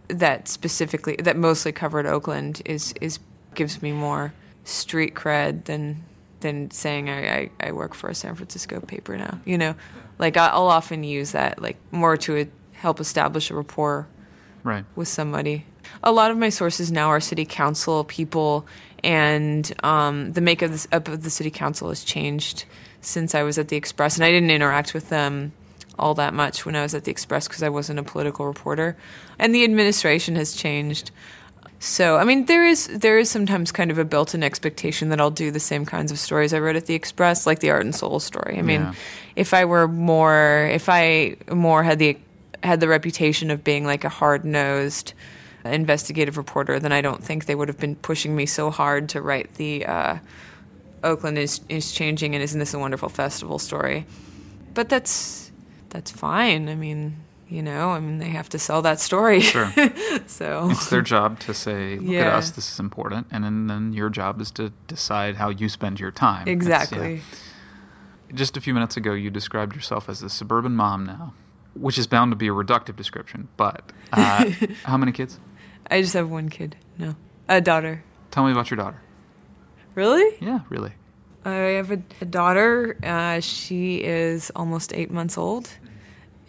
that 0.09 0.49
specifically 0.49 1.17
that 1.17 1.37
mostly 1.37 1.73
covered 1.73 2.07
Oakland 2.07 2.61
is 2.65 2.93
is 3.01 3.19
gives 3.55 3.83
me 3.83 3.93
more 3.93 4.33
street 4.65 5.15
cred 5.15 5.65
than 5.65 6.05
than 6.41 6.71
saying 6.73 7.09
I, 7.09 7.35
I, 7.37 7.51
I 7.61 7.73
work 7.73 7.95
for 7.95 8.11
a 8.11 8.15
San 8.15 8.35
Francisco 8.35 8.81
paper 8.81 9.17
now. 9.17 9.39
You 9.45 9.59
know, 9.59 9.75
like 10.19 10.37
I- 10.37 10.49
I'll 10.49 10.67
often 10.69 11.05
use 11.05 11.33
that 11.33 11.63
like 11.63 11.77
more 11.93 12.17
to 12.17 12.51
help 12.73 12.99
establish 13.01 13.51
a 13.51 13.55
rapport 13.55 14.09
Right. 14.65 14.85
with 14.97 15.09
somebody. 15.09 15.67
A 16.03 16.11
lot 16.13 16.31
of 16.31 16.37
my 16.37 16.49
sources 16.49 16.91
now 16.93 17.09
are 17.09 17.21
city 17.21 17.45
council 17.45 18.05
people, 18.05 18.67
and 19.05 19.73
um, 19.85 20.33
the 20.33 20.41
makeup 20.41 20.67
of, 20.67 20.73
this, 20.73 20.87
of 20.93 21.23
the 21.23 21.31
city 21.31 21.51
council 21.51 21.89
has 21.89 22.03
changed 22.05 22.65
since 23.01 23.35
I 23.35 23.43
was 23.43 23.59
at 23.59 23.69
the 23.69 23.77
Express, 23.77 24.17
and 24.17 24.25
I 24.25 24.31
didn't 24.31 24.51
interact 24.51 24.95
with 24.95 25.09
them 25.09 25.53
all 25.99 26.15
that 26.15 26.33
much 26.35 26.65
when 26.65 26.75
I 26.77 26.83
was 26.83 26.95
at 26.95 27.05
the 27.05 27.11
Express 27.11 27.47
because 27.49 27.63
I 27.65 27.69
wasn't 27.69 27.99
a 27.99 28.05
political 28.05 28.47
reporter, 28.47 28.97
and 29.39 29.53
the 29.55 29.65
administration 29.65 30.37
has 30.37 30.55
changed. 30.55 31.11
So 31.85 32.17
I 32.17 32.23
mean, 32.23 32.45
there 32.45 32.65
is 32.65 32.87
there 32.87 33.19
is 33.19 33.29
sometimes 33.29 33.73
kind 33.73 33.91
of 33.91 33.99
a 33.99 34.05
built-in 34.05 34.45
expectation 34.45 35.09
that 35.09 35.21
I'll 35.21 35.33
do 35.33 35.51
the 35.51 35.59
same 35.59 35.85
kinds 35.85 36.13
of 36.13 36.19
stories 36.21 36.55
I 36.55 36.61
wrote 36.61 36.77
at 36.77 36.87
the 36.87 36.95
Express, 36.95 37.45
like 37.45 37.59
the 37.59 37.71
Art 37.71 37.85
and 37.85 37.93
Soul 37.93 38.21
story. 38.21 38.57
I 38.57 38.63
mean, 38.63 38.83
Yeah. 38.83 38.95
if 39.35 39.53
I 39.53 39.65
were 39.65 39.89
more, 39.89 40.69
if 40.73 40.89
I 40.89 41.35
more 41.53 41.83
had 41.83 41.99
the 41.99 42.17
had 42.63 42.79
the 42.79 42.87
reputation 42.87 43.51
of 43.51 43.65
being 43.65 43.85
like 43.85 44.05
a 44.05 44.09
hard-nosed 44.09 45.13
investigative 45.65 46.37
reporter, 46.37 46.79
then 46.79 46.93
I 46.93 47.01
don't 47.01 47.25
think 47.25 47.47
they 47.47 47.57
would 47.57 47.67
have 47.67 47.79
been 47.79 47.97
pushing 47.97 48.37
me 48.37 48.47
so 48.47 48.71
hard 48.71 49.09
to 49.09 49.21
write 49.21 49.55
the 49.55 49.85
uh, 49.85 50.19
Oakland 51.03 51.37
is 51.37 51.63
is 51.69 51.91
changing 51.91 52.37
and 52.37 52.45
isn't 52.45 52.61
this 52.61 52.75
a 52.75 52.79
wonderful 52.79 53.09
festival 53.09 53.59
story. 53.59 54.07
But 54.73 54.89
that's 54.89 55.51
that's 55.89 56.13
fine. 56.13 56.69
I 56.69 56.77
mean, 56.77 57.17
you 57.53 57.63
know, 57.63 57.91
I 57.91 58.01
mean 58.01 58.17
they 58.17 58.31
have 58.31 58.49
to 58.51 58.59
sell 58.59 58.81
that 58.83 58.99
story. 58.99 59.41
Sure. 59.41 59.71
so 60.27 60.69
it's 60.71 60.89
their 60.89 61.03
job 61.03 61.39
to 61.41 61.53
say, 61.53 61.99
look 61.99 62.17
at 62.17 62.33
us, 62.33 62.51
this 62.51 62.73
is 62.73 62.81
important. 62.81 63.27
And 63.31 63.45
then, 63.45 63.67
then 63.67 63.93
your 63.93 64.09
job 64.09 64.41
is 64.41 64.51
to 64.53 64.73
decide 64.89 65.37
how 65.37 65.51
you 65.51 65.69
spend 65.69 66.01
your 66.01 66.11
time. 66.11 66.49
It's, 66.49 66.67
yeah. 66.67 66.83
exactly. 66.83 67.23
Just 68.33 68.57
a 68.57 68.61
few 68.63 68.73
minutes 68.73 68.97
ago, 68.97 69.13
you 69.13 69.29
described 69.29 69.75
yourself 69.75 70.09
as 70.09 70.23
a 70.23 70.31
suburban 70.31 70.75
mom 70.75 71.05
now, 71.05 71.35
which 71.75 71.99
is 71.99 72.07
bound 72.07 72.33
to 72.33 72.37
be 72.37 72.49
a 72.49 72.53
reductive 72.53 72.97
description. 72.97 73.49
But 73.59 73.93
uh, 74.15 74.51
how 74.85 74.97
many 74.97 75.13
kids? 75.13 75.39
I 75.91 76.01
just 76.01 76.15
have 76.15 76.31
one 76.31 76.49
kid. 76.49 76.77
No, 76.97 77.17
a 77.51 77.61
daughter. 77.61 78.03
Tell 78.31 78.47
me 78.47 78.53
about 78.53 78.71
your 78.71 78.79
daughter. 78.79 79.03
Really? 79.95 80.39
Yeah, 80.41 80.61
really. 80.71 80.93
I 81.45 81.51
have 81.51 81.91
a, 81.91 82.01
a 82.23 82.25
daughter. 82.25 82.97
Uh, 83.03 83.41
she 83.41 83.97
is 83.97 84.51
almost 84.57 84.95
eight 84.95 85.11
months 85.11 85.37
old, 85.37 85.69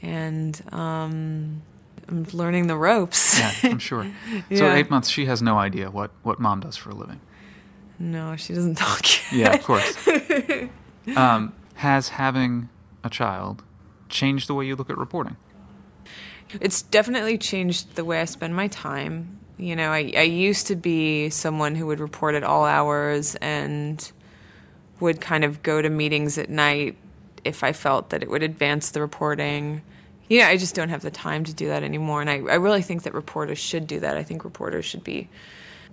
and 0.03 0.61
um, 0.71 1.61
I'm 2.07 2.25
learning 2.33 2.67
the 2.67 2.75
ropes. 2.75 3.39
Yeah, 3.39 3.53
I'm 3.63 3.79
sure. 3.79 4.11
So 4.53 4.71
eight 4.71 4.91
months, 4.91 5.09
she 5.09 5.25
has 5.25 5.41
no 5.41 5.57
idea 5.57 5.89
what, 5.89 6.11
what 6.21 6.39
mom 6.39 6.59
does 6.59 6.77
for 6.77 6.91
a 6.91 6.95
living. 6.95 7.21
no, 7.97 8.35
she 8.35 8.53
doesn't 8.53 8.75
talk 8.75 9.01
yet. 9.31 9.33
Yeah, 9.33 9.53
of 9.53 9.63
course. 9.63 10.07
um, 11.17 11.53
has 11.75 12.09
having 12.09 12.69
a 13.03 13.09
child 13.09 13.63
changed 14.09 14.47
the 14.47 14.53
way 14.53 14.65
you 14.65 14.75
look 14.75 14.89
at 14.89 14.97
reporting? 14.97 15.37
It's 16.61 16.81
definitely 16.81 17.37
changed 17.37 17.95
the 17.95 18.05
way 18.05 18.21
I 18.21 18.25
spend 18.25 18.55
my 18.55 18.67
time. 18.67 19.39
You 19.57 19.75
know, 19.75 19.91
I, 19.91 20.11
I 20.15 20.23
used 20.23 20.67
to 20.67 20.75
be 20.75 21.29
someone 21.29 21.75
who 21.75 21.87
would 21.87 21.99
report 21.99 22.35
at 22.35 22.43
all 22.43 22.65
hours 22.65 23.35
and 23.35 24.11
would 24.99 25.21
kind 25.21 25.43
of 25.43 25.63
go 25.63 25.81
to 25.81 25.89
meetings 25.89 26.37
at 26.37 26.49
night 26.49 26.97
if 27.43 27.63
I 27.63 27.71
felt 27.71 28.09
that 28.09 28.21
it 28.21 28.29
would 28.29 28.43
advance 28.43 28.91
the 28.91 29.01
reporting. 29.01 29.81
Yeah, 30.37 30.47
I 30.47 30.57
just 30.57 30.73
don't 30.75 30.89
have 30.89 31.01
the 31.01 31.11
time 31.11 31.43
to 31.45 31.53
do 31.53 31.67
that 31.67 31.83
anymore, 31.83 32.21
and 32.21 32.29
I, 32.29 32.35
I 32.35 32.55
really 32.55 32.81
think 32.81 33.03
that 33.03 33.13
reporters 33.13 33.59
should 33.59 33.85
do 33.87 33.99
that. 33.99 34.17
I 34.17 34.23
think 34.23 34.43
reporters 34.43 34.85
should 34.85 35.03
be. 35.03 35.29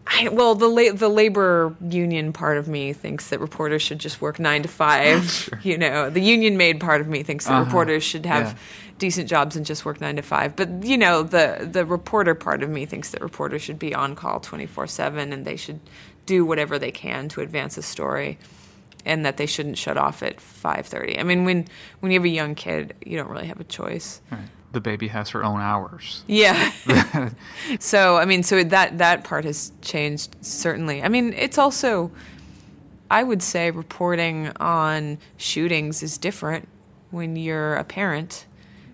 I, 0.06 0.28
well, 0.28 0.54
the 0.54 0.66
la- 0.68 0.92
the 0.94 1.08
labor 1.10 1.76
union 2.02 2.32
part 2.32 2.56
of 2.56 2.66
me 2.66 2.92
thinks 2.94 3.28
that 3.28 3.38
reporters 3.38 3.82
should 3.82 3.98
just 3.98 4.20
work 4.22 4.38
nine 4.38 4.62
to 4.62 4.68
five. 4.68 5.48
You 5.62 5.76
know, 5.76 6.08
the 6.10 6.20
union 6.22 6.56
made 6.56 6.80
part 6.80 7.00
of 7.02 7.06
me 7.08 7.22
thinks 7.22 7.44
that 7.44 7.52
Uh-huh. 7.52 7.64
reporters 7.64 8.02
should 8.02 8.24
have 8.26 8.46
Yeah. 8.52 8.54
decent 8.98 9.28
jobs 9.28 9.56
and 9.56 9.66
just 9.66 9.84
work 9.84 10.00
nine 10.00 10.16
to 10.16 10.22
five. 10.22 10.56
But 10.56 10.68
you 10.84 10.96
know, 10.96 11.22
the 11.22 11.68
the 11.70 11.84
reporter 11.84 12.34
part 12.34 12.62
of 12.62 12.70
me 12.70 12.86
thinks 12.86 13.10
that 13.10 13.20
reporters 13.20 13.60
should 13.62 13.78
be 13.78 13.94
on 13.94 14.14
call 14.16 14.40
twenty 14.40 14.66
four 14.66 14.86
seven 14.86 15.32
and 15.34 15.44
they 15.44 15.56
should 15.56 15.80
do 16.24 16.46
whatever 16.46 16.78
they 16.78 16.90
can 16.92 17.28
to 17.28 17.40
advance 17.42 17.76
a 17.76 17.82
story, 17.82 18.38
and 19.04 19.24
that 19.24 19.36
they 19.36 19.46
shouldn't 19.46 19.78
shut 19.78 19.96
off 19.96 20.22
at 20.22 20.40
five 20.40 20.86
thirty. 20.86 21.18
I 21.18 21.22
mean, 21.22 21.44
when 21.44 21.66
when 22.00 22.12
you 22.12 22.18
have 22.18 22.24
a 22.24 22.28
young 22.28 22.54
kid, 22.54 22.94
you 23.04 23.16
don't 23.16 23.28
really 23.28 23.46
have 23.46 23.60
a 23.60 23.64
choice. 23.64 24.20
Right. 24.30 24.40
The 24.72 24.80
baby 24.80 25.08
has 25.08 25.30
her 25.30 25.44
own 25.44 25.60
hours. 25.60 26.22
Yeah. 26.28 26.70
so 27.80 28.18
I 28.18 28.24
mean, 28.24 28.42
so 28.42 28.62
that 28.62 28.98
that 28.98 29.24
part 29.24 29.44
has 29.44 29.72
changed 29.82 30.36
certainly. 30.40 31.02
I 31.02 31.08
mean, 31.08 31.32
it's 31.32 31.58
also, 31.58 32.12
I 33.10 33.24
would 33.24 33.42
say, 33.42 33.70
reporting 33.70 34.52
on 34.60 35.18
shootings 35.36 36.02
is 36.02 36.18
different 36.18 36.68
when 37.10 37.36
you're 37.36 37.74
a 37.74 37.84
parent. 37.84 38.46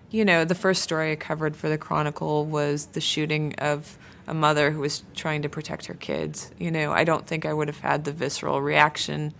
You 0.09 0.25
know, 0.25 0.45
the 0.45 0.55
first 0.55 0.83
story 0.83 1.11
I 1.11 1.15
covered 1.15 1.55
for 1.55 1.69
the 1.69 1.77
Chronicle 1.77 2.45
was 2.45 2.87
the 2.87 3.01
shooting 3.01 3.53
of 3.55 3.97
a 4.25 4.33
mother 4.33 4.71
who 4.71 4.81
was 4.81 5.03
trying 5.15 5.41
to 5.41 5.49
protect 5.49 5.85
her 5.85 5.93
kids. 5.93 6.51
You 6.57 6.71
know, 6.71 6.91
I 6.91 7.03
don't 7.03 7.27
think 7.27 7.45
I 7.45 7.53
would 7.53 7.67
have 7.67 7.79
had 7.79 8.03
the 8.03 8.11
visceral 8.11 8.61
reaction 8.61 9.33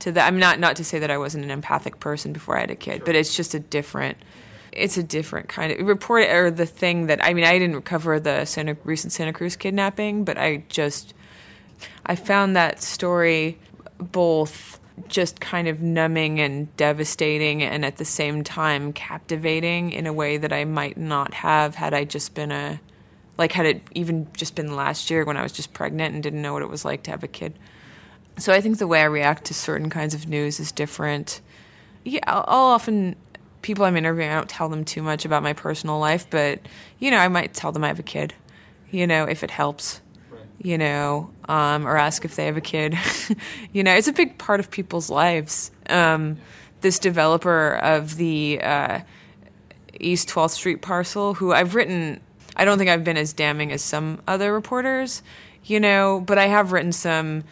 to 0.00 0.12
that. 0.12 0.26
I'm 0.26 0.38
not 0.38 0.58
not 0.58 0.76
to 0.76 0.84
say 0.84 0.98
that 0.98 1.10
I 1.10 1.18
wasn't 1.18 1.44
an 1.44 1.50
empathic 1.50 2.00
person 2.00 2.32
before 2.32 2.56
I 2.56 2.60
had 2.60 2.70
a 2.70 2.76
kid, 2.76 3.04
but 3.04 3.14
it's 3.14 3.34
just 3.34 3.54
a 3.54 3.60
different. 3.60 4.18
It's 4.72 4.98
a 4.98 5.02
different 5.02 5.48
kind 5.48 5.72
of 5.72 5.86
report 5.86 6.28
or 6.28 6.50
the 6.50 6.66
thing 6.66 7.06
that 7.06 7.24
I 7.24 7.32
mean. 7.34 7.44
I 7.44 7.58
didn't 7.58 7.82
cover 7.82 8.20
the 8.20 8.44
Santa, 8.44 8.76
recent 8.84 9.12
Santa 9.12 9.32
Cruz 9.32 9.56
kidnapping, 9.56 10.24
but 10.24 10.36
I 10.36 10.64
just 10.68 11.14
I 12.04 12.16
found 12.16 12.56
that 12.56 12.82
story 12.82 13.58
both 13.98 14.78
just 15.08 15.40
kind 15.40 15.68
of 15.68 15.82
numbing 15.82 16.40
and 16.40 16.74
devastating 16.76 17.62
and 17.62 17.84
at 17.84 17.96
the 17.96 18.04
same 18.04 18.42
time 18.42 18.92
captivating 18.92 19.92
in 19.92 20.06
a 20.06 20.12
way 20.12 20.36
that 20.38 20.52
I 20.52 20.64
might 20.64 20.96
not 20.96 21.34
have 21.34 21.74
had 21.74 21.92
I 21.92 22.04
just 22.04 22.34
been 22.34 22.50
a 22.50 22.80
like 23.38 23.52
had 23.52 23.66
it 23.66 23.82
even 23.92 24.26
just 24.32 24.54
been 24.54 24.74
last 24.74 25.10
year 25.10 25.24
when 25.24 25.36
I 25.36 25.42
was 25.42 25.52
just 25.52 25.72
pregnant 25.72 26.14
and 26.14 26.22
didn't 26.22 26.40
know 26.40 26.54
what 26.54 26.62
it 26.62 26.70
was 26.70 26.84
like 26.84 27.02
to 27.04 27.10
have 27.10 27.22
a 27.22 27.28
kid. 27.28 27.58
So 28.38 28.52
I 28.52 28.60
think 28.60 28.78
the 28.78 28.86
way 28.86 29.00
I 29.00 29.04
react 29.04 29.46
to 29.46 29.54
certain 29.54 29.88
kinds 29.88 30.14
of 30.14 30.28
news 30.28 30.60
is 30.60 30.72
different. 30.72 31.40
Yeah, 32.04 32.20
I'll, 32.26 32.44
I'll 32.46 32.64
often 32.64 33.16
people 33.62 33.84
I'm 33.84 33.96
interviewing, 33.96 34.30
I 34.30 34.34
don't 34.34 34.48
tell 34.48 34.68
them 34.68 34.84
too 34.84 35.02
much 35.02 35.24
about 35.24 35.42
my 35.42 35.52
personal 35.52 35.98
life, 35.98 36.28
but 36.30 36.60
you 36.98 37.10
know, 37.10 37.18
I 37.18 37.28
might 37.28 37.52
tell 37.52 37.72
them 37.72 37.82
I 37.82 37.88
have 37.88 37.98
a 37.98 38.04
kid, 38.04 38.32
you 38.90 39.06
know, 39.06 39.24
if 39.24 39.42
it 39.42 39.50
helps, 39.50 40.00
you 40.58 40.78
know, 40.78 41.30
um, 41.48 41.86
or 41.86 41.96
ask 41.96 42.24
if 42.24 42.36
they 42.36 42.46
have 42.46 42.56
a 42.56 42.60
kid. 42.60 42.96
you 43.72 43.82
know, 43.82 43.92
it's 43.92 44.06
a 44.06 44.12
big 44.12 44.38
part 44.38 44.60
of 44.60 44.70
people's 44.70 45.10
lives. 45.10 45.72
Um, 45.88 46.38
this 46.80 46.98
developer 46.98 47.76
of 47.76 48.16
the 48.16 48.60
uh, 48.62 49.00
East 49.98 50.28
12th 50.28 50.50
Street 50.50 50.82
parcel, 50.82 51.34
who 51.34 51.52
I've 51.52 51.74
written, 51.74 52.20
I 52.54 52.64
don't 52.64 52.78
think 52.78 52.90
I've 52.90 53.04
been 53.04 53.16
as 53.16 53.32
damning 53.32 53.72
as 53.72 53.82
some 53.82 54.20
other 54.28 54.52
reporters, 54.52 55.22
you 55.64 55.80
know, 55.80 56.22
but 56.24 56.38
I 56.38 56.46
have 56.46 56.70
written 56.70 56.92
some 56.92 57.44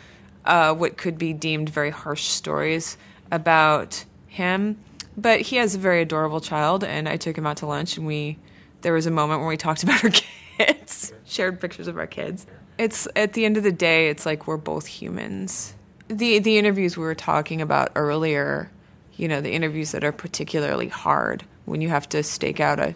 uh, 0.45 0.75
what 0.75 0.97
could 0.97 1.19
be 1.19 1.33
deemed 1.33 1.69
very 1.69 1.91
harsh 1.91 2.25
stories 2.25 2.97
about 3.31 4.05
him. 4.29 4.79
But 5.17 5.43
he 5.43 5.57
has 5.57 5.75
a 5.75 5.79
very 5.79 6.03
adorable 6.03 6.41
child, 6.41 6.83
and 6.83 7.09
I 7.09 7.17
took 7.17 7.39
him 7.39 7.47
out 7.47 7.59
to 7.59 7.67
lunch, 7.67 7.97
and 7.97 8.07
we 8.07 8.39
there 8.83 8.93
was 8.93 9.07
a 9.07 9.11
moment 9.11 9.41
where 9.41 9.49
we 9.49 9.57
talked 9.57 9.83
about 9.85 10.05
our 10.05 10.11
kids, 10.11 11.13
shared 11.25 11.61
pictures 11.61 11.89
of 11.89 11.97
our 11.97 12.07
kids. 12.07 12.47
It's 12.79 13.07
at 13.15 13.33
the 13.35 13.45
end 13.45 13.57
of 13.57 13.63
the 13.63 13.73
day, 13.73 14.09
it's 14.09 14.27
like 14.27 14.47
we're 14.47 14.57
both 14.57 14.87
humans. 14.87 15.75
The 16.09 16.39
the 16.39 16.59
interviews 16.59 16.97
we 16.97 17.05
were 17.05 17.15
talking 17.15 17.63
about 17.63 17.93
earlier, 17.95 18.71
you 19.17 19.29
know, 19.29 19.41
the 19.41 19.53
interviews 19.53 19.93
that 19.93 20.05
are 20.05 20.13
particularly 20.13 20.89
hard 20.89 21.45
when 21.65 21.81
you 21.81 21.89
have 21.89 22.09
to 22.11 22.23
stake 22.23 22.61
out 22.61 22.81
a 22.81 22.95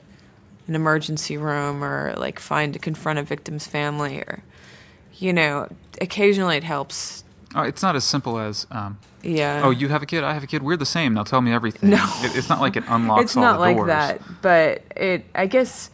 an 0.67 0.75
emergency 0.75 1.39
room 1.39 1.83
or 1.83 2.15
like 2.19 2.39
find 2.39 2.75
to 2.75 2.79
confront 2.79 3.19
a 3.19 3.23
victim's 3.23 3.67
family 3.67 4.19
or 4.19 4.43
you 5.19 5.33
know, 5.33 5.69
occasionally 6.01 6.57
it 6.57 6.65
helps. 6.65 7.25
Oh, 7.59 7.63
it's 7.65 7.83
not 7.83 7.97
as 7.97 8.05
simple 8.05 8.39
as, 8.39 8.67
um, 8.71 8.99
Yeah. 9.23 9.63
oh, 9.65 9.71
you 9.71 9.89
have 9.89 10.03
a 10.03 10.07
kid, 10.07 10.23
I 10.23 10.33
have 10.33 10.45
a 10.45 10.47
kid, 10.47 10.63
we're 10.63 10.77
the 10.77 10.87
same. 10.87 11.13
Now 11.15 11.25
tell 11.25 11.41
me 11.41 11.53
everything. 11.53 11.91
No. 11.91 12.05
It, 12.23 12.37
it's 12.37 12.49
not 12.49 12.61
like 12.61 12.77
it 12.77 12.85
unlocks 12.87 13.23
it's 13.25 13.37
all 13.37 13.43
not 13.43 13.55
the 13.55 13.59
like 13.61 13.77
doors. 13.77 13.89
that 13.89 14.21
but 14.43 14.83
it 14.97 15.25
i 15.35 15.47
guess 15.47 15.91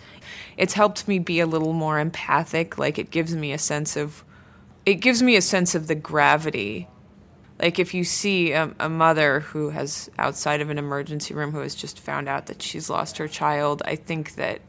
it's 0.58 0.74
helped 0.74 1.08
me 1.08 1.18
be 1.18 1.40
a 1.40 1.46
little 1.46 1.72
more 1.72 1.98
empathic 1.98 2.76
like 2.78 2.98
it 2.98 3.10
gives 3.10 3.34
me 3.34 3.52
a 3.52 3.58
sense 3.58 3.96
of 3.96 4.22
it 4.86 4.96
gives 4.96 5.22
me 5.22 5.36
a 5.36 5.40
sense 5.42 5.74
of 5.74 5.86
the 5.86 5.94
gravity 5.94 6.86
like 7.60 7.78
if 7.78 7.94
you 7.94 8.04
see 8.04 8.52
a, 8.52 8.70
a 8.80 8.88
mother 8.88 9.40
who 9.40 9.70
has 9.70 10.10
outside 10.18 10.60
of 10.60 10.68
an 10.70 10.76
emergency 10.78 11.32
room 11.34 11.50
who 11.52 11.60
has 11.60 11.74
just 11.74 11.98
found 11.98 12.28
out 12.28 12.46
that 12.46 12.60
she's 12.60 12.90
lost 12.90 13.16
her 13.18 13.26
child 13.28 13.82
i 13.86 13.96
think 13.96 14.34
that 14.34 14.60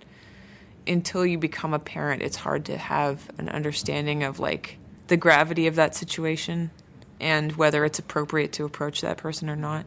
until 0.88 1.26
you 1.26 1.38
become 1.38 1.74
a 1.74 1.80
parent 1.80 2.22
it's 2.22 2.38
hard 2.38 2.64
to 2.66 2.78
have 2.78 3.30
an 3.38 3.50
understanding 3.50 4.24
of 4.24 4.40
like 4.40 4.78
the 5.08 5.18
gravity 5.18 5.68
of 5.68 5.76
that 5.76 5.94
situation 5.96 6.72
and 7.20 7.54
whether 7.54 7.86
it's 7.86 8.00
appropriate 8.00 8.52
to 8.54 8.66
approach 8.66 9.02
that 9.02 9.18
person 9.18 9.50
or 9.50 9.56
not 9.56 9.86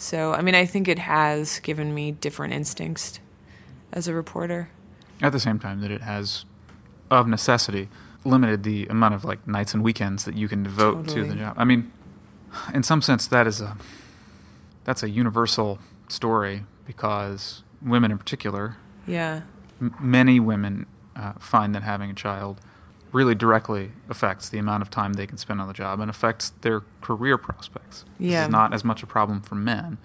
so, 0.00 0.32
I 0.32 0.42
mean, 0.42 0.54
I 0.54 0.64
think 0.64 0.86
it 0.86 1.00
has 1.00 1.58
given 1.58 1.92
me 1.92 2.12
different 2.12 2.54
instincts 2.54 3.18
as 3.92 4.06
a 4.06 4.14
reporter. 4.14 4.70
At 5.20 5.32
the 5.32 5.40
same 5.40 5.58
time 5.58 5.80
that 5.80 5.90
it 5.90 6.02
has, 6.02 6.44
of 7.10 7.26
necessity, 7.26 7.88
limited 8.24 8.62
the 8.62 8.86
amount 8.86 9.14
of 9.14 9.24
like 9.24 9.44
nights 9.48 9.74
and 9.74 9.82
weekends 9.82 10.24
that 10.24 10.36
you 10.36 10.46
can 10.46 10.62
devote 10.62 11.08
to 11.08 11.24
the 11.24 11.34
job. 11.34 11.54
I 11.58 11.64
mean, 11.64 11.90
in 12.72 12.84
some 12.84 13.02
sense, 13.02 13.26
that 13.26 13.48
is 13.48 13.60
a 13.60 13.76
that's 14.84 15.02
a 15.02 15.10
universal 15.10 15.80
story 16.06 16.62
because 16.86 17.64
women, 17.82 18.12
in 18.12 18.18
particular, 18.18 18.76
Yeah. 19.04 19.40
m- 19.80 19.96
many 19.98 20.38
women 20.38 20.86
uh, 21.16 21.32
find 21.40 21.74
that 21.74 21.82
having 21.82 22.08
a 22.08 22.14
child 22.14 22.60
really 23.12 23.34
directly 23.34 23.90
affects 24.08 24.48
the 24.48 24.58
amount 24.58 24.82
of 24.82 24.90
time 24.90 25.14
they 25.14 25.26
can 25.26 25.38
spend 25.38 25.60
on 25.60 25.66
the 25.68 25.74
job 25.74 26.00
and 26.00 26.10
affects 26.10 26.50
their 26.60 26.82
career 27.00 27.38
prospects. 27.38 28.04
This 28.18 28.32
Yeah. 28.32 28.44
is 28.44 28.50
not 28.50 28.74
as 28.74 28.84
much 28.84 29.02
a 29.02 29.06
problem 29.06 29.40
for 29.40 29.54
men. 29.54 29.98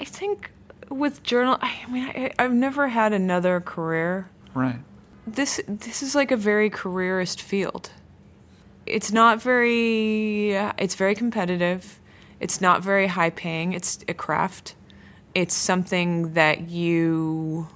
I 0.00 0.04
think 0.04 0.52
with 0.90 1.22
journal, 1.22 1.58
I 1.60 1.72
mean, 1.90 2.04
I, 2.04 2.30
I've 2.38 2.52
never 2.52 2.88
had 2.88 3.12
another 3.12 3.60
career. 3.60 4.28
Right. 4.54 4.80
This 5.26 5.60
this 5.66 6.02
is 6.02 6.14
like 6.14 6.30
a 6.30 6.36
very 6.36 6.68
careerist 6.70 7.40
field. 7.40 7.90
It's 8.86 9.10
not 9.10 9.40
very. 9.42 10.50
It's 10.78 10.94
very 10.94 11.14
competitive. 11.14 11.98
It's 12.40 12.60
not 12.60 12.82
very 12.82 13.06
high 13.06 13.30
paying. 13.30 13.72
It's 13.72 14.04
a 14.06 14.12
craft. 14.14 14.74
It's 15.34 15.54
something 15.54 16.34
that 16.34 16.68
you 16.68 17.68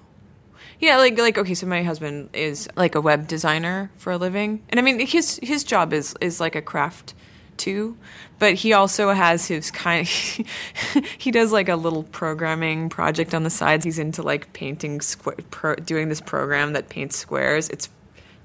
Yeah, 0.80 0.98
like 0.98 1.18
like 1.18 1.38
okay, 1.38 1.54
so 1.54 1.66
my 1.66 1.82
husband 1.82 2.30
is 2.32 2.68
like 2.76 2.94
a 2.94 3.00
web 3.00 3.26
designer 3.26 3.90
for 3.96 4.12
a 4.12 4.16
living, 4.16 4.62
and 4.68 4.78
I 4.78 4.82
mean 4.82 5.00
his 5.00 5.40
his 5.42 5.64
job 5.64 5.92
is 5.92 6.14
is 6.20 6.40
like 6.40 6.54
a 6.54 6.62
craft 6.62 7.14
too, 7.56 7.96
but 8.38 8.54
he 8.54 8.72
also 8.72 9.12
has 9.12 9.46
his 9.46 9.70
kind. 9.70 10.06
he 11.18 11.30
does 11.30 11.52
like 11.52 11.68
a 11.68 11.76
little 11.76 12.04
programming 12.04 12.88
project 12.88 13.34
on 13.34 13.42
the 13.42 13.50
sides. 13.50 13.84
He's 13.84 13.98
into 13.98 14.22
like 14.22 14.52
painting 14.52 15.00
squ- 15.00 15.44
pro, 15.50 15.74
doing 15.74 16.08
this 16.08 16.20
program 16.20 16.72
that 16.74 16.88
paints 16.88 17.16
squares. 17.16 17.68
It's 17.68 17.88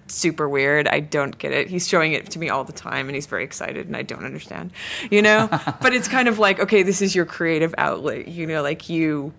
super 0.07 0.49
weird. 0.49 0.87
I 0.87 0.99
don't 0.99 1.37
get 1.37 1.51
it. 1.51 1.67
He's 1.67 1.87
showing 1.87 2.13
it 2.13 2.29
to 2.31 2.39
me 2.39 2.49
all 2.49 2.63
the 2.63 2.73
time 2.73 3.07
and 3.07 3.15
he's 3.15 3.25
very 3.25 3.43
excited 3.43 3.87
and 3.87 3.95
I 3.95 4.01
don't 4.01 4.25
understand. 4.25 4.71
You 5.09 5.21
know? 5.21 5.47
but 5.81 5.93
it's 5.93 6.07
kind 6.07 6.27
of 6.27 6.39
like, 6.39 6.59
okay, 6.59 6.83
this 6.83 7.01
is 7.01 7.15
your 7.15 7.25
creative 7.25 7.73
outlet. 7.77 8.27
You 8.27 8.45
know, 8.45 8.61
like 8.61 8.89
you 8.89 9.33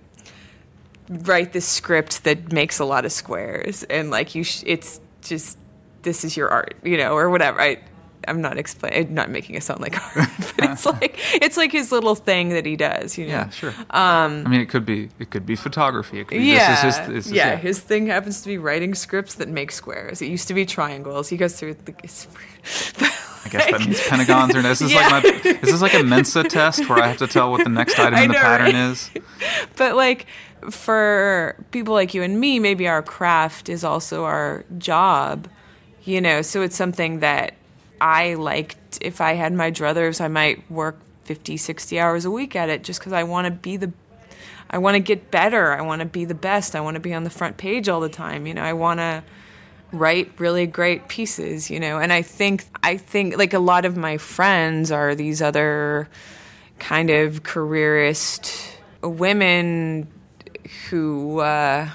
write 1.08 1.52
this 1.52 1.66
script 1.66 2.24
that 2.24 2.52
makes 2.52 2.78
a 2.78 2.84
lot 2.84 3.04
of 3.04 3.12
squares 3.12 3.82
and 3.84 4.10
like 4.10 4.34
you 4.34 4.42
sh- 4.44 4.62
it's 4.66 5.00
just 5.22 5.58
this 6.02 6.24
is 6.24 6.36
your 6.36 6.48
art, 6.50 6.74
you 6.82 6.96
know, 6.96 7.14
or 7.14 7.30
whatever. 7.30 7.60
I 7.60 7.78
I'm 8.26 8.40
not 8.40 8.56
explaining 8.56 9.12
not 9.12 9.28
making 9.30 9.54
it 9.54 9.62
sound 9.62 9.80
like 9.80 9.96
art, 10.16 10.28
but 10.56 10.70
it's 10.70 10.86
like 11.00 11.18
it's 11.42 11.56
like 11.58 11.72
his 11.72 11.92
little 11.92 12.14
thing 12.14 12.50
that 12.50 12.64
he 12.64 12.74
does, 12.76 13.18
you 13.18 13.26
know. 13.26 13.32
Yeah, 13.32 13.50
sure. 13.50 13.74
Um, 13.90 14.44
I 14.46 14.48
mean, 14.48 14.60
it 14.60 14.68
could 14.70 14.86
be 14.86 15.10
it 15.18 15.30
could 15.30 15.44
be 15.44 15.56
photography. 15.56 16.20
It 16.20 16.28
could 16.28 16.38
be 16.38 16.44
Yeah, 16.44 16.82
this 16.82 16.94
is 16.94 16.98
his, 16.98 17.08
this 17.08 17.26
is- 17.26 17.32
yeah. 17.32 17.56
His 17.56 17.80
thing 17.80 18.06
happens 18.06 18.40
to 18.42 18.48
be 18.48 18.56
writing 18.58 18.94
scripts 18.94 19.34
that 19.34 19.48
make 19.48 19.72
squares. 19.72 20.22
It 20.22 20.28
used 20.28 20.48
to 20.48 20.54
be 20.54 20.64
triangles. 20.64 21.28
He 21.28 21.36
goes 21.36 21.58
through 21.58 21.74
the. 21.84 21.92
I 23.44 23.48
guess 23.50 23.70
that 23.70 23.80
means 23.80 24.00
pentagons 24.08 24.56
or 24.56 24.62
this 24.62 24.80
is 24.80 24.94
like 24.94 25.10
my 25.10 25.20
this 25.42 25.70
is 25.72 25.82
like 25.82 25.92
a 25.92 26.02
Mensa 26.02 26.44
test 26.44 26.88
where 26.88 26.98
I 26.98 27.08
have 27.08 27.18
to 27.18 27.26
tell 27.26 27.50
what 27.50 27.62
the 27.62 27.68
next 27.68 27.98
item 27.98 28.14
I 28.14 28.22
in 28.22 28.28
the 28.28 28.34
know, 28.34 28.40
pattern 28.40 28.66
right? 28.66 28.74
is. 28.74 29.10
but 29.76 29.94
like 29.96 30.24
for 30.70 31.56
people 31.70 31.94
like 31.94 32.14
you 32.14 32.22
and 32.22 32.38
me, 32.38 32.58
maybe 32.58 32.88
our 32.88 33.02
craft 33.02 33.68
is 33.68 33.84
also 33.84 34.24
our 34.24 34.64
job, 34.78 35.48
you 36.04 36.20
know. 36.20 36.42
So 36.42 36.62
it's 36.62 36.76
something 36.76 37.20
that 37.20 37.54
I 38.00 38.34
liked. 38.34 38.98
If 39.00 39.20
I 39.20 39.34
had 39.34 39.52
my 39.52 39.70
druthers, 39.70 40.20
I 40.20 40.28
might 40.28 40.70
work 40.70 40.98
50, 41.24 41.56
60 41.56 41.98
hours 41.98 42.24
a 42.24 42.30
week 42.30 42.56
at 42.56 42.68
it 42.68 42.84
just 42.84 43.00
because 43.00 43.12
I 43.12 43.24
want 43.24 43.46
to 43.46 43.50
be 43.50 43.76
the. 43.76 43.92
I 44.70 44.78
want 44.78 44.94
to 44.94 45.00
get 45.00 45.30
better. 45.30 45.72
I 45.72 45.82
want 45.82 46.00
to 46.00 46.06
be 46.06 46.24
the 46.24 46.34
best. 46.34 46.74
I 46.74 46.80
want 46.80 46.94
to 46.94 47.00
be 47.00 47.14
on 47.14 47.24
the 47.24 47.30
front 47.30 47.56
page 47.56 47.88
all 47.88 48.00
the 48.00 48.08
time. 48.08 48.46
You 48.46 48.54
know, 48.54 48.62
I 48.62 48.72
want 48.72 48.98
to 48.98 49.22
write 49.92 50.32
really 50.38 50.66
great 50.66 51.08
pieces, 51.08 51.70
you 51.70 51.78
know. 51.78 51.98
And 51.98 52.12
I 52.12 52.22
think 52.22 52.64
I 52.82 52.96
think 52.96 53.36
like 53.36 53.52
a 53.52 53.58
lot 53.58 53.84
of 53.84 53.96
my 53.96 54.18
friends 54.18 54.90
are 54.90 55.14
these 55.14 55.40
other 55.40 56.08
kind 56.78 57.10
of 57.10 57.42
careerist 57.42 58.78
women 59.02 60.08
who 60.88 61.40
uh 61.40 61.88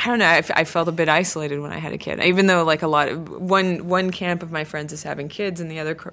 I 0.00 0.06
don't 0.06 0.20
know. 0.20 0.26
I, 0.26 0.38
f- 0.38 0.50
I 0.54 0.62
felt 0.64 0.86
a 0.86 0.92
bit 0.92 1.08
isolated 1.08 1.58
when 1.58 1.72
I 1.72 1.78
had 1.78 1.92
a 1.92 1.98
kid, 1.98 2.22
even 2.22 2.46
though 2.46 2.62
like 2.62 2.82
a 2.82 2.86
lot 2.88 3.08
of 3.08 3.28
one 3.28 3.88
one 3.88 4.10
camp 4.12 4.42
of 4.44 4.52
my 4.52 4.62
friends 4.64 4.92
is 4.92 5.02
having 5.02 5.28
kids, 5.28 5.60
and 5.60 5.68
the 5.70 5.80
other 5.80 5.94
cr- 5.96 6.10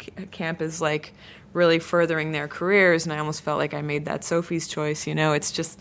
c- 0.00 0.10
camp 0.30 0.60
is 0.60 0.80
like 0.82 1.14
really 1.54 1.78
furthering 1.78 2.32
their 2.32 2.46
careers. 2.46 3.06
And 3.06 3.12
I 3.14 3.18
almost 3.18 3.40
felt 3.42 3.58
like 3.58 3.72
I 3.72 3.80
made 3.80 4.04
that 4.04 4.22
Sophie's 4.22 4.68
choice. 4.68 5.06
You 5.06 5.14
know, 5.14 5.32
it's 5.32 5.50
just 5.50 5.80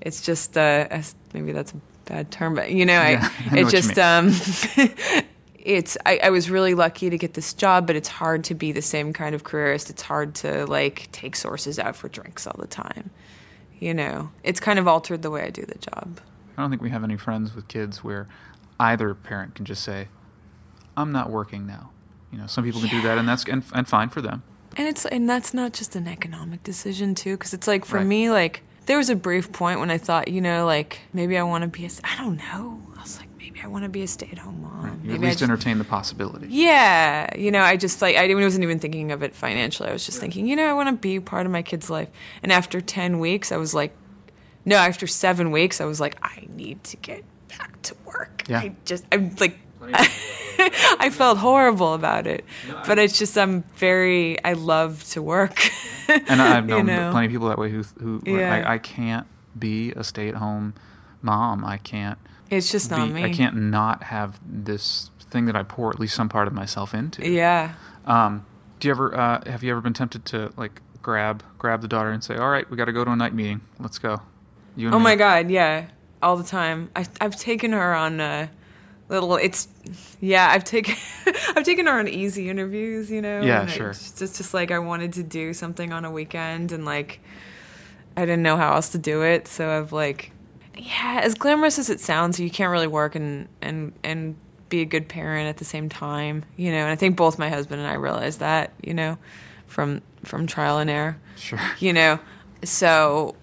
it's 0.00 0.20
just 0.20 0.56
uh, 0.56 0.86
as- 0.90 1.16
maybe 1.34 1.50
that's 1.50 1.72
a 1.72 1.80
bad 2.04 2.30
term, 2.30 2.54
but 2.54 2.70
you 2.70 2.86
know, 2.86 2.92
Yeah, 3.00 3.28
I 3.32 3.46
I, 3.50 3.54
know 3.54 3.66
it 3.66 3.70
just 3.70 3.98
um, 3.98 4.28
it's 5.58 5.96
I, 6.06 6.20
I 6.24 6.30
was 6.30 6.50
really 6.50 6.74
lucky 6.74 7.10
to 7.10 7.18
get 7.18 7.34
this 7.34 7.52
job, 7.52 7.86
but 7.86 7.96
it's 7.96 8.08
hard 8.08 8.44
to 8.44 8.54
be 8.54 8.70
the 8.70 8.82
same 8.82 9.12
kind 9.12 9.34
of 9.34 9.42
careerist. 9.42 9.90
It's 9.90 10.02
hard 10.02 10.36
to 10.36 10.66
like 10.66 11.08
take 11.10 11.34
sources 11.34 11.80
out 11.80 11.96
for 11.96 12.08
drinks 12.08 12.46
all 12.46 12.56
the 12.60 12.68
time. 12.68 13.10
You 13.80 13.94
know, 13.94 14.30
it's 14.42 14.60
kind 14.60 14.78
of 14.78 14.88
altered 14.88 15.22
the 15.22 15.30
way 15.30 15.42
I 15.44 15.50
do 15.50 15.62
the 15.62 15.78
job. 15.78 16.20
I 16.56 16.62
don't 16.62 16.70
think 16.70 16.82
we 16.82 16.90
have 16.90 17.04
any 17.04 17.16
friends 17.16 17.54
with 17.54 17.68
kids 17.68 18.02
where 18.02 18.26
either 18.80 19.14
parent 19.14 19.54
can 19.54 19.64
just 19.64 19.82
say, 19.84 20.08
"I'm 20.96 21.12
not 21.12 21.30
working 21.30 21.66
now." 21.66 21.90
You 22.32 22.38
know, 22.38 22.46
some 22.46 22.64
people 22.64 22.80
can 22.80 22.90
do 22.90 23.00
that, 23.02 23.16
and 23.18 23.28
that's 23.28 23.44
and, 23.44 23.62
and 23.72 23.86
fine 23.88 24.08
for 24.08 24.20
them. 24.20 24.42
And 24.76 24.86
it's 24.88 25.06
and 25.06 25.28
that's 25.28 25.54
not 25.54 25.72
just 25.72 25.96
an 25.96 26.06
economic 26.08 26.62
decision 26.62 27.14
too, 27.14 27.36
because 27.36 27.54
it's 27.54 27.66
like 27.66 27.84
for 27.84 27.98
Right. 27.98 28.06
me, 28.06 28.30
like 28.30 28.62
there 28.86 28.96
was 28.98 29.08
a 29.10 29.16
brief 29.16 29.50
point 29.52 29.80
when 29.80 29.90
I 29.90 29.98
thought, 29.98 30.28
you 30.28 30.40
know, 30.40 30.66
like 30.66 31.00
maybe 31.12 31.38
I 31.38 31.42
want 31.42 31.62
to 31.62 31.68
be 31.68 31.86
a, 31.86 31.90
I 32.04 32.16
don't 32.16 32.36
know. 32.36 32.82
I 32.96 33.02
was 33.02 33.18
like, 33.18 33.27
maybe 33.58 33.62
maybe 33.62 33.64
I 33.64 33.68
want 33.72 33.84
to 33.84 33.88
be 33.88 34.02
a 34.02 34.06
stay-at-home 34.06 34.62
mom. 34.62 35.00
You 35.02 35.10
Maybe 35.10 35.14
at 35.14 35.20
least 35.20 35.38
just- 35.38 35.42
entertain 35.50 35.78
the 35.78 35.84
possibility. 35.84 36.46
yeah, 36.50 37.28
you 37.36 37.50
know, 37.50 37.62
I 37.62 37.76
just 37.76 38.00
like 38.02 38.16
I 38.16 38.32
wasn't 38.34 38.62
even 38.64 38.78
thinking 38.78 39.12
of 39.12 39.22
it 39.22 39.34
financially. 39.34 39.88
I 39.88 39.92
was 39.92 40.06
just 40.06 40.20
thinking, 40.20 40.46
you 40.46 40.56
know, 40.56 40.68
I 40.68 40.72
want 40.72 40.88
to 40.88 40.92
be 40.96 41.20
part 41.20 41.46
of 41.46 41.52
my 41.52 41.62
kid's 41.62 41.90
life. 41.90 42.08
And 42.42 42.52
after 42.52 42.80
ten 42.80 43.18
weeks, 43.18 43.52
I 43.52 43.56
was 43.56 43.74
like, 43.74 43.92
no, 44.64 44.76
after 44.76 45.06
seven 45.06 45.50
weeks, 45.50 45.80
I 45.80 45.84
was 45.86 46.00
like, 46.00 46.16
I 46.22 46.46
need 46.54 46.82
to 46.84 46.96
get 46.98 47.24
back 47.48 47.80
to 47.82 47.94
work. 48.04 48.44
Yeah. 48.48 48.60
I 48.60 48.74
just, 48.84 49.04
I'm 49.12 49.34
like, 49.40 49.58
I 51.00 51.10
felt 51.12 51.38
horrible 51.38 51.94
about 51.94 52.26
it, 52.26 52.44
but 52.86 52.98
it's 52.98 53.18
just 53.18 53.36
I'm 53.38 53.62
very, 53.76 54.42
I 54.44 54.52
love 54.54 55.04
to 55.10 55.22
work. 55.22 55.58
And 56.08 56.40
I've 56.40 56.64
You 56.70 56.76
known 56.76 56.86
know? 56.86 57.10
plenty 57.12 57.26
of 57.26 57.32
people 57.32 57.48
that 57.48 57.58
way 57.58 57.68
who 57.70 57.82
who 58.00 58.22
Yeah. 58.24 58.64
I, 58.66 58.74
I 58.74 58.78
can't 58.78 59.26
be 59.58 59.92
a 59.92 60.02
stay 60.02 60.28
at 60.30 60.36
home 60.36 60.72
mom. 61.20 61.66
I 61.66 61.76
can't 61.76 62.16
It's 62.50 62.70
just 62.70 62.90
not 62.90 63.10
me. 63.10 63.24
I 63.24 63.32
can't 63.32 63.56
not 63.56 64.04
have 64.04 64.40
this 64.46 65.10
thing 65.20 65.46
that 65.46 65.56
I 65.56 65.62
pour 65.62 65.90
at 65.90 66.00
least 66.00 66.14
some 66.14 66.28
part 66.28 66.48
of 66.48 66.54
myself 66.54 66.94
into. 66.94 67.28
Yeah. 67.28 67.74
Um, 68.06 68.46
do 68.80 68.88
you 68.88 68.92
ever 68.92 69.14
uh, 69.14 69.50
have 69.50 69.62
you 69.62 69.70
ever 69.70 69.80
been 69.80 69.92
tempted 69.92 70.24
to 70.26 70.52
like 70.56 70.80
grab 71.02 71.42
grab 71.58 71.82
the 71.82 71.88
daughter 71.88 72.10
and 72.10 72.22
say, 72.24 72.36
"All 72.36 72.48
right, 72.50 72.68
we 72.70 72.76
got 72.76 72.86
to 72.86 72.92
go 72.92 73.04
to 73.04 73.10
a 73.10 73.16
night 73.16 73.34
meeting. 73.34 73.60
Let's 73.78 73.98
go." 73.98 74.22
You 74.76 74.86
and 74.86 74.94
Oh 74.94 74.98
me." 74.98 75.04
my 75.04 75.16
god, 75.16 75.50
yeah, 75.50 75.86
all 76.22 76.36
the 76.36 76.44
time. 76.44 76.90
I, 76.96 77.04
I've 77.20 77.36
taken 77.36 77.72
her 77.72 77.94
on 77.94 78.20
uh, 78.20 78.48
little. 79.08 79.36
It's 79.36 79.68
yeah. 80.20 80.48
I've 80.50 80.64
taken 80.64 80.94
I've 81.56 81.64
taken 81.64 81.86
her 81.86 81.98
on 81.98 82.08
easy 82.08 82.48
interviews. 82.48 83.10
You 83.10 83.20
know. 83.20 83.42
Yeah, 83.42 83.66
sure. 83.66 83.90
It's 83.90 83.98
just, 84.00 84.22
it's 84.22 84.38
just 84.38 84.54
like 84.54 84.70
I 84.70 84.78
wanted 84.78 85.12
to 85.14 85.22
do 85.22 85.52
something 85.52 85.92
on 85.92 86.04
a 86.04 86.10
weekend, 86.10 86.72
and 86.72 86.84
like 86.84 87.20
I 88.16 88.22
didn't 88.22 88.42
know 88.42 88.56
how 88.56 88.74
else 88.74 88.90
to 88.90 88.98
do 88.98 89.22
it, 89.22 89.48
so 89.48 89.70
I've 89.70 89.92
like 89.92 90.32
yeah. 90.78 91.20
As 91.22 91.34
glamorous 91.34 91.78
as 91.78 91.90
it 91.90 92.00
sounds, 92.00 92.38
you 92.40 92.50
can't 92.50 92.70
really 92.70 92.86
work 92.86 93.14
and 93.14 93.48
and 93.60 93.92
and 94.02 94.36
be 94.68 94.80
a 94.80 94.84
good 94.84 95.08
parent 95.08 95.48
at 95.48 95.56
the 95.56 95.64
same 95.64 95.88
time. 95.88 96.44
You 96.56 96.70
know. 96.72 96.78
And 96.78 96.90
I 96.90 96.96
think 96.96 97.16
both 97.16 97.38
my 97.38 97.48
husband 97.48 97.80
and 97.80 97.90
I 97.90 97.94
realized 97.94 98.40
that. 98.40 98.72
You 98.82 98.94
know, 98.94 99.18
from 99.68 100.02
from 100.24 100.46
trial 100.46 100.78
and 100.78 100.90
error 100.90 101.16
Sure. 101.36 101.60
you 101.78 101.92
know 101.92 102.18
so 102.64 103.36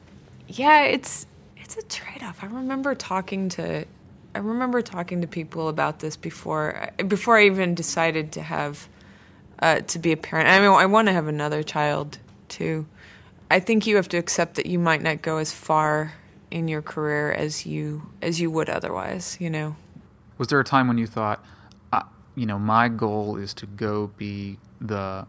yeah 0.48 0.84
it's 0.84 1.26
it's 1.56 1.78
a 1.78 1.82
trade-off 1.84 2.44
i 2.44 2.48
remember 2.48 2.94
talking 2.94 3.48
to 3.50 3.86
i 4.34 4.40
remember 4.40 4.82
talking 4.82 5.22
to 5.22 5.28
people 5.28 5.70
about 5.70 6.00
this 6.00 6.18
before 6.18 6.90
before 7.08 7.38
i 7.38 7.46
even 7.46 7.74
decided 7.76 8.34
to 8.34 8.42
have 8.42 8.90
uh, 9.60 9.80
to 9.80 10.00
be 10.00 10.12
a 10.12 10.18
parent 10.18 10.50
i 10.50 10.60
mean 10.60 10.70
i 10.70 10.86
want 10.86 11.08
to 11.08 11.14
have 11.14 11.28
another 11.28 11.64
child 11.64 12.18
too 12.50 12.86
i 13.50 13.60
think 13.60 13.88
you 13.88 13.96
have 13.96 14.10
to 14.10 14.18
accept 14.18 14.56
that 14.56 14.66
you 14.66 14.78
might 14.78 15.02
not 15.02 15.22
go 15.22 15.38
as 15.38 15.54
far 15.54 16.14
in 16.56 16.70
your 16.70 16.82
career 16.82 17.32
as 17.34 17.66
you 17.66 18.02
as 18.22 18.40
you 18.40 18.50
would 18.50 18.70
otherwise 18.70 19.38
you 19.42 19.50
know 19.50 19.76
Was 20.38 20.48
there 20.50 20.60
a 20.60 20.64
time 20.64 20.88
when 20.88 20.98
you 20.98 21.08
thought, 21.08 21.44
uh, 21.94 22.04
you 22.36 22.46
know, 22.46 22.60
my 22.60 22.90
goal 22.90 23.38
is 23.38 23.54
to 23.56 23.66
go 23.66 24.12
be 24.18 24.58
the 24.82 25.26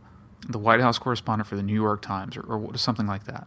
the 0.49 0.59
White 0.59 0.81
House 0.81 0.99
correspondent 0.99 1.49
for 1.49 1.57
the 1.57 1.63
New 1.63 1.75
York 1.75 2.03
Times 2.03 2.37
or, 2.37 2.43
or 2.43 2.77
something 2.77 3.07
like 3.07 3.25
that? 3.25 3.47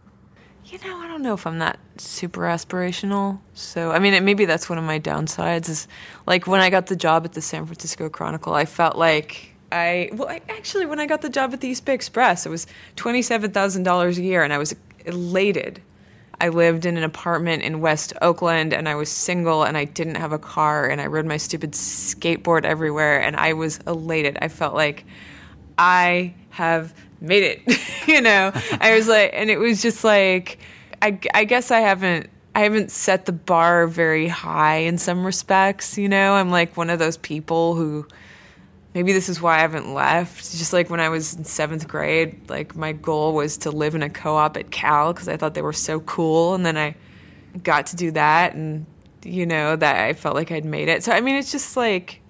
You 0.66 0.78
know, 0.84 0.96
I 0.98 1.08
don't 1.08 1.22
know 1.22 1.34
if 1.34 1.46
I'm 1.46 1.58
that 1.58 1.78
super 1.96 2.42
aspirational. 2.42 3.40
So, 3.54 3.90
I 3.90 3.98
mean, 3.98 4.14
it, 4.14 4.22
maybe 4.22 4.44
that's 4.44 4.68
one 4.68 4.78
of 4.78 4.84
my 4.84 5.00
downsides. 5.00 5.68
Is 5.68 5.88
like 6.26 6.46
when 6.46 6.60
I 6.60 6.70
got 6.70 6.86
the 6.86 6.96
job 6.96 7.24
at 7.24 7.32
the 7.32 7.42
San 7.42 7.66
Francisco 7.66 8.08
Chronicle, 8.08 8.54
I 8.54 8.66
felt 8.66 8.96
like 8.96 9.54
I 9.72 10.10
well, 10.12 10.28
I, 10.28 10.40
actually, 10.48 10.86
when 10.86 11.00
I 11.00 11.06
got 11.06 11.20
the 11.22 11.30
job 11.30 11.52
at 11.52 11.60
the 11.60 11.68
East 11.68 11.84
Bay 11.84 11.94
Express, 11.94 12.46
it 12.46 12.50
was 12.50 12.66
twenty 12.96 13.22
seven 13.22 13.50
thousand 13.52 13.82
dollars 13.84 14.18
a 14.18 14.22
year, 14.22 14.42
and 14.42 14.52
I 14.52 14.58
was 14.58 14.74
elated. 15.04 15.80
I 16.40 16.48
lived 16.48 16.86
in 16.86 16.96
an 16.96 17.02
apartment 17.02 17.62
in 17.62 17.80
West 17.80 18.12
Oakland, 18.22 18.72
and 18.72 18.88
I 18.88 18.94
was 18.94 19.10
single, 19.10 19.62
and 19.62 19.76
I 19.76 19.84
didn't 19.84 20.14
have 20.14 20.32
a 20.32 20.38
car, 20.38 20.88
and 20.88 21.00
I 21.00 21.06
rode 21.06 21.26
my 21.26 21.36
stupid 21.36 21.72
skateboard 21.72 22.64
everywhere, 22.64 23.20
and 23.20 23.36
I 23.36 23.52
was 23.52 23.78
elated. 23.86 24.38
I 24.40 24.48
felt 24.48 24.74
like 24.74 25.04
I 25.76 26.34
have 26.50 26.94
made 27.20 27.42
it. 27.42 27.78
you 28.08 28.20
know, 28.20 28.52
I 28.80 28.96
was 28.96 29.06
like, 29.06 29.30
and 29.34 29.50
it 29.50 29.58
was 29.58 29.82
just 29.82 30.02
like, 30.02 30.58
I, 31.02 31.18
I 31.34 31.44
guess 31.44 31.70
I 31.70 31.80
haven't, 31.80 32.30
I 32.54 32.60
haven't 32.60 32.90
set 32.90 33.26
the 33.26 33.32
bar 33.32 33.86
very 33.86 34.28
high 34.28 34.76
in 34.76 34.98
some 34.98 35.24
respects. 35.24 35.98
You 35.98 36.08
know, 36.08 36.34
I'm 36.34 36.50
like 36.50 36.76
one 36.76 36.90
of 36.90 36.98
those 36.98 37.16
people 37.18 37.74
who, 37.74 38.06
maybe 38.94 39.12
this 39.12 39.28
is 39.28 39.40
why 39.40 39.56
I 39.56 39.60
haven't 39.60 39.92
left. 39.94 40.50
Just 40.52 40.72
like 40.72 40.90
when 40.90 41.00
I 41.00 41.08
was 41.08 41.34
in 41.34 41.44
seventh 41.44 41.88
grade, 41.88 42.48
like 42.48 42.74
my 42.76 42.92
goal 42.92 43.34
was 43.34 43.58
to 43.58 43.70
live 43.70 43.94
in 43.94 44.02
a 44.02 44.10
co-op 44.10 44.56
at 44.56 44.70
Cal 44.70 45.12
because 45.12 45.28
I 45.28 45.36
thought 45.36 45.54
they 45.54 45.62
were 45.62 45.72
so 45.72 46.00
cool, 46.00 46.54
and 46.54 46.64
then 46.64 46.76
I 46.76 46.94
got 47.62 47.86
to 47.86 47.96
do 47.96 48.10
that, 48.12 48.54
and 48.54 48.86
you 49.24 49.46
know 49.46 49.76
that 49.76 49.96
I 49.96 50.12
felt 50.12 50.34
like 50.34 50.50
I'd 50.50 50.64
made 50.64 50.88
it. 50.88 51.04
So 51.04 51.12
I 51.12 51.20
mean, 51.20 51.36
it's 51.36 51.52
just 51.52 51.76
like, 51.76 52.20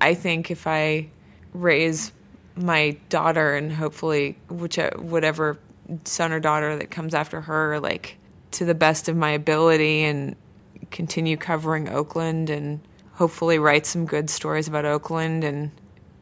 I 0.00 0.14
think 0.14 0.50
if 0.50 0.66
I 0.66 1.08
raise 1.52 2.12
my 2.56 2.96
daughter 3.08 3.54
and 3.54 3.72
hopefully 3.72 4.36
which 4.48 4.78
uh, 4.78 4.90
whatever 4.96 5.58
son 6.04 6.32
or 6.32 6.40
daughter 6.40 6.76
that 6.76 6.90
comes 6.90 7.14
after 7.14 7.42
her 7.42 7.78
like 7.80 8.16
to 8.50 8.64
the 8.64 8.74
best 8.74 9.08
of 9.08 9.16
my 9.16 9.30
ability 9.30 10.02
and 10.02 10.34
continue 10.90 11.36
covering 11.36 11.88
Oakland 11.88 12.48
and 12.48 12.80
hopefully 13.12 13.58
write 13.58 13.84
some 13.84 14.06
good 14.06 14.30
stories 14.30 14.68
about 14.68 14.84
Oakland 14.84 15.44
and 15.44 15.70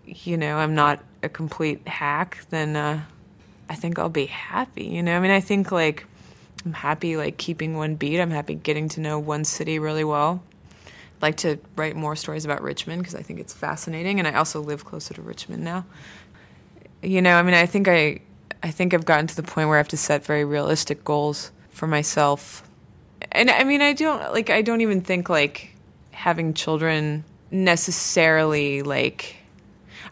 you 0.06 0.36
know 0.36 0.56
I'm 0.56 0.74
not 0.74 1.00
a 1.22 1.28
complete 1.28 1.86
hack 1.88 2.44
then 2.50 2.76
uh, 2.76 3.02
I 3.68 3.74
think 3.74 3.98
I'll 3.98 4.08
be 4.08 4.26
happy 4.26 4.84
you 4.84 5.02
know 5.02 5.16
I 5.16 5.20
mean 5.20 5.30
I 5.30 5.40
think 5.40 5.72
like 5.72 6.06
I'm 6.64 6.72
happy 6.72 7.16
like 7.16 7.36
keeping 7.36 7.76
one 7.76 7.96
beat 7.96 8.20
I'm 8.20 8.30
happy 8.30 8.54
getting 8.54 8.88
to 8.90 9.00
know 9.00 9.18
one 9.18 9.44
city 9.44 9.78
really 9.78 10.04
well 10.04 10.42
I'd 11.16 11.22
like 11.22 11.36
to 11.38 11.58
write 11.76 11.96
more 11.96 12.16
stories 12.16 12.44
about 12.44 12.62
Richmond 12.62 13.02
because 13.02 13.14
I 13.14 13.22
think 13.22 13.40
it's 13.40 13.52
fascinating, 13.52 14.18
and 14.18 14.26
I 14.26 14.34
also 14.34 14.60
live 14.60 14.84
closer 14.84 15.14
to 15.14 15.22
Richmond 15.22 15.62
now. 15.62 15.86
You 17.02 17.22
know, 17.22 17.36
I 17.36 17.42
mean, 17.42 17.54
I 17.54 17.66
think 17.66 17.86
I, 17.88 18.20
I 18.62 18.70
think 18.70 18.94
I've 18.94 19.04
gotten 19.04 19.26
to 19.28 19.36
the 19.36 19.42
point 19.42 19.68
where 19.68 19.76
I 19.76 19.78
have 19.78 19.88
to 19.88 19.96
set 19.96 20.24
very 20.24 20.44
realistic 20.44 21.04
goals 21.04 21.52
for 21.70 21.86
myself, 21.86 22.68
and 23.30 23.50
I 23.50 23.64
mean, 23.64 23.80
I 23.80 23.92
don't 23.92 24.32
like, 24.32 24.50
I 24.50 24.62
don't 24.62 24.80
even 24.80 25.02
think 25.02 25.28
like 25.28 25.74
having 26.10 26.54
children 26.54 27.24
necessarily 27.50 28.82
like. 28.82 29.36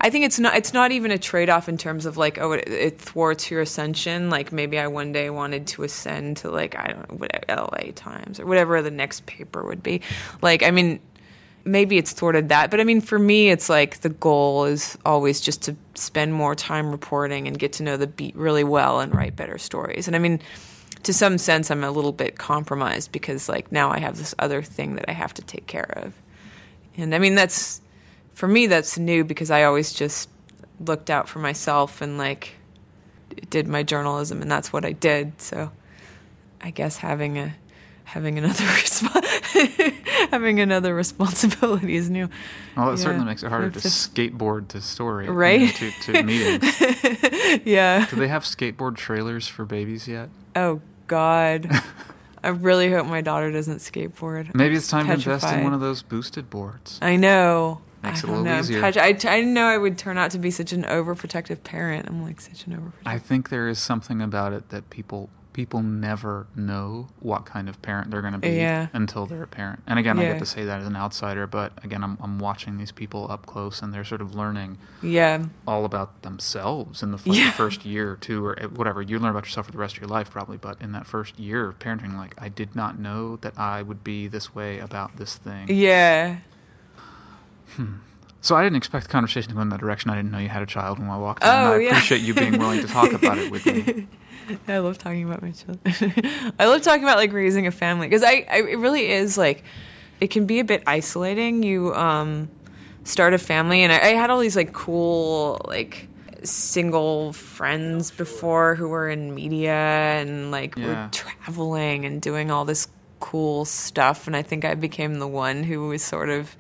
I 0.04 0.10
think 0.10 0.24
it's 0.24 0.40
not. 0.40 0.56
It's 0.56 0.72
not 0.72 0.90
even 0.90 1.12
a 1.12 1.18
trade-off 1.18 1.68
in 1.68 1.78
terms 1.78 2.06
of 2.06 2.16
like, 2.16 2.38
oh, 2.38 2.52
it, 2.52 2.68
it 2.68 2.98
thwarts 2.98 3.50
your 3.50 3.60
ascension. 3.60 4.30
Like 4.30 4.50
maybe 4.50 4.78
I 4.78 4.88
one 4.88 5.12
day 5.12 5.30
wanted 5.30 5.68
to 5.68 5.84
ascend 5.84 6.38
to 6.38 6.50
like 6.50 6.76
I 6.76 6.88
don't 6.88 7.08
know, 7.08 7.16
what 7.18 7.44
L.A. 7.48 7.92
Times 7.92 8.40
or 8.40 8.46
whatever 8.46 8.82
the 8.82 8.90
next 8.90 9.26
paper 9.26 9.64
would 9.64 9.82
be. 9.82 10.00
Like, 10.42 10.64
I 10.64 10.72
mean, 10.72 10.98
maybe 11.64 11.98
it's 11.98 12.12
thwarted 12.12 12.48
that, 12.48 12.70
but 12.70 12.80
I 12.80 12.84
mean, 12.84 13.00
for 13.00 13.18
me, 13.18 13.50
it's 13.50 13.68
like 13.68 14.00
the 14.00 14.08
goal 14.08 14.64
is 14.64 14.98
always 15.04 15.40
just 15.40 15.62
to 15.62 15.76
spend 15.94 16.34
more 16.34 16.54
time 16.54 16.90
reporting 16.90 17.46
and 17.46 17.58
get 17.58 17.74
to 17.74 17.82
know 17.82 17.96
the 17.96 18.06
beat 18.06 18.34
really 18.34 18.64
well 18.64 19.00
and 19.00 19.14
write 19.14 19.36
better 19.36 19.58
stories. 19.58 20.06
And 20.06 20.16
I 20.16 20.18
mean, 20.18 20.40
to 21.04 21.12
some 21.12 21.38
sense, 21.38 21.70
I'm 21.70 21.84
a 21.84 21.90
little 21.90 22.12
bit 22.12 22.38
compromised 22.38 23.12
because 23.12 23.48
like 23.48 23.70
now 23.70 23.90
I 23.90 23.98
have 23.98 24.18
this 24.18 24.34
other 24.38 24.62
thing 24.62 24.96
that 24.96 25.04
I 25.08 25.12
have 25.12 25.34
to 25.34 25.42
take 25.42 25.66
care 25.66 25.92
of. 25.98 26.12
And 26.96 27.14
I 27.14 27.18
mean, 27.18 27.34
that's 27.34 27.81
for 28.34 28.48
me, 28.48 28.66
that's 28.66 28.98
new 28.98 29.24
because 29.24 29.50
I 29.50 29.64
always 29.64 29.92
just 29.92 30.28
looked 30.80 31.10
out 31.10 31.28
for 31.28 31.38
myself 31.38 32.00
and 32.02 32.18
like 32.18 32.56
did 33.50 33.66
my 33.68 33.82
journalism, 33.82 34.42
and 34.42 34.50
that's 34.50 34.72
what 34.72 34.84
I 34.84 34.92
did. 34.92 35.40
So 35.40 35.70
I 36.60 36.70
guess 36.70 36.96
having 36.98 37.38
a 37.38 37.54
having 38.04 38.36
another 38.38 38.64
resp- 38.64 40.30
having 40.30 40.60
another 40.60 40.94
responsibility 40.94 41.96
is 41.96 42.10
new. 42.10 42.28
Well, 42.76 42.88
it 42.88 42.90
Yeah. 42.92 42.96
certainly 42.96 43.26
makes 43.26 43.42
it 43.42 43.48
harder 43.48 43.70
to 43.70 43.78
skateboard 43.80 44.68
to 44.68 44.80
story, 44.80 45.24
you 45.26 45.30
know, 45.30 45.36
Right? 45.36 45.74
to, 45.74 45.90
to 45.90 46.22
meetings. 46.22 46.82
Yeah. 47.64 48.06
Do 48.08 48.16
they 48.16 48.28
have 48.28 48.44
skateboard 48.44 48.96
trailers 48.96 49.46
for 49.46 49.64
babies 49.64 50.08
yet? 50.08 50.28
Oh 50.56 50.80
God. 51.06 51.70
I 52.44 52.48
really 52.48 52.90
hope 52.90 53.06
my 53.06 53.20
daughter 53.20 53.52
doesn't 53.52 53.78
skateboard. 53.78 54.54
Maybe 54.54 54.74
it's 54.74 54.88
time 54.88 55.06
to 55.06 55.12
invest 55.12 55.46
in 55.52 55.62
one 55.62 55.72
of 55.74 55.80
those 55.80 56.02
boosted 56.02 56.50
boards. 56.50 56.98
I 57.00 57.16
know. 57.16 57.80
Makes 58.02 58.16
I 58.16 58.18
it 58.18 58.24
a 58.24 58.26
don't 58.26 58.30
little 58.30 58.44
know. 58.52 58.58
easier. 58.60 58.80
Petri- 58.80 59.00
I, 59.02 59.06
I 59.06 59.12
didn't 59.12 59.54
know 59.54 59.66
I 59.66 59.78
would 59.78 59.96
turn 59.98 60.18
out 60.18 60.30
to 60.32 60.38
be 60.38 60.50
such 60.50 60.72
an 60.72 60.82
overprotective 60.84 61.62
parent. 61.64 62.08
I'm 62.08 62.22
like 62.22 62.40
such 62.40 62.66
an 62.66 62.72
overprotective. 62.74 63.06
I 63.06 63.18
think 63.18 63.48
there 63.50 63.68
is 63.68 63.78
something 63.78 64.20
about 64.22 64.52
it 64.52 64.70
that 64.70 64.90
people 64.90 65.30
people 65.52 65.82
never 65.82 66.46
know 66.56 67.08
what 67.20 67.44
kind 67.44 67.68
of 67.68 67.82
parent 67.82 68.10
they're 68.10 68.22
going 68.22 68.32
to 68.32 68.38
be 68.38 68.52
Yeah. 68.52 68.86
until 68.94 69.26
they're 69.26 69.42
a 69.42 69.46
parent. 69.46 69.82
And 69.86 69.98
again, 69.98 70.18
I 70.18 70.22
get 70.24 70.38
to 70.38 70.46
say 70.46 70.64
that 70.64 70.80
as 70.80 70.86
an 70.86 70.96
outsider, 70.96 71.46
but 71.46 71.72
again, 71.84 72.02
I'm 72.02 72.16
I'm 72.22 72.38
watching 72.38 72.78
these 72.78 72.90
people 72.90 73.30
up 73.30 73.44
close, 73.44 73.82
and 73.82 73.92
they're 73.92 74.02
sort 74.02 74.22
of 74.22 74.34
learning 74.34 74.78
Yeah. 75.02 75.44
all 75.68 75.84
about 75.84 76.22
themselves 76.22 77.02
in 77.02 77.10
the, 77.10 77.18
like, 77.18 77.36
Yeah. 77.38 77.46
the 77.46 77.52
first 77.52 77.84
year 77.84 78.12
or 78.12 78.16
two, 78.16 78.42
or 78.46 78.58
eh, 78.62 78.64
whatever. 78.64 79.02
You 79.02 79.18
learn 79.18 79.30
about 79.32 79.44
yourself 79.44 79.66
for 79.66 79.72
the 79.72 79.78
rest 79.78 79.96
of 79.96 80.00
your 80.00 80.08
life, 80.08 80.30
probably, 80.30 80.56
but 80.56 80.80
in 80.80 80.92
that 80.92 81.06
first 81.06 81.38
year 81.38 81.68
of 81.68 81.78
parenting, 81.78 82.16
like 82.16 82.34
I 82.38 82.48
did 82.48 82.74
not 82.74 82.98
know 82.98 83.36
that 83.42 83.52
I 83.58 83.82
would 83.82 84.02
be 84.02 84.28
this 84.28 84.54
way 84.54 84.78
about 84.78 85.18
this 85.18 85.36
thing. 85.36 85.66
Yeah. 85.68 86.36
So 88.40 88.56
I 88.56 88.62
didn't 88.64 88.76
expect 88.76 89.06
the 89.06 89.12
conversation 89.12 89.50
to 89.50 89.54
go 89.54 89.60
in 89.62 89.68
that 89.68 89.78
direction. 89.80 90.10
I 90.10 90.16
didn't 90.16 90.32
know 90.32 90.38
you 90.38 90.48
had 90.48 90.62
a 90.62 90.66
child 90.66 90.98
when 90.98 91.08
I 91.08 91.16
walked 91.16 91.44
in. 91.44 91.48
Oh, 91.48 91.52
I 91.74 91.78
yeah. 91.78 91.90
appreciate 91.90 92.22
you 92.22 92.34
being 92.34 92.58
willing 92.58 92.80
to 92.80 92.88
talk 92.88 93.12
about 93.12 93.38
it 93.38 93.48
with 93.50 93.64
me. 93.66 94.08
I 94.68 94.78
love 94.78 94.98
talking 94.98 95.22
about 95.24 95.42
my 95.42 95.52
children. 95.52 96.52
I 96.58 96.66
love 96.66 96.82
talking 96.82 97.04
about 97.04 97.18
like 97.18 97.32
raising 97.32 97.68
a 97.68 97.70
family 97.70 98.08
because 98.08 98.24
I, 98.24 98.44
I, 98.50 98.56
it 98.62 98.78
really 98.78 99.10
is 99.12 99.38
like, 99.38 99.62
it 100.20 100.28
can 100.30 100.46
be 100.46 100.58
a 100.58 100.64
bit 100.64 100.82
isolating. 100.88 101.62
You 101.62 101.94
um, 101.94 102.48
start 103.04 103.32
a 103.34 103.38
family, 103.38 103.82
and 103.82 103.92
I, 103.92 103.96
I 103.98 104.14
had 104.14 104.30
all 104.30 104.40
these 104.40 104.56
like 104.56 104.72
cool 104.72 105.60
like 105.68 106.08
single 106.42 107.32
friends 107.32 108.10
before 108.10 108.74
who 108.74 108.88
were 108.88 109.08
in 109.08 109.32
media 109.34 109.72
and 109.74 110.50
like 110.50 110.76
Yeah. 110.76 110.86
were 111.04 111.08
traveling 111.12 112.04
and 112.04 112.20
doing 112.20 112.50
all 112.50 112.64
this 112.64 112.88
cool 113.22 113.64
stuff. 113.64 114.26
And 114.26 114.34
I 114.36 114.42
think 114.42 114.64
I 114.64 114.74
became 114.74 115.14
the 115.20 115.28
one 115.28 115.62
who 115.62 115.86
was 115.88 116.02
sort 116.02 116.28
of 116.28 116.56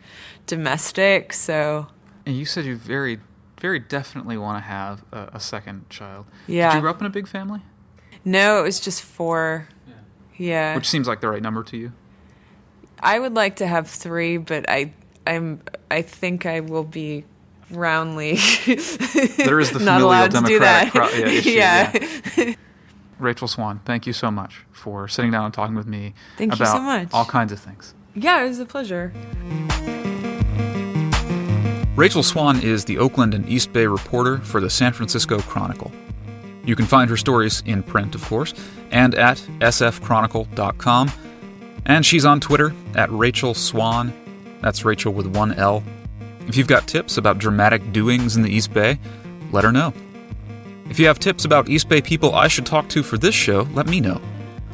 domestic. 0.46 1.32
So 1.32 1.88
And 2.24 2.36
you 2.36 2.44
said 2.46 2.64
you 2.64 2.76
very, 2.76 3.18
very 3.60 3.78
definitely 3.78 4.36
want 4.38 4.62
to 4.62 4.66
have 4.68 5.02
a, 5.12 5.30
a 5.34 5.40
second 5.40 5.90
child. 5.90 6.26
Yeah. 6.46 6.70
Did 6.70 6.76
you 6.76 6.80
grow 6.82 6.90
up 6.90 7.00
in 7.00 7.06
a 7.06 7.10
big 7.10 7.26
family? 7.28 7.60
no, 8.24 8.60
it 8.60 8.62
was 8.62 8.78
just 8.80 9.02
four. 9.02 9.68
Yeah. 10.36 10.76
Which 10.76 10.88
seems 10.88 11.06
like 11.08 11.20
the 11.20 11.28
right 11.28 11.42
number 11.42 11.62
to 11.64 11.76
you. 11.76 11.92
I 13.00 13.18
would 13.18 13.34
like 13.34 13.56
to 13.56 13.66
have 13.66 13.88
three, 13.88 14.36
but 14.36 14.64
I 14.68 14.92
I'm 15.26 15.60
I 15.90 16.02
think 16.02 16.46
I 16.46 16.60
will 16.60 16.84
be 16.84 17.24
roundly 17.70 18.36
There 18.66 19.58
is 19.60 19.70
the 19.72 19.78
not 19.80 20.00
familial 20.00 20.06
allowed 20.08 20.30
to 20.32 20.40
do 20.42 20.58
that. 20.60 20.92
democratic 20.92 20.92
cro- 20.92 21.08
yeah, 21.58 21.92
issue, 21.92 22.36
yeah. 22.36 22.54
Rachel 23.22 23.48
Swan, 23.48 23.80
thank 23.84 24.06
you 24.06 24.12
so 24.12 24.30
much 24.30 24.64
for 24.72 25.06
sitting 25.08 25.30
down 25.30 25.44
and 25.46 25.54
talking 25.54 25.74
with 25.76 25.86
me 25.86 26.14
Thank 26.36 26.52
you 26.52 26.56
about 26.56 26.76
so 26.76 26.80
much. 26.82 27.08
all 27.12 27.24
kinds 27.24 27.52
of 27.52 27.60
things. 27.60 27.94
Yeah, 28.14 28.44
it 28.44 28.48
was 28.48 28.58
a 28.58 28.66
pleasure. 28.66 29.12
Rachel 31.94 32.22
Swan 32.22 32.60
is 32.60 32.84
the 32.84 32.98
Oakland 32.98 33.34
and 33.34 33.48
East 33.48 33.72
Bay 33.72 33.86
reporter 33.86 34.38
for 34.38 34.60
the 34.60 34.70
San 34.70 34.92
Francisco 34.92 35.38
Chronicle. 35.40 35.92
You 36.64 36.74
can 36.74 36.86
find 36.86 37.08
her 37.10 37.16
stories 37.16 37.62
in 37.66 37.82
print, 37.82 38.14
of 38.14 38.24
course, 38.24 38.54
and 38.90 39.14
at 39.14 39.36
sfchronicle.com. 39.60 41.12
And 41.84 42.06
she's 42.06 42.24
on 42.24 42.40
Twitter 42.40 42.72
at 42.94 43.10
Rachel 43.10 43.54
Swan. 43.54 44.12
That's 44.60 44.84
Rachel 44.84 45.12
with 45.12 45.26
one 45.26 45.52
L. 45.54 45.82
If 46.46 46.56
you've 46.56 46.68
got 46.68 46.86
tips 46.88 47.18
about 47.18 47.38
dramatic 47.38 47.92
doings 47.92 48.36
in 48.36 48.42
the 48.42 48.50
East 48.50 48.72
Bay, 48.72 48.98
let 49.50 49.64
her 49.64 49.72
know. 49.72 49.92
If 50.90 50.98
you 50.98 51.06
have 51.06 51.18
tips 51.18 51.44
about 51.44 51.68
East 51.68 51.88
Bay 51.88 52.00
people 52.00 52.34
I 52.34 52.48
should 52.48 52.66
talk 52.66 52.88
to 52.90 53.02
for 53.02 53.18
this 53.18 53.34
show, 53.34 53.66
let 53.72 53.86
me 53.86 54.00
know. 54.00 54.20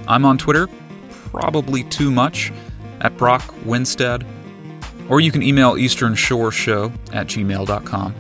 I'm 0.06 0.24
on 0.24 0.38
Twitter, 0.38 0.68
probably 1.30 1.84
too 1.84 2.10
much, 2.10 2.52
at 3.00 3.16
Brock 3.16 3.54
Winstead 3.64 4.24
or 5.08 5.20
you 5.20 5.32
can 5.32 5.42
email 5.42 5.74
easternshoreshow 5.74 6.16
Shore 6.16 6.52
Show 6.52 6.92
at 7.12 7.26
gmail.com. 7.26 8.14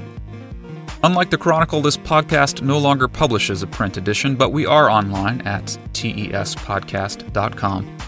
Unlike 1.04 1.30
the 1.30 1.38
Chronicle, 1.38 1.80
this 1.80 1.96
podcast 1.96 2.62
no 2.62 2.78
longer 2.78 3.06
publishes 3.06 3.62
a 3.62 3.68
print 3.68 3.96
edition, 3.96 4.34
but 4.34 4.50
we 4.50 4.66
are 4.66 4.90
online 4.90 5.40
at 5.42 5.66
tespodcast.com. 5.92 7.98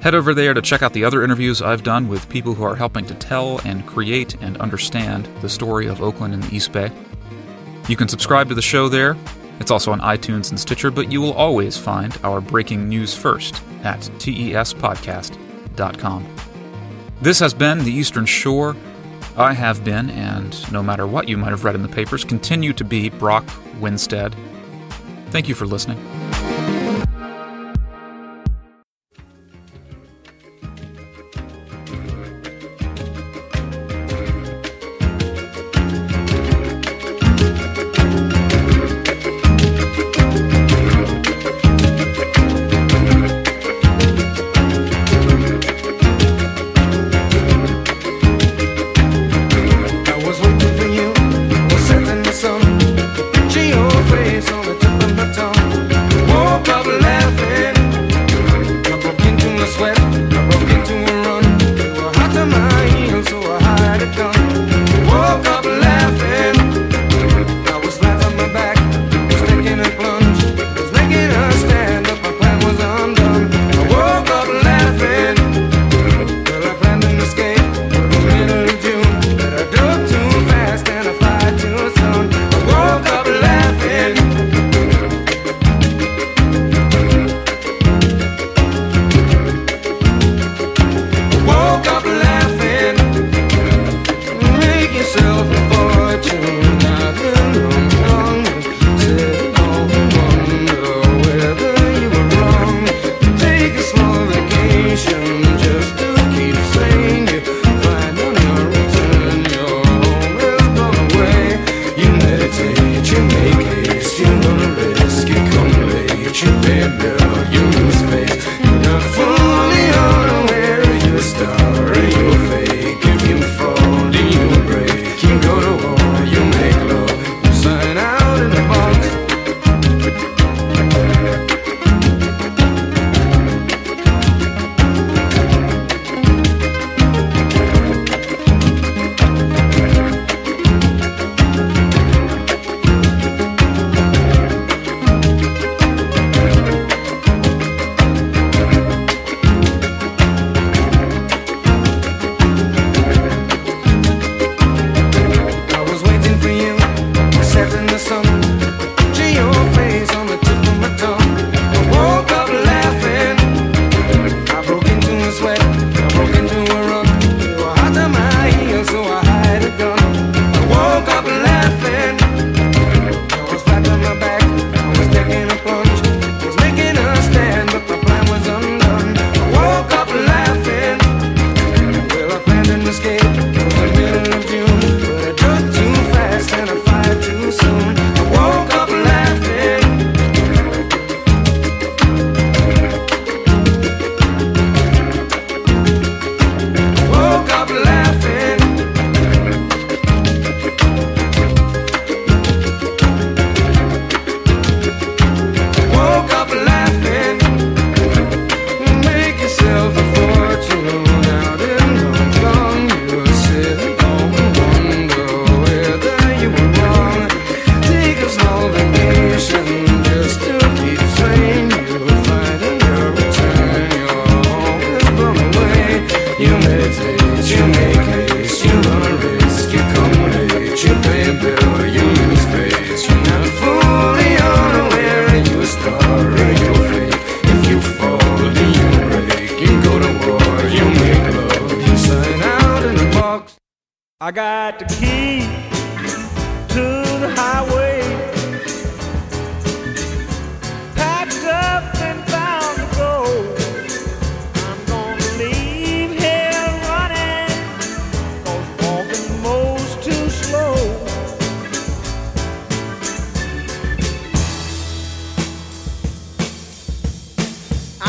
Head 0.00 0.14
over 0.14 0.32
there 0.32 0.54
to 0.54 0.62
check 0.62 0.82
out 0.82 0.92
the 0.92 1.04
other 1.04 1.24
interviews 1.24 1.60
I've 1.60 1.82
done 1.82 2.08
with 2.08 2.28
people 2.28 2.54
who 2.54 2.62
are 2.62 2.76
helping 2.76 3.04
to 3.06 3.14
tell 3.14 3.58
and 3.64 3.84
create 3.86 4.40
and 4.40 4.56
understand 4.58 5.28
the 5.42 5.48
story 5.48 5.88
of 5.88 6.00
Oakland 6.00 6.32
and 6.32 6.42
the 6.42 6.54
East 6.54 6.72
Bay. 6.72 6.90
You 7.88 7.96
can 7.96 8.08
subscribe 8.08 8.48
to 8.48 8.54
the 8.54 8.62
show 8.62 8.88
there. 8.88 9.16
It's 9.60 9.70
also 9.70 9.92
on 9.92 10.00
iTunes 10.00 10.50
and 10.50 10.58
Stitcher, 10.58 10.90
but 10.90 11.12
you 11.12 11.20
will 11.20 11.34
always 11.34 11.76
find 11.76 12.18
our 12.24 12.40
breaking 12.40 12.88
news 12.88 13.14
first 13.14 13.62
at 13.84 14.00
tespodcast.com. 14.18 16.36
This 17.20 17.38
has 17.38 17.52
been 17.52 17.84
The 17.84 17.92
Eastern 17.92 18.24
Shore. 18.24 18.74
I 19.36 19.52
have 19.52 19.84
been, 19.84 20.08
and 20.10 20.72
no 20.72 20.82
matter 20.82 21.06
what 21.06 21.28
you 21.28 21.36
might 21.36 21.50
have 21.50 21.64
read 21.64 21.74
in 21.74 21.82
the 21.82 21.88
papers, 21.88 22.24
continue 22.24 22.72
to 22.72 22.84
be 22.84 23.10
Brock 23.10 23.44
Winstead. 23.78 24.34
Thank 25.30 25.48
you 25.48 25.54
for 25.54 25.66
listening. 25.66 25.98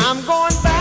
I'm 0.04 0.20
going 0.26 0.62
back 0.64 0.71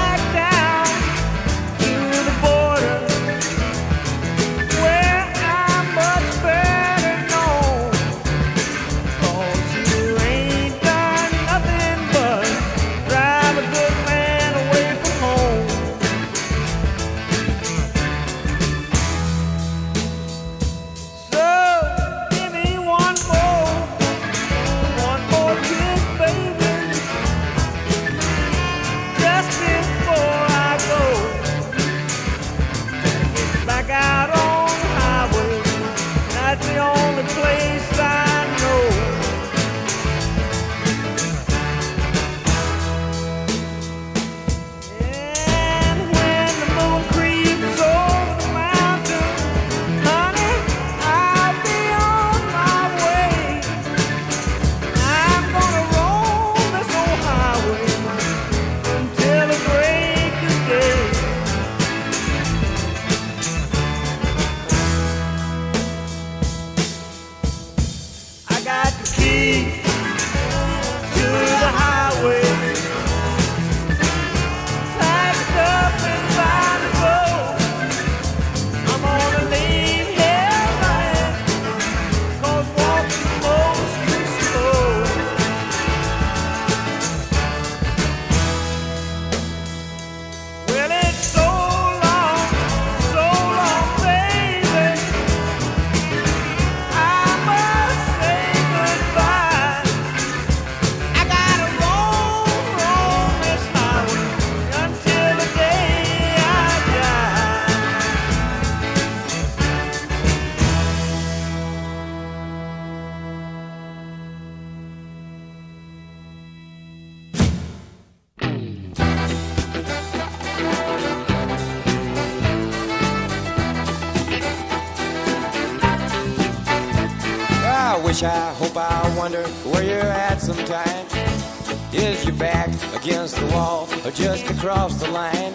back 132.42 132.70
against 132.96 133.36
the 133.36 133.46
wall 133.54 133.88
or 134.04 134.10
just 134.10 134.50
across 134.50 134.96
the 134.96 135.08
line? 135.12 135.54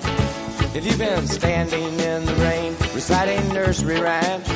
Have 0.74 0.86
you've 0.86 0.98
been 0.98 1.26
standing 1.26 1.98
in 1.98 2.24
the 2.24 2.34
rain, 2.34 2.76
reciting 2.94 3.42
nursery 3.52 4.00
rhymes? 4.00 4.46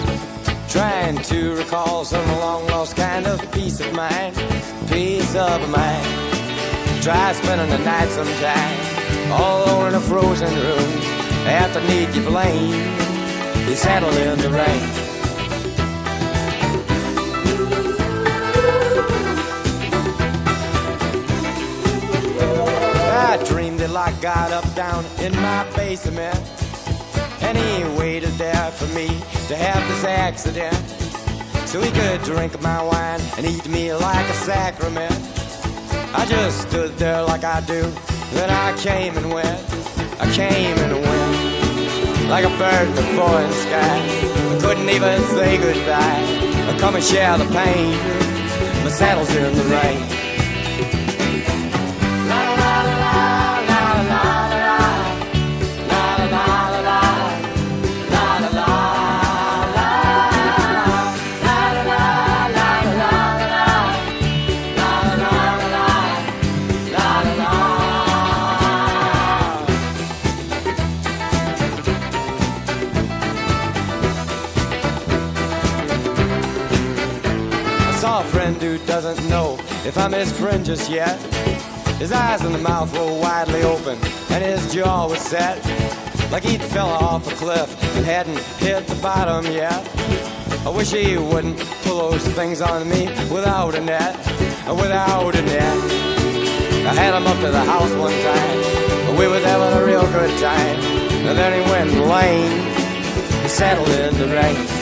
Trying 0.70 1.16
to 1.24 1.56
recall 1.56 2.04
some 2.04 2.24
long 2.38 2.64
lost 2.68 2.94
kind 2.94 3.26
of 3.26 3.36
peace 3.50 3.80
of 3.80 3.92
mind, 3.94 4.36
peace 4.88 5.34
of 5.34 5.68
mind. 5.70 6.06
Try 7.02 7.32
spending 7.32 7.70
the 7.70 7.84
night 7.84 8.08
sometime, 8.10 9.32
all 9.32 9.64
alone 9.64 9.88
in 9.88 9.94
a 9.96 10.00
frozen 10.00 10.54
room. 10.54 10.90
After 11.48 11.80
need 11.80 12.14
you 12.14 12.22
blame, 12.22 12.70
you 13.68 13.74
settle 13.74 14.10
in 14.10 14.38
the 14.38 14.50
rain. 14.50 14.99
I 23.30 23.36
dreamed 23.44 23.78
that 23.78 23.94
I 23.94 24.10
got 24.20 24.50
up 24.50 24.66
down 24.74 25.04
in 25.20 25.32
my 25.36 25.62
basement. 25.76 26.34
And 27.42 27.56
he 27.56 27.84
waited 27.96 28.30
there 28.30 28.72
for 28.72 28.88
me 28.92 29.06
to 29.46 29.54
have 29.54 29.86
this 29.86 30.02
accident. 30.02 30.74
So 31.68 31.80
he 31.80 31.92
could 31.92 32.22
drink 32.24 32.60
my 32.60 32.82
wine 32.82 33.20
and 33.38 33.46
eat 33.46 33.68
me 33.68 33.94
like 33.94 34.28
a 34.28 34.34
sacrament. 34.34 35.14
I 36.12 36.26
just 36.26 36.68
stood 36.68 36.98
there 36.98 37.22
like 37.22 37.44
I 37.44 37.60
do. 37.60 37.82
Then 38.32 38.50
I 38.50 38.76
came 38.78 39.16
and 39.16 39.32
went. 39.32 39.62
I 40.20 40.26
came 40.34 40.76
and 40.78 40.92
went. 40.92 42.28
Like 42.28 42.44
a 42.44 42.58
bird 42.58 42.88
in 42.88 42.94
the 42.96 43.08
foreign 43.14 43.52
sky. 43.52 43.98
I 44.50 44.58
couldn't 44.60 44.88
even 44.88 45.22
say 45.38 45.56
goodbye. 45.56 46.66
I 46.66 46.76
come 46.80 46.96
and 46.96 47.04
share 47.04 47.38
the 47.38 47.46
pain. 47.54 47.92
My 48.82 48.90
saddle's 48.90 49.32
in 49.36 49.56
the 49.56 49.64
rain. 49.66 50.19
If 79.90 79.98
I'm 79.98 80.12
his 80.12 80.30
friend 80.38 80.64
just 80.64 80.88
yet. 80.88 81.18
His 81.98 82.12
eyes 82.12 82.42
and 82.42 82.54
the 82.54 82.58
mouth 82.58 82.92
were 82.96 83.20
widely 83.20 83.62
open, 83.62 83.98
and 84.30 84.44
his 84.44 84.72
jaw 84.72 85.08
was 85.08 85.18
set 85.18 85.58
like 86.30 86.44
he'd 86.44 86.62
fell 86.62 86.90
off 86.90 87.26
a 87.26 87.34
cliff 87.34 87.68
and 87.96 88.06
hadn't 88.06 88.38
hit 88.62 88.86
the 88.86 88.94
bottom 89.02 89.44
yet. 89.46 89.82
I 90.64 90.70
wish 90.70 90.92
he 90.92 91.18
wouldn't 91.18 91.58
pull 91.82 92.08
those 92.12 92.24
things 92.38 92.60
on 92.60 92.88
me 92.88 93.06
without 93.34 93.74
a 93.74 93.80
net, 93.80 94.16
without 94.68 95.34
a 95.34 95.42
net. 95.42 95.78
I 96.86 96.94
had 96.94 97.12
him 97.16 97.26
up 97.26 97.40
to 97.40 97.50
the 97.50 97.64
house 97.64 97.92
one 97.96 98.12
time, 98.22 99.18
we 99.18 99.26
were 99.26 99.40
having 99.40 99.76
a 99.76 99.84
real 99.84 100.06
good 100.12 100.38
time, 100.38 100.78
and 101.26 101.36
then 101.36 101.50
he 101.58 101.68
went 101.68 101.90
lame, 102.06 103.42
he 103.42 103.48
settled 103.48 103.88
in 103.88 104.16
the 104.18 104.28
rain. 104.36 104.79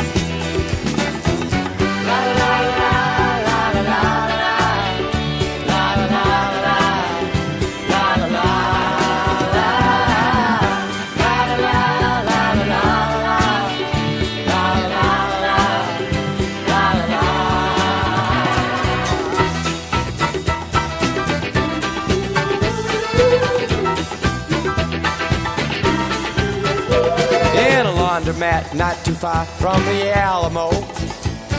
laundromat 28.28 28.74
not 28.74 28.96
too 29.04 29.14
far 29.14 29.44
from 29.44 29.82
the 29.86 30.16
Alamo. 30.16 30.70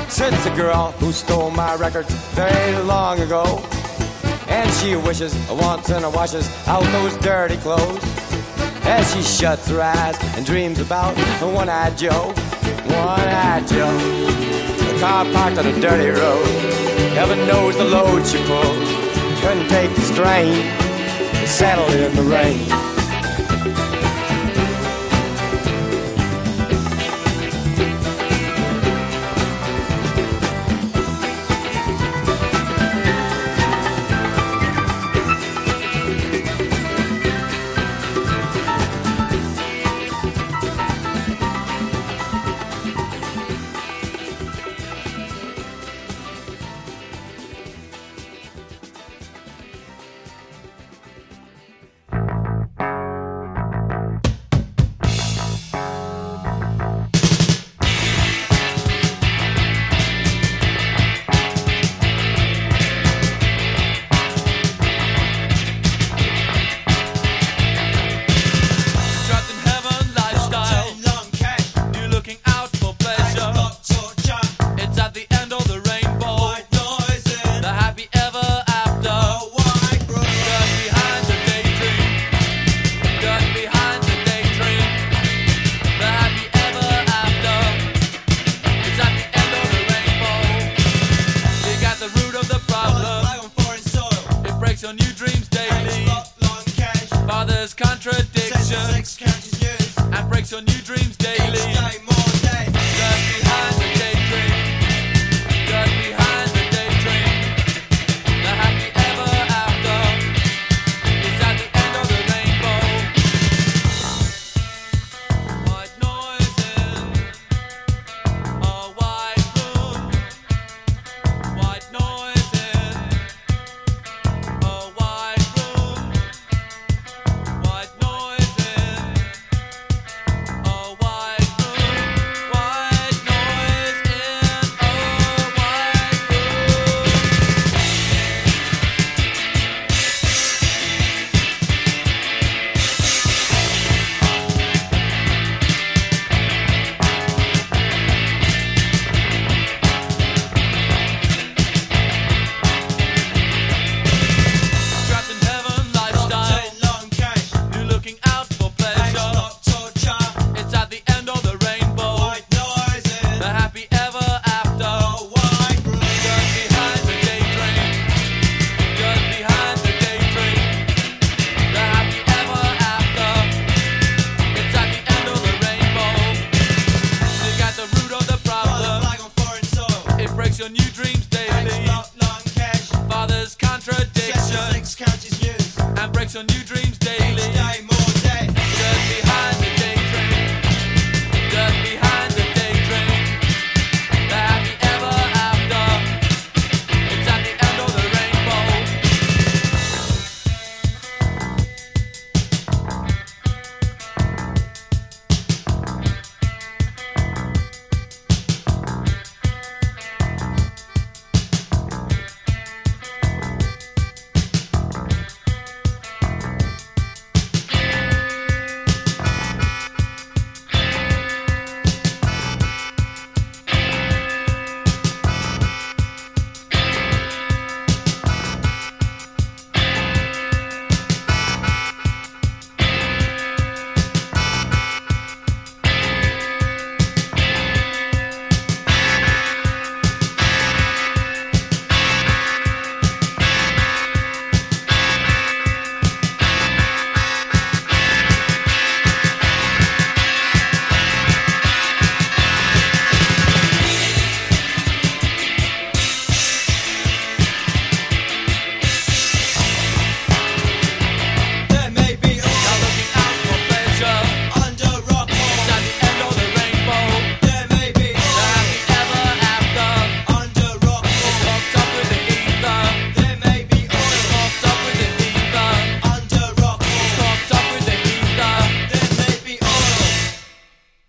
sits 0.09 0.45
a 0.45 0.55
girl 0.55 0.91
who 0.93 1.11
stole 1.11 1.51
my 1.51 1.75
records 1.75 2.11
very 2.33 2.81
long 2.83 3.19
ago. 3.19 3.63
And 4.47 4.69
she 4.73 4.95
wishes, 4.95 5.33
once 5.49 5.61
wants, 5.61 5.89
and 5.89 6.13
washes 6.13 6.49
out 6.67 6.83
those 6.91 7.15
dirty 7.17 7.57
clothes. 7.57 8.03
As 8.83 9.13
she 9.13 9.21
shuts 9.21 9.67
her 9.69 9.81
eyes 9.81 10.17
and 10.35 10.45
dreams 10.45 10.79
about 10.79 11.15
one 11.41 11.69
eyed 11.69 11.97
Joe. 11.97 12.33
One 12.85 13.27
eyed 13.27 13.67
Joe. 13.67 13.97
The 14.93 14.99
car 14.99 15.25
parked 15.25 15.57
on 15.59 15.67
a 15.67 15.79
dirty 15.79 16.09
road. 16.09 16.45
Heaven 17.13 17.39
knows 17.47 17.77
the 17.77 17.85
load 17.85 18.25
she 18.25 18.37
pulled. 18.45 18.87
Couldn't 19.41 19.69
take 19.69 19.93
the 19.95 20.01
strain. 20.01 20.65
Settled 21.45 21.93
in 21.93 22.15
the 22.15 22.23
rain. 22.23 22.88